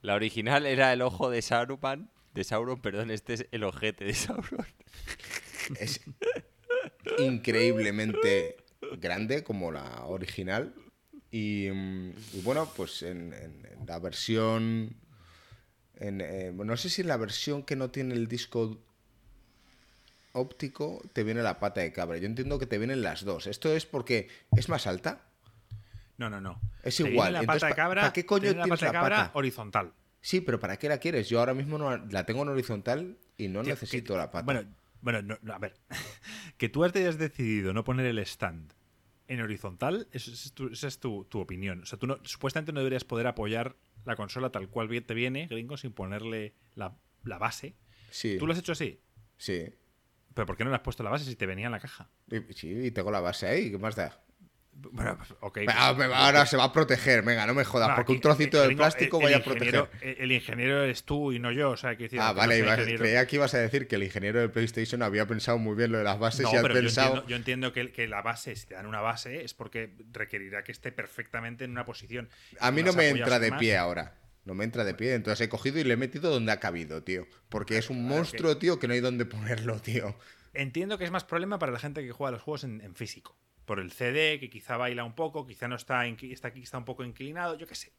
[0.02, 4.14] La original era el ojo de Sauron, de Sauron, perdón, este es el ojete de
[4.14, 4.66] Sauron.
[5.80, 6.00] Es
[7.18, 8.56] increíblemente
[9.00, 10.74] grande como la original.
[11.36, 14.94] Y, mm, y bueno, pues en, en- en la versión...
[15.96, 18.78] en, eh, no sé si en la versión que no tiene el disco
[20.32, 22.18] óptico te viene la pata de cabra.
[22.18, 23.48] Yo entiendo que te vienen las dos.
[23.48, 25.22] ¿Esto es porque es más alta?
[26.18, 26.60] No, no, no.
[26.84, 27.32] Es Te viene igual.
[27.32, 28.92] La Entonces, pata de ¿pa- cabra, pa' qué coño te viene la tienes pata de
[28.92, 29.38] cabra pata?
[29.38, 29.92] horizontal.
[30.20, 31.28] Sí, pero ¿para qué la quieres?
[31.28, 34.44] Yo ahora mismo no, la tengo en horizontal y no necesito que- la pata.
[34.44, 34.62] Bueno,
[35.00, 35.74] bueno no, no, a ver.
[36.58, 38.72] que tú hayas decidido no poner el stand
[39.28, 41.82] en horizontal, eso es tu- esa es tu, tu opinión.
[41.82, 45.46] O sea, tú no, supuestamente no deberías poder apoyar la consola tal cual te viene,
[45.46, 47.76] gringo, sin ponerle la, la base.
[48.10, 49.00] sí, ¿Tú lo has hecho así?
[49.36, 49.64] sí.
[50.34, 52.10] ¿Pero por qué no le has puesto la base si te venía en la caja?
[52.50, 53.70] Sí, y tengo la base ahí.
[53.70, 54.23] ¿Qué más da?
[54.76, 55.58] Bueno, pues, ok.
[55.68, 57.22] Ah, ahora se va a proteger.
[57.22, 57.88] Venga, no me jodas.
[57.88, 59.88] No, porque aquí, un trocito de plástico el- vaya a proteger.
[60.00, 61.70] El, ingeniero eres tú y no yo.
[61.70, 62.58] O sea, que decir, Ah, vale.
[62.60, 65.74] no ibas- creía que ibas a decir que el ingeniero de PlayStation había pensado muy
[65.74, 67.06] bien lo de las bases No, y ha pensado.
[67.08, 70.64] entiendo, yo entiendo que, que la base, si te dan una base, es porque requerirá
[70.64, 72.28] que esté perfectamente en una posición.
[72.60, 73.60] A mí no me entra de más.
[73.60, 74.14] pie ahora.
[74.44, 75.14] No me entra de pie.
[75.14, 77.26] Entonces he cogido y le he metido donde ha cabido, tío.
[77.48, 80.14] Porque es un monstruo, tío, que no hay donde ponerlo, tío.
[80.52, 83.36] Entiendo que es más problema para la gente que juega los juegos en, en físico.
[83.64, 86.84] Por el CD, que quizá baila un poco, quizá no está, está aquí, está un
[86.84, 87.92] poco inclinado, yo qué sé.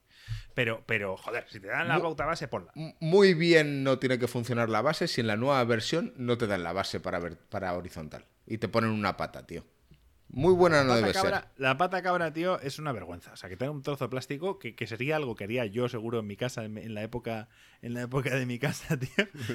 [0.53, 2.71] Pero, pero, joder, si te dan la Mu- pauta base, ponla.
[2.99, 6.47] Muy bien no tiene que funcionar la base si en la nueva versión no te
[6.47, 8.25] dan la base para, ver, para horizontal.
[8.45, 9.65] Y te ponen una pata, tío.
[10.37, 11.49] Muy buena no debe cabra- ser.
[11.55, 13.31] La pata cabra, tío, es una vergüenza.
[13.31, 15.87] O sea, que tenga un trozo de plástico que, que sería algo que haría yo
[15.87, 17.47] seguro en mi casa, en, en la época
[17.81, 19.09] en la época de mi casa, tío.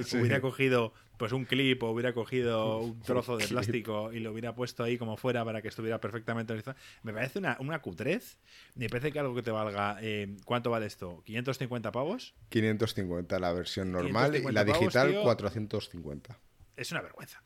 [0.05, 0.17] Sí.
[0.17, 4.55] Hubiera cogido pues un clip o hubiera cogido un trozo de plástico y lo hubiera
[4.55, 6.55] puesto ahí como fuera para que estuviera perfectamente.
[7.03, 8.39] Me parece una, una cutrez.
[8.75, 9.99] Me parece que algo que te valga...
[10.01, 11.23] eh, ¿Cuánto vale esto?
[11.27, 12.35] ¿550 pavos?
[12.49, 15.23] 550 la versión normal y 550 la pavos, digital tío.
[15.25, 16.39] 450.
[16.77, 17.43] Es una vergüenza.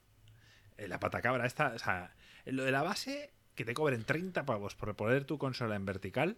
[0.78, 2.14] Eh, La pata cabra esta, o sea,
[2.46, 6.36] lo de la base, que te cobren 30 pavos por poner tu consola en vertical,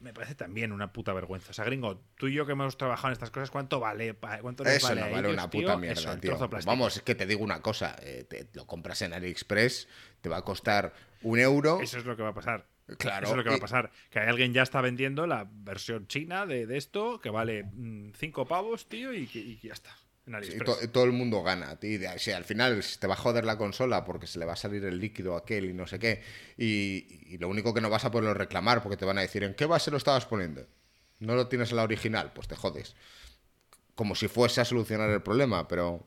[0.00, 1.50] me parece también una puta vergüenza.
[1.50, 4.14] O sea, gringo, tú y yo que hemos trabajado en estas cosas, ¿cuánto vale?
[4.14, 5.60] ¿Cuánto les Eso vale no a vale ellos, una tío?
[5.62, 6.48] puta mierda, Eso, tío.
[6.66, 7.96] Vamos, es que te digo una cosa.
[8.02, 9.88] eh, te, lo compras en AliExpress,
[10.20, 11.80] te va a costar un euro.
[11.80, 12.66] Eso es lo que va a pasar.
[12.96, 13.24] Claro.
[13.26, 13.90] Eso es lo que va a pasar.
[14.10, 17.64] Que alguien ya está vendiendo la versión china de, de esto, que vale
[18.16, 19.90] 5 pavos, tío, y y ya está.
[20.92, 21.74] Todo el mundo gana.
[21.76, 24.56] De- si al final te va a joder la consola porque se le va a
[24.56, 26.22] salir el líquido aquel y no sé qué.
[26.56, 29.42] Y, y lo único que no vas a poderlo reclamar porque te van a decir,
[29.44, 30.66] ¿en qué base lo estabas poniendo?
[31.20, 32.32] ¿No lo tienes en la original?
[32.34, 32.94] Pues te jodes.
[33.94, 36.06] Como si fuese a solucionar el problema, pero...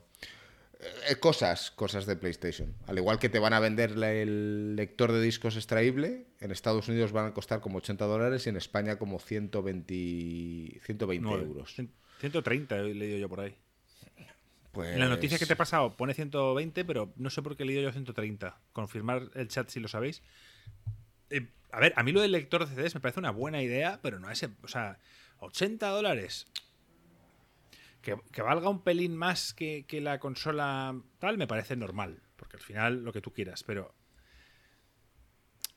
[1.10, 2.74] eh, cosas, cosas de PlayStation.
[2.88, 7.12] Al igual que te van a vender el lector de discos extraíble, en Estados Unidos
[7.12, 11.44] van a costar como 80 dólares y en España como 120, 120 Nueve.
[11.46, 11.74] euros.
[11.78, 11.90] Cien-
[12.20, 13.56] 130 he leído yo por ahí.
[14.72, 14.94] Pues...
[14.94, 17.66] En la noticia que te he pasado pone 120, pero no sé por qué he
[17.66, 18.58] leído yo 130.
[18.72, 20.24] Confirmar el chat si lo sabéis.
[21.30, 24.00] Eh, a ver, a mí lo del lector de CDs me parece una buena idea,
[24.02, 24.50] pero no ese.
[24.64, 25.00] O sea,
[25.40, 26.48] 80 dólares.
[28.02, 32.22] Que, que valga un pelín más que, que la consola tal, me parece normal.
[32.36, 33.94] Porque al final lo que tú quieras, pero.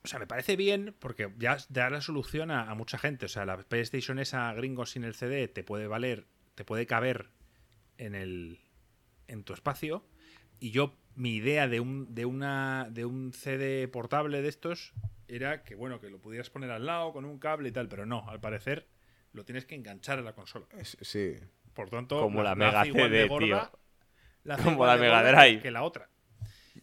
[0.03, 3.27] O sea, me parece bien porque ya da la solución a, a mucha gente.
[3.27, 7.31] O sea, la PlayStation esa gringo sin el CD te puede valer, te puede caber
[7.97, 8.64] en el
[9.29, 10.05] en tu espacio
[10.61, 14.93] y yo mi idea de un de una de un CD portable de estos
[15.29, 18.05] era que bueno que lo pudieras poner al lado con un cable y tal pero
[18.07, 18.87] no al parecer
[19.33, 21.35] lo tienes que enganchar a la consola Sí,
[21.73, 23.79] por tanto Como la Mega igual de CD, gorda- tío.
[24.45, 25.61] la Como la Mega Drive.
[25.63, 26.09] que la otra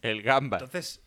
[0.02, 0.58] El gamba.
[0.58, 1.02] entonces,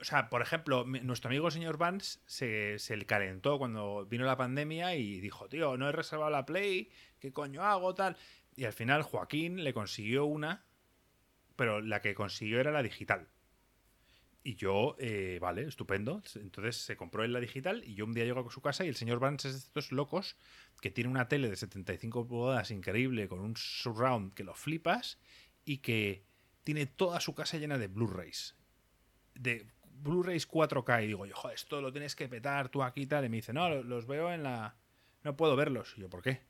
[0.00, 4.36] o sea, por ejemplo, nuestro amigo señor Vance se, se le calentó cuando vino la
[4.36, 6.90] pandemia y dijo, tío, no he reservado la Play,
[7.20, 7.94] ¿qué coño hago?
[7.94, 8.16] Tal.
[8.56, 10.64] Y al final Joaquín le consiguió una,
[11.56, 13.28] pero la que consiguió era la digital.
[14.42, 16.22] Y yo, eh, vale, estupendo.
[16.36, 18.88] Entonces se compró en la digital y yo un día llego a su casa y
[18.88, 20.36] el señor Vance es de estos locos
[20.80, 25.18] que tiene una tele de 75 pulgadas increíble con un surround que lo flipas
[25.64, 26.24] y que
[26.62, 28.56] tiene toda su casa llena de Blu-rays.
[29.34, 31.04] De Blu-rays 4K.
[31.04, 33.24] Y digo, yo, joder, esto lo tienes que petar tú aquí tal.
[33.24, 34.76] Y me dice, no, los veo en la.
[35.24, 35.94] No puedo verlos.
[35.96, 36.40] Y yo, ¿por qué?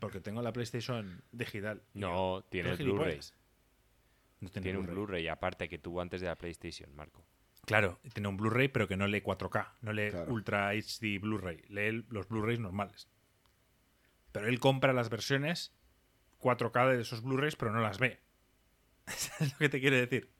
[0.00, 1.82] Porque tengo la PlayStation digital.
[1.94, 3.20] no, tiene el Blu-ray.
[4.40, 7.24] No tiene, un Blu-ray aparte que tuvo antes de la PlayStation, Marco.
[7.66, 12.06] Claro, tiene un Blu-ray, pero que no lee 4K, no lee Ultra HD Blu-ray, lee
[12.08, 13.08] los Blu-rays normales.
[14.32, 15.74] Pero él compra las versiones
[16.40, 18.20] 4K de esos Blu-rays, pero no las ve.
[19.06, 20.32] es lo que te quiere decir.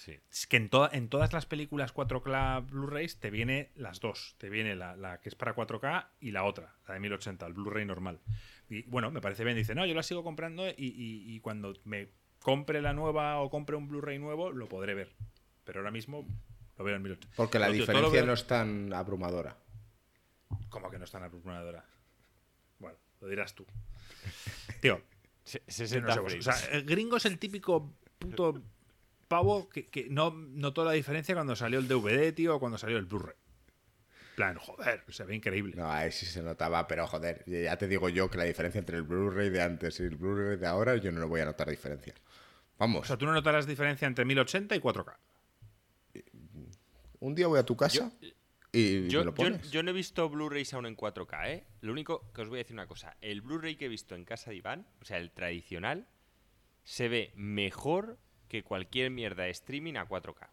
[0.00, 0.18] Sí.
[0.30, 4.34] Es que en, en todas las películas 4K Blu-rays te viene las dos.
[4.38, 7.84] Te viene la, que es para 4K y la otra, la de 1080, el Blu-ray
[7.84, 8.18] normal.
[8.70, 9.58] Y bueno, me parece bien.
[9.58, 12.08] Dice, no, yo la sigo comprando y, y cuando me
[12.38, 15.12] compre la nueva o compre un Blu-ray nuevo, lo podré ver.
[15.64, 16.26] Pero ahora mismo
[16.78, 17.36] lo veo en 1080.
[17.36, 19.58] Porque la diferencia no es tan abrumadora.
[20.70, 21.84] ¿Cómo que no es tan abrumadora?
[22.78, 23.66] Bueno, lo dirás tú.
[24.80, 25.02] Tío,
[25.44, 28.62] 60 o sea, el gringo es el típico puto
[29.30, 33.06] pavo que, no notó la diferencia cuando salió el DVD, tío, o cuando salió el
[33.06, 33.36] Blu-ray.
[34.34, 35.76] plan, joder, se ve increíble.
[35.76, 38.96] No, ahí sí se notaba, pero joder, ya te digo yo que la diferencia entre
[38.96, 41.70] el Blu-ray de antes y el Blu-ray de ahora, yo no lo voy a notar
[41.70, 42.12] diferencia.
[42.76, 43.02] Vamos.
[43.02, 45.16] O sea, tú no notarás diferencia entre 1080 y 4K.
[47.20, 48.10] Un día voy a tu casa
[48.72, 49.70] y yo, me lo pones.
[49.70, 51.66] Yo, no he visto Blu-rays aún en 4K, ¿eh?
[51.82, 53.16] Lo único que os voy a decir una cosa.
[53.20, 56.08] El Blu-ray que he visto en casa de Iván, o sea, el tradicional,
[56.82, 58.18] se ve mejor
[58.50, 60.48] que cualquier mierda de streaming a 4K.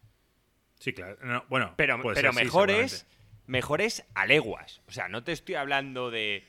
[0.78, 1.44] Sí, claro.
[1.48, 3.06] bueno, pero, pero mejores,
[3.46, 4.80] mejores a leguas.
[4.86, 6.44] O sea, no te estoy hablando de...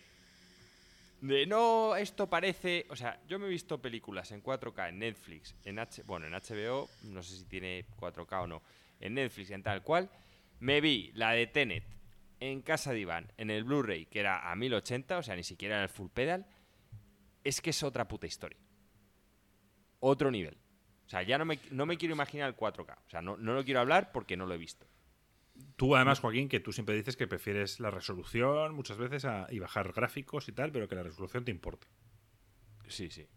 [1.20, 2.86] De no, esto parece.
[2.90, 6.34] O sea, yo me he visto películas en 4K en Netflix, en H, bueno, en
[6.34, 8.62] HBO, no sé si tiene 4K o no,
[9.02, 10.10] en Netflix, en tal cual.
[10.62, 11.84] Me vi la de Tenet
[12.40, 15.76] en casa de Iván, en el Blu-ray, que era a 1080, o sea, ni siquiera
[15.76, 16.46] era el full pedal.
[17.44, 18.60] Es que es otra puta historia.
[20.00, 20.58] Otro nivel.
[21.10, 22.98] O sea, ya no me, no me quiero imaginar el 4K.
[23.07, 24.86] O sea, no, no lo quiero hablar porque no lo he visto.
[25.76, 29.91] Tú, además, Joaquín, que tú siempre dices que prefieres la resolución muchas veces y bajar
[29.91, 31.88] gráficos y tal, pero que la resolución te importa.
[32.88, 33.27] Sí, sí.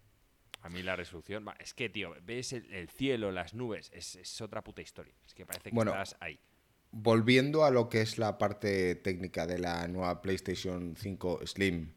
[0.60, 1.46] A mí la resolución.
[1.58, 5.14] Es que, tío, ves el, cielo, las nubes, es, otra puta historia.
[5.26, 6.38] Es que parece que estás ahí.
[6.90, 11.94] Volviendo a lo que es la parte técnica de la nueva PlayStation 5 Slim,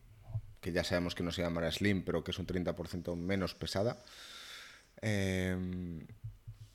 [0.62, 4.02] que ya sabemos que no se llamará Slim, pero que es un 30% menos pesada.
[5.02, 6.08] Em,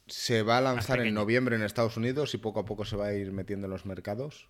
[0.07, 3.07] se va a lanzar en noviembre en Estados Unidos y poco a poco se va
[3.07, 4.49] a ir metiendo en los mercados.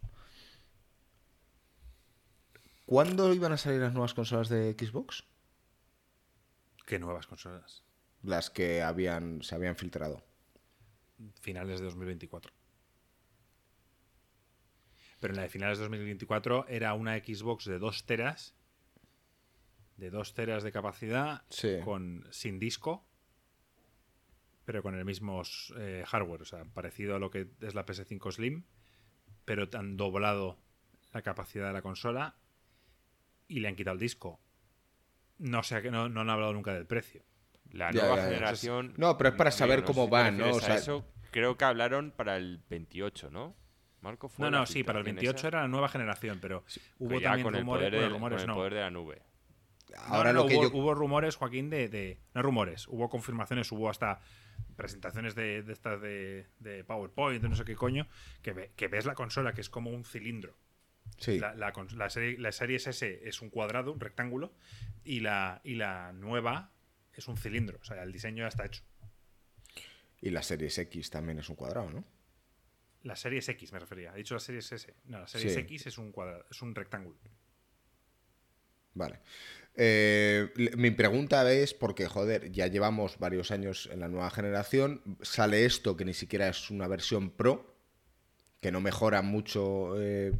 [2.87, 5.25] ¿Cuándo iban a salir las nuevas consolas de Xbox?
[6.87, 7.85] ¿Qué nuevas consolas?
[8.23, 10.25] Las que habían, se habían filtrado.
[11.41, 12.53] Finales de 2024.
[15.21, 18.57] Pero en la de finales de 2024 era una Xbox de 2 teras.
[19.97, 21.45] De 2 teras de capacidad.
[21.85, 23.07] Con, sin disco.
[24.71, 25.43] Pero con el mismo
[25.77, 26.43] eh, hardware.
[26.43, 28.65] O sea, parecido a lo que es la PS5 Slim.
[29.45, 30.59] Pero han doblado
[31.13, 32.37] la capacidad de la consola.
[33.49, 34.41] Y le han quitado el disco
[35.41, 37.23] no sé, no, no han hablado nunca del precio.
[37.73, 38.95] La nueva generación.
[38.97, 40.51] No, pero es para saber cómo van, ¿no?
[40.51, 43.57] O sea, eso creo que hablaron para el 28, ¿no?
[44.03, 46.65] Marco fue No, no, sí, para el 28 era la nueva generación, pero
[46.99, 49.23] hubo también con rumores, el poder, rumores, con el poder de la nube.
[49.97, 54.21] Ahora no, hubo, hubo, rumores, Joaquín, de, de, No rumores, hubo confirmaciones, hubo hasta
[54.77, 58.07] presentaciones de, de estas de, de, PowerPoint, de no sé qué coño,
[58.43, 60.57] que, que ves la consola que es como un cilindro.
[61.27, 64.55] La, la, serie, la S es un cuadrado, un rectángulo,
[65.05, 66.73] y la, y la nueva
[67.13, 67.79] es un cilindro.
[67.81, 68.83] O sea, el diseño ya está hecho.
[70.23, 72.05] Y la serie X también es un cuadrado, ¿no?
[73.03, 74.13] La serie X me refería.
[74.15, 74.95] He dicho la serie S.
[75.05, 77.19] No, la serie X es un cuadrado, es un rectángulo.
[78.95, 79.21] Vale.
[79.77, 85.01] Eh, mi pregunta es porque, joder, ya llevamos varios años en la nueva generación.
[85.23, 87.75] Sale esto que ni siquiera es una versión pro,
[88.61, 90.33] que no mejora mucho eh,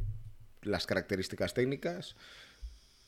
[0.61, 2.15] las características técnicas.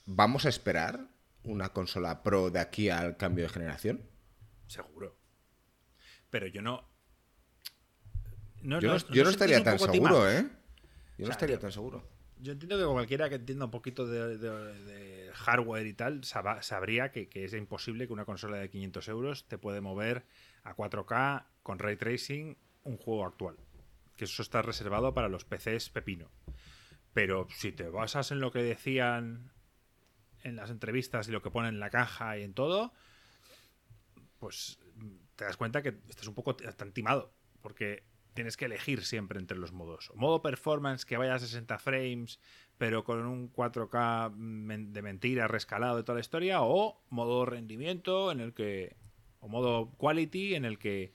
[0.05, 1.07] ¿Vamos a esperar
[1.43, 4.01] una consola Pro de aquí al cambio de generación?
[4.67, 5.15] Seguro.
[6.29, 6.89] Pero yo no.
[8.63, 10.47] yo no, estaría tan seguro, ¿eh?
[11.17, 12.03] Yo no estaría tan seguro.
[12.39, 17.53] Yo entiendo que cualquiera que entienda un poquito de, hardware y tal sabría que, es
[17.53, 20.25] imposible que una consola de 500 euros te puede mover
[20.63, 23.57] a 4K con ray tracing un juego actual.
[24.15, 26.29] Que eso está reservado para los PCs pepino.
[27.13, 29.51] Pero si te basas en lo que decían
[30.43, 32.93] en las entrevistas y lo que ponen en la caja y en todo,
[34.39, 34.79] pues
[35.35, 37.33] te das cuenta que estás un poco tan timado.
[37.61, 38.03] Porque
[38.33, 40.11] tienes que elegir siempre entre los modos.
[40.15, 42.39] Modo performance que vaya a 60 frames,
[42.77, 44.33] pero con un 4K
[44.91, 48.95] de mentira rescalado de toda la historia, o modo rendimiento en el que.
[49.39, 51.13] o modo quality en el que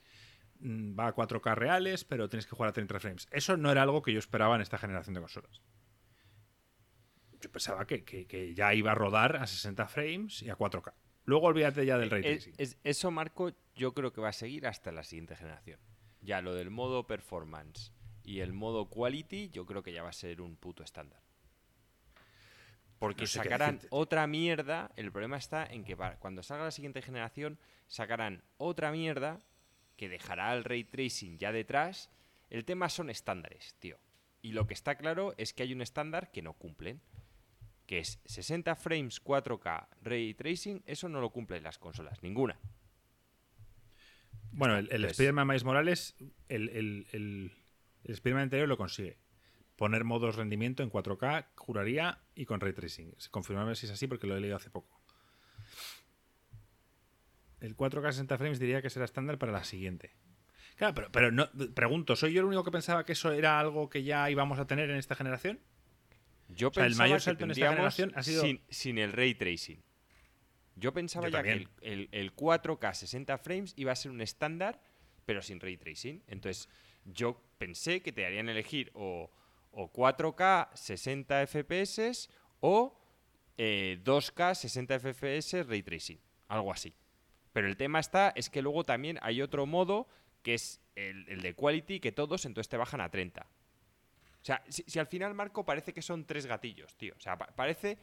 [0.60, 3.26] mm, va a 4K reales, pero tienes que jugar a 30 frames.
[3.30, 5.62] Eso no era algo que yo esperaba en esta generación de consolas.
[7.40, 10.92] Yo pensaba que, que- que ya iba a rodar a 60 frames y a 4K.
[11.24, 12.54] Luego olvídate ya del ray Es- tracing.
[12.58, 15.78] es- eso, Marco, yo creo que va a seguir hasta la siguiente generación.
[16.20, 17.92] Ya lo del modo performance
[18.24, 21.22] y el modo quality, yo creo que ya va a ser un puto estándar.
[22.98, 24.90] Porque No sé qué sacarán otra mierda.
[24.96, 29.40] El problema está en que cuando salga la siguiente generación, sacarán otra mierda
[29.96, 32.10] que dejará el ray tracing ya detrás.
[32.50, 33.98] El tema son estándares, tío.
[34.42, 37.00] Y lo que está claro es que hay un estándar que no cumplen.
[37.86, 40.82] Que es 60 frames 4K ray tracing.
[40.86, 42.58] Eso no lo cumplen las consolas, ninguna.
[44.50, 46.16] Bueno, el, el Spider-Man Miles Morales,
[46.48, 47.52] el, el, el,
[48.04, 49.18] el Spider-Man anterior lo consigue.
[49.78, 53.14] Poner modos rendimiento en 4K, juraría, y con ray tracing.
[53.30, 55.00] Confirmarme si es así porque lo he leído hace poco.
[57.60, 60.12] El 4K 60 frames diría que será estándar para la siguiente.
[60.76, 63.88] Claro, pero, pero no, pregunto, ¿soy yo el único que pensaba que eso era algo
[63.88, 65.60] que ya íbamos a tener en esta generación?
[66.48, 69.12] Yo sea, el pensaba mayor que salto en esta generación ha sido- sin, sin el
[69.12, 69.82] ray tracing.
[70.76, 74.20] Yo pensaba Yo ya que el, el- el 4K 60 frames iba a ser un
[74.20, 74.80] estándar,
[75.24, 76.22] pero sin ray tracing.
[76.26, 76.68] Entonces,
[77.04, 79.30] yo pensé que te harían elegir o,
[79.72, 82.28] o 4K 60 FPS
[82.60, 82.98] o
[83.56, 86.20] eh, 2K 60 FPS ray tracing.
[86.48, 86.94] Algo así.
[87.52, 90.06] Pero el tema está, es que luego también hay otro modo
[90.42, 93.42] que es el, de quality, que todos entonces te bajan a 30.
[93.42, 97.14] O sea, si, al final, Marco, parece que son tres gatillos, tío.
[97.16, 97.98] O sea, pa- parece.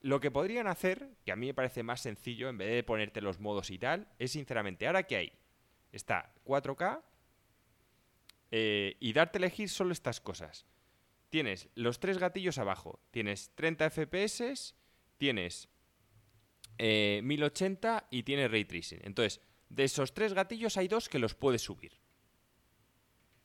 [0.00, 3.20] Lo que podrían hacer, que a mí me parece más sencillo, en vez de ponerte
[3.22, 5.32] los modos y tal, es sinceramente, ahora que hay,
[5.92, 7.00] está 4K
[8.56, 10.64] eh, y darte a elegir solo estas cosas.
[11.28, 14.76] Tienes los tres gatillos abajo, tienes 30 FPS,
[15.16, 15.68] tienes
[16.78, 19.00] eh, 1080 y tienes ray tracing.
[19.02, 19.40] Entonces,
[19.70, 21.94] de esos tres gatillos hay dos que los puedes subir.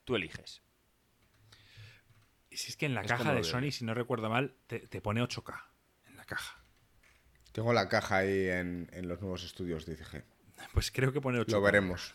[0.06, 0.62] Tú eliges.
[2.52, 4.88] Y si es que en la Es caja de Sony, si no recuerdo mal, te,
[4.88, 5.60] te pone 8K
[6.06, 6.64] en la caja.
[7.52, 10.24] Tengo la caja ahí en, en los nuevos estudios de ICG.
[10.72, 11.48] Pues creo que pone 8K.
[11.50, 12.14] Lo veremos.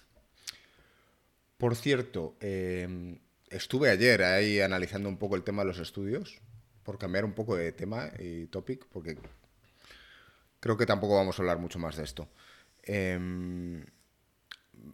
[1.64, 3.16] Por cierto, eh,
[3.48, 6.42] estuve ayer ahí analizando un poco el tema de los estudios,
[6.82, 9.16] por cambiar un poco de tema y topic, porque
[10.60, 12.28] creo que tampoco vamos a hablar mucho más de esto.
[12.82, 13.18] Eh,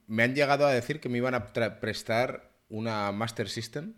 [0.06, 3.94] me han llegado a decir que me iban a prestar una Master System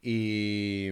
[0.00, 0.88] y...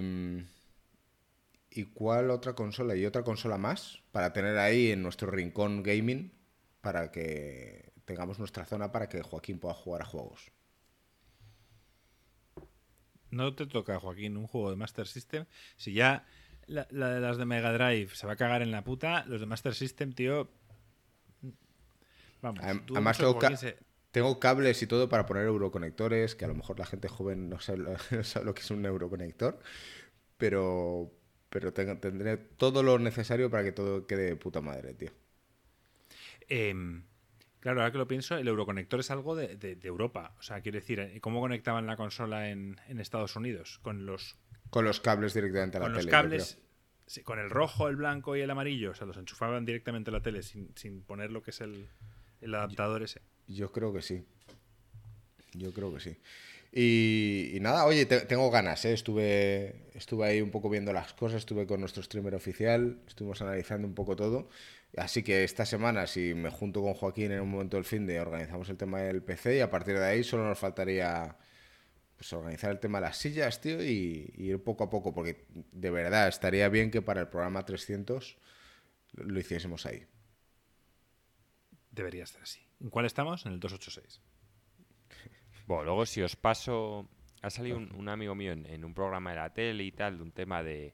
[1.71, 2.97] ¿Y cuál otra consola?
[2.97, 6.33] Y otra consola más para tener ahí en nuestro rincón gaming
[6.81, 10.51] para que tengamos nuestra zona para que Joaquín pueda jugar a juegos.
[13.31, 15.45] No te toca, Joaquín, un juego de Master System.
[15.77, 16.27] Si ya
[16.67, 19.41] la, la de las de Mega Drive se va a cagar en la puta, los
[19.41, 20.49] de Master System, tío.
[22.43, 22.61] Vamos.
[22.87, 23.79] Dudo Además tengo, ca- se-
[24.11, 27.61] tengo cables y todo para poner euroconectores, que a lo mejor la gente joven no
[27.61, 29.61] sabe, lo- no sabe lo que es un euroconector,
[30.37, 31.13] pero,
[31.51, 35.13] pero tengo- tendré todo lo necesario para que todo quede de puta madre, tío.
[36.49, 37.05] Em,
[37.61, 40.35] claro, ahora que lo pienso, el Euroconector es algo de, de- de Europa.
[40.39, 41.21] O sea, quiero decir, ¿eh?
[41.21, 43.79] ¿cómo conectaban la consola en, en Estados Unidos?
[43.83, 44.37] Con los,
[44.71, 46.11] Con los cables directamente a la con los tele.
[46.11, 46.59] cables,
[47.07, 48.91] sí, con el rojo, el blanco y el amarillo.
[48.91, 51.89] O sea, los enchufaban directamente a la tele sin, sin poner lo que es el,
[52.41, 53.21] el adaptador ese.
[53.47, 54.25] Yo creo que sí.
[55.53, 56.17] Yo creo que sí.
[56.73, 58.93] Y, y nada, oye, te- tengo ganas, ¿eh?
[58.93, 63.89] Estuve, estuve ahí un poco viendo las cosas, estuve con nuestro streamer oficial, estuvimos analizando
[63.89, 64.49] un poco todo.
[64.97, 68.21] Así que esta semana, si me junto con Joaquín en un momento del fin de
[68.21, 71.37] organizamos el tema del PC y a partir de ahí solo nos faltaría
[72.17, 75.47] pues organizar el tema de las sillas, tío, y, y ir poco a poco, porque
[75.73, 78.39] de verdad estaría bien que para el programa 300
[79.15, 80.07] lo- lo hiciésemos ahí.
[81.91, 82.61] Debería estar así.
[82.81, 83.47] ¿En cuál estamos?
[83.47, 84.21] En el 286.
[85.71, 87.07] Bueno, luego si os paso...
[87.43, 90.17] Ha salido un, un amigo mío en, en un programa de la tele y tal,
[90.17, 90.93] de un tema de,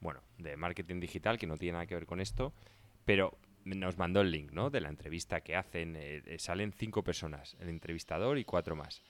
[0.00, 2.52] bueno, de marketing digital que no tiene nada que ver con esto,
[3.06, 4.68] pero nos mandó el link, ¿no?
[4.68, 5.96] De la entrevista que hacen.
[5.96, 9.02] eh, salen cinco personas, el entrevistador y cuatro más.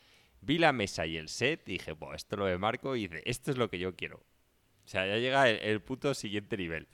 [0.43, 3.21] Vi la mesa y el set y dije, bueno, esto lo ve Marco y dice,
[3.27, 4.19] esto es lo que yo quiero.
[4.19, 6.87] O sea, ya llega el, el puto siguiente nivel.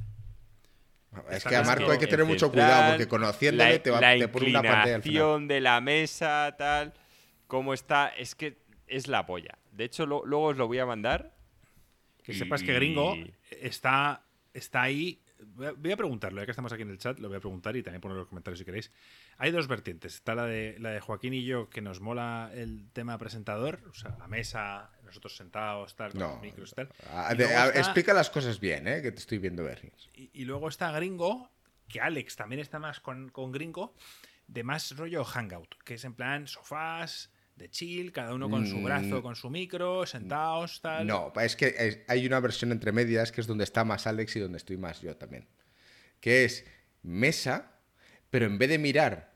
[1.31, 4.19] Es que a Marco hay que tener mucho cuidado, porque conociéndole la, te, va, la
[4.19, 5.15] te pone una pantalla al final.
[5.15, 6.93] inclinación de la mesa, tal,
[7.47, 9.59] cómo está, es que es la polla.
[9.73, 11.35] De hecho, lo- luego os lo voy a mandar.
[12.23, 13.17] Que y- sepas que Gringo
[13.51, 15.23] está, está ahí.
[15.55, 17.83] Voy a, preguntarlo, ya que estamos aquí en el chat, lo voy a preguntar y
[17.83, 18.91] también poner los comentarios si queréis.
[19.37, 20.15] Hay dos vertientes.
[20.15, 23.93] Está la de, la de Joaquín y yo, que nos mola el tema presentador, o
[23.95, 26.29] sea, la mesa, nosotros sentados, tal, con No.
[26.33, 26.89] los micros, tal.
[27.13, 29.03] A- Y de- luego a- está- Explica las cosas bien, ¿eh?
[29.03, 29.93] que te estoy viendo ver.
[30.15, 31.51] Y, y luego está Gringo,
[31.87, 33.95] que Alex también está más con, con Gringo,
[34.49, 38.81] de más rollo hangout, que es en plan sofás, de chill, cada uno con su
[38.83, 39.23] brazo, Mm.
[39.23, 41.07] con su micro, sentados, tal.
[41.07, 44.37] No, es que es- hay una versión entre medias que es donde está más Alex
[44.37, 45.49] y donde estoy más yo también.
[46.21, 46.65] Que es
[47.03, 47.73] mesa,
[48.31, 49.33] pero en vez de mirar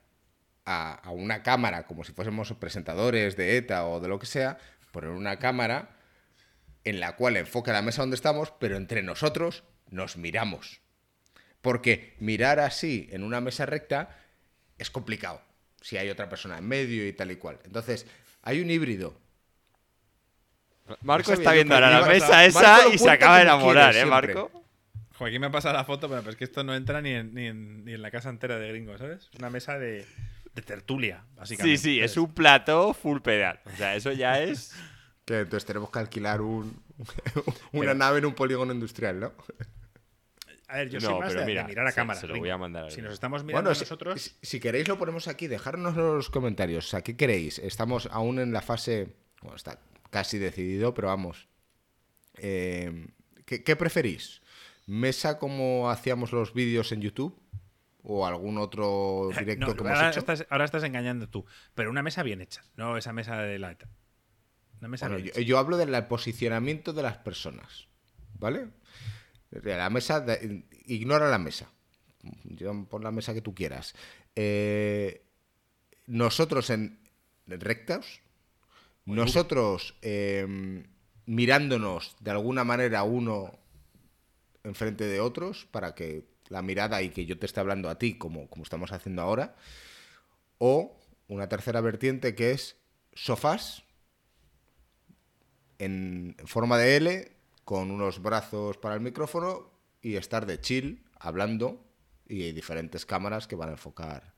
[0.67, 4.59] a, a una cámara como si fuésemos presentadores de ETA o de lo que sea,
[4.93, 5.97] poner una cámara
[6.85, 10.81] en la cual enfoca la mesa donde estamos, pero entre nosotros nos miramos.
[11.63, 14.17] Porque mirar así en una mesa recta
[14.79, 15.43] es complicado.
[15.81, 17.59] Si hay otra persona en medio y tal y cual.
[17.65, 18.07] Entonces,
[18.43, 19.19] hay un híbrido
[21.03, 24.35] Marco No está viendo ahora la mesa esa y se acaba de enamorar, ¿eh, siempre.
[24.35, 24.65] Marco?
[25.17, 27.47] Joaquín me ha pasado la foto, pero es que esto no entra ni en, ni
[27.47, 29.29] en, ni en la casa entera de gringos, ¿sabes?
[29.33, 30.05] Es una mesa de,
[30.55, 31.79] de tertulia, Sí, básicamente.
[31.79, 32.29] sí, es ¿sabes?
[32.29, 33.61] un plato full pedal.
[33.73, 34.73] O sea, eso ya es.
[35.27, 36.83] Que entonces tenemos que alquilar un,
[37.73, 39.33] una Pero- nave en un polígono industrial, ¿no?
[40.71, 42.21] A ver, yo No, soy más pero de, de mira, mirar a cámara.
[42.21, 42.45] se lo gringo.
[42.45, 44.21] voy a mandar a Si nos estamos mirando Bueno, nosotros...
[44.21, 46.87] si- si queréis lo ponemos aquí, dejadnos los comentarios.
[46.87, 47.59] O sea, ¿qué queréis?
[47.59, 49.17] Estamos aún en la fase...
[49.43, 49.79] Bueno, está
[50.11, 51.49] casi decidido, pero vamos.
[52.37, 53.09] Eh,
[53.45, 54.43] ¿qué, qué preferís?
[54.87, 57.39] ¿Mesa como hacíamos los vídeos en YouTube?
[58.03, 60.21] ¿O algún otro directo No, que hemos ahora, hecho?
[60.21, 61.45] Estás, ahora estás engañando tú.
[61.75, 63.89] Pero una mesa bien hecha, no esa mesa de la ETA.
[64.81, 65.47] Una mesa Bueno, bien yo, hecha.
[65.47, 67.89] yo hablo del posicionamiento de las personas,
[68.39, 68.69] ¿vale?
[69.51, 71.71] La mesa, de- ignora la mesa.
[72.89, 73.95] Pon la mesa que tú quieras.
[74.37, 75.23] Eh,
[76.07, 76.99] nosotros en
[77.47, 78.21] rectas,
[79.07, 80.85] nosotros eh,
[81.27, 83.59] mirándonos de alguna manera uno
[84.63, 88.19] enfrente de otros para que la mirada y que yo te esté hablando a ti
[88.19, 89.57] como, como estamos haciendo ahora.
[90.59, 90.97] O
[91.29, 92.77] una tercera vertiente que es
[93.15, 93.83] sofás
[95.79, 97.33] en forma de L,
[97.71, 99.71] con unos brazos para el micrófono
[100.03, 101.89] y estar de chill, hablando,
[102.27, 104.35] y hay diferentes cámaras que van a enfocar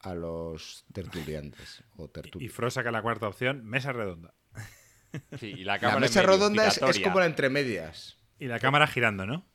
[0.00, 2.52] a los tertuliantes o Y tertulios.
[2.52, 4.34] Fro saca la cuarta opción, mesa redonda.
[5.40, 8.18] Sí, y la cámara mesa redonda es, es como la entre medias.
[8.38, 9.46] Y la cámara girando, ¿no?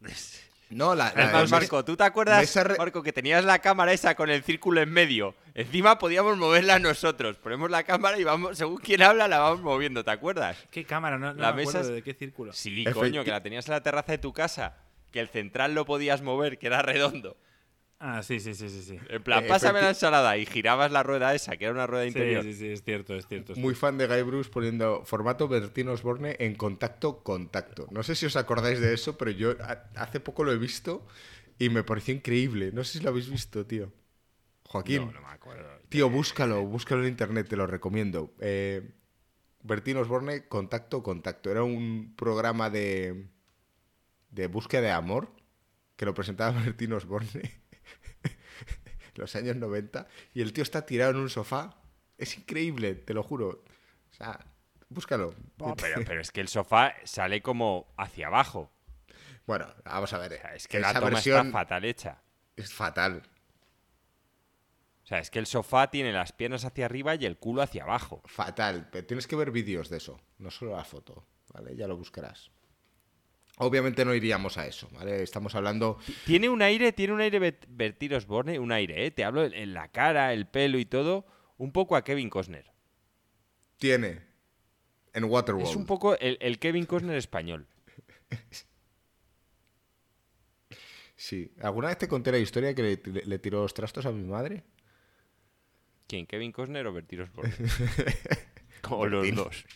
[0.74, 4.14] No, la, la- Además, Marco, ¿tú te acuerdas, re- Marco, que tenías la cámara esa
[4.14, 5.34] con el círculo en medio?
[5.54, 7.36] Encima podíamos moverla nosotros.
[7.36, 10.56] Ponemos la cámara y vamos, según quien habla, la vamos moviendo, ¿te acuerdas?
[10.70, 11.16] ¿Qué cámara?
[11.16, 12.52] No, no La me mesa acuerdo es- de qué círculo.
[12.52, 14.76] Sí, Efecti- coño, que la tenías en la terraza de tu casa.
[15.12, 17.36] Que el central lo podías mover, que era redondo.
[18.06, 18.82] Ah, sí, sí, sí, sí.
[18.82, 18.98] sí.
[19.08, 21.86] En plan, Eh, pásame efecti- la ensalada y girabas la rueda esa, que era una
[21.86, 22.42] rueda Sí, interior.
[22.42, 23.52] sí, sí, es cierto, es cierto.
[23.54, 27.88] es Muy fan de Guy Bruce poniendo formato Bertino Osborne en contacto, contacto.
[27.92, 29.54] No sé si os acordáis de eso, pero yo
[29.96, 31.06] hace poco lo he visto
[31.58, 32.72] y me pareció increíble.
[32.74, 33.90] No sé si lo habéis visto, tío.
[34.68, 35.06] Joaquín.
[35.06, 35.66] No, no me acuerdo.
[35.88, 38.34] Tío, búscalo, búscalo en internet, te lo recomiendo.
[38.40, 38.82] Eh,
[39.62, 41.50] Bertín Osborne, Contacto, Contacto.
[41.50, 43.28] Era un programa de,
[44.30, 45.30] de búsqueda de amor
[45.96, 47.63] que lo presentaba Bertín Osborne
[49.14, 51.76] los años 90 y el tío está tirado en un sofá.
[52.18, 53.64] Es increíble, te lo juro.
[54.10, 54.38] O sea,
[54.88, 55.34] búscalo.
[55.76, 58.70] Pero, pero es que el sofá sale como hacia abajo.
[59.46, 60.34] Bueno, vamos a ver.
[60.34, 62.22] O sea, es que la toma versión está fatal hecha.
[62.56, 63.22] es fatal.
[65.02, 67.82] O sea, es que el sofá tiene las piernas hacia arriba y el culo hacia
[67.82, 68.22] abajo.
[68.24, 71.76] Fatal, pero tienes que ver vídeos de eso, no solo la foto, ¿vale?
[71.76, 72.50] Ya lo buscarás.
[73.58, 75.22] Obviamente no iríamos a eso, ¿vale?
[75.22, 75.98] Estamos hablando...
[76.26, 79.10] Tiene un aire, tiene un aire Bertil Osborne, un aire, ¿eh?
[79.12, 81.24] Te hablo en- la cara, el pelo y todo,
[81.56, 82.72] un poco a Kevin Costner.
[83.78, 84.22] Tiene
[85.12, 85.68] en Waterworld.
[85.68, 87.68] Es un poco el, el Kevin Costner español.
[91.16, 91.52] Sí.
[91.62, 94.24] ¿Alguna vez te conté la historia que le, le- le tiró los trastos a mi
[94.24, 94.64] madre?
[96.08, 96.26] ¿Quién?
[96.26, 97.54] ¿Kevin Costner o Bertil Osborne?
[98.82, 99.64] Como los dos.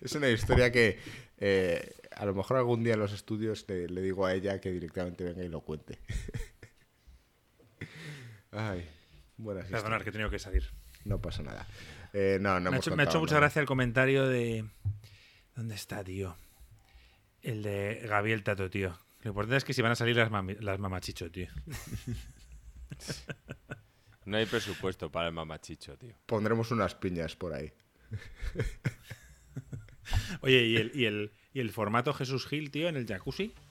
[0.00, 0.98] Es una historia que
[1.38, 4.70] eh, a lo mejor algún día en los estudios le, le digo a ella que
[4.70, 5.98] directamente venga y lo cuente.
[8.52, 8.88] Ay,
[9.36, 10.02] buenas Perdonar historias.
[10.04, 10.70] que he tenido que salir.
[11.04, 11.66] No pasa nada.
[12.12, 13.40] Eh, no, no me, ha hemos hecho, me ha hecho contado mucha nada.
[13.42, 14.64] gracia el comentario de.
[15.54, 16.36] ¿Dónde está, tío?
[17.42, 18.98] El de Gabriel Tato, tío.
[19.22, 21.48] Lo importante es que si van a salir las, mami- las mamachicho, tío.
[24.24, 26.12] No hay presupuesto para el mamachicho, tío.
[26.26, 27.72] Pondremos unas piñas por ahí.
[30.40, 33.52] Oye, ¿y el, y, el, ¿y el formato Jesús Gil, tío, en el jacuzzi?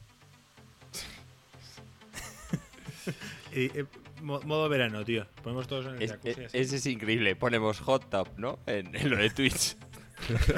[3.53, 3.85] Y, eh,
[4.21, 5.25] mo- modo verano, tío.
[5.43, 6.41] Ponemos todos en el Es- jacuzzi.
[6.41, 6.57] e- así.
[6.57, 7.35] ese es increíble.
[7.35, 8.59] Ponemos hot tub, ¿no?
[8.67, 9.75] En, en lo de Twitch.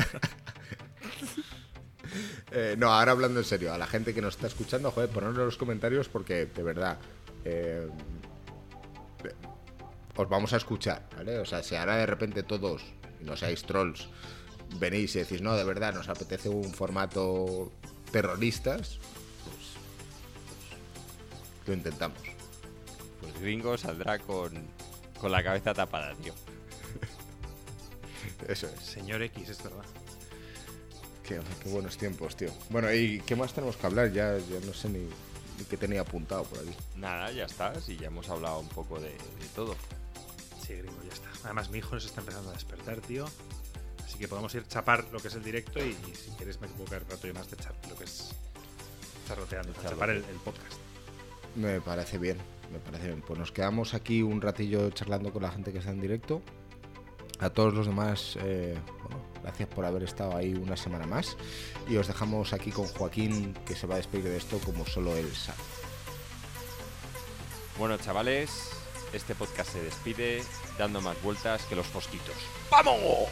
[2.51, 5.41] Eh, no, ahora hablando en serio, a la gente que nos está escuchando, joder, ponedlo
[5.41, 6.97] en los comentarios porque de verdad
[7.45, 7.87] eh,
[10.15, 11.37] os vamos a escuchar, ¿vale?
[11.37, 12.83] O sea, si ahora de repente todos,
[13.21, 14.07] no seáis trolls,
[14.77, 17.71] venís y decís, no, de verdad, nos apetece un formato
[18.11, 18.99] terroristas,
[19.43, 19.55] pues,
[20.69, 22.19] pues, lo intentamos.
[23.21, 24.51] Pues gringo saldrá con,
[25.19, 26.33] con la cabeza tapada, tío.
[28.47, 28.81] Eso es.
[28.83, 29.83] Señor X, es verdad.
[31.23, 32.49] Qué, qué buenos tiempos, tío.
[32.69, 34.11] Bueno, ¿y qué más tenemos que hablar?
[34.11, 36.75] Ya, ya no sé ni, ni qué tenía apuntado por aquí.
[36.95, 37.79] Nada, ya está.
[37.81, 39.75] Sí, ya hemos hablado un poco de, de todo.
[40.65, 41.29] Sí, gringo, ya está.
[41.43, 43.25] Además, mi hijo nos está empezando a despertar, tío.
[44.09, 46.87] Así que podemos ir chapar lo que es el directo y, si quieres me un
[46.87, 47.57] rato y más de
[47.87, 48.31] lo que es
[49.27, 49.89] charloteando, Charlote.
[49.93, 50.79] chapar el, el podcast.
[51.55, 52.37] Me parece bien,
[52.71, 53.21] me parece bien.
[53.21, 56.41] Pues nos quedamos aquí un ratillo charlando con la gente que está en directo.
[57.39, 61.37] A todos los demás, eh, bueno, gracias por haber estado ahí una semana más.
[61.87, 65.15] Y os dejamos aquí con Joaquín, que se va a despedir de esto como solo
[65.15, 65.59] él sabe.
[67.77, 68.71] Bueno, chavales,
[69.13, 70.41] este podcast se despide
[70.79, 72.35] dando más vueltas que los fosquitos.
[72.71, 73.29] ¡Vamos!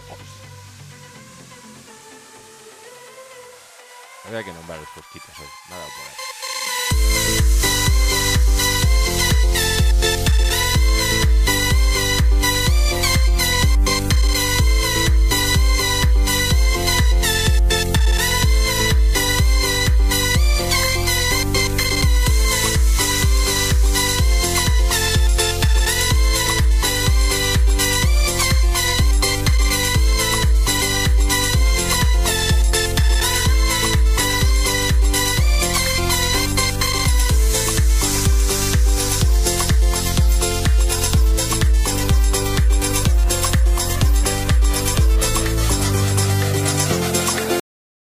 [4.27, 5.47] Había que nombrar los fosquitos hoy.
[5.69, 6.36] Nada por ahí.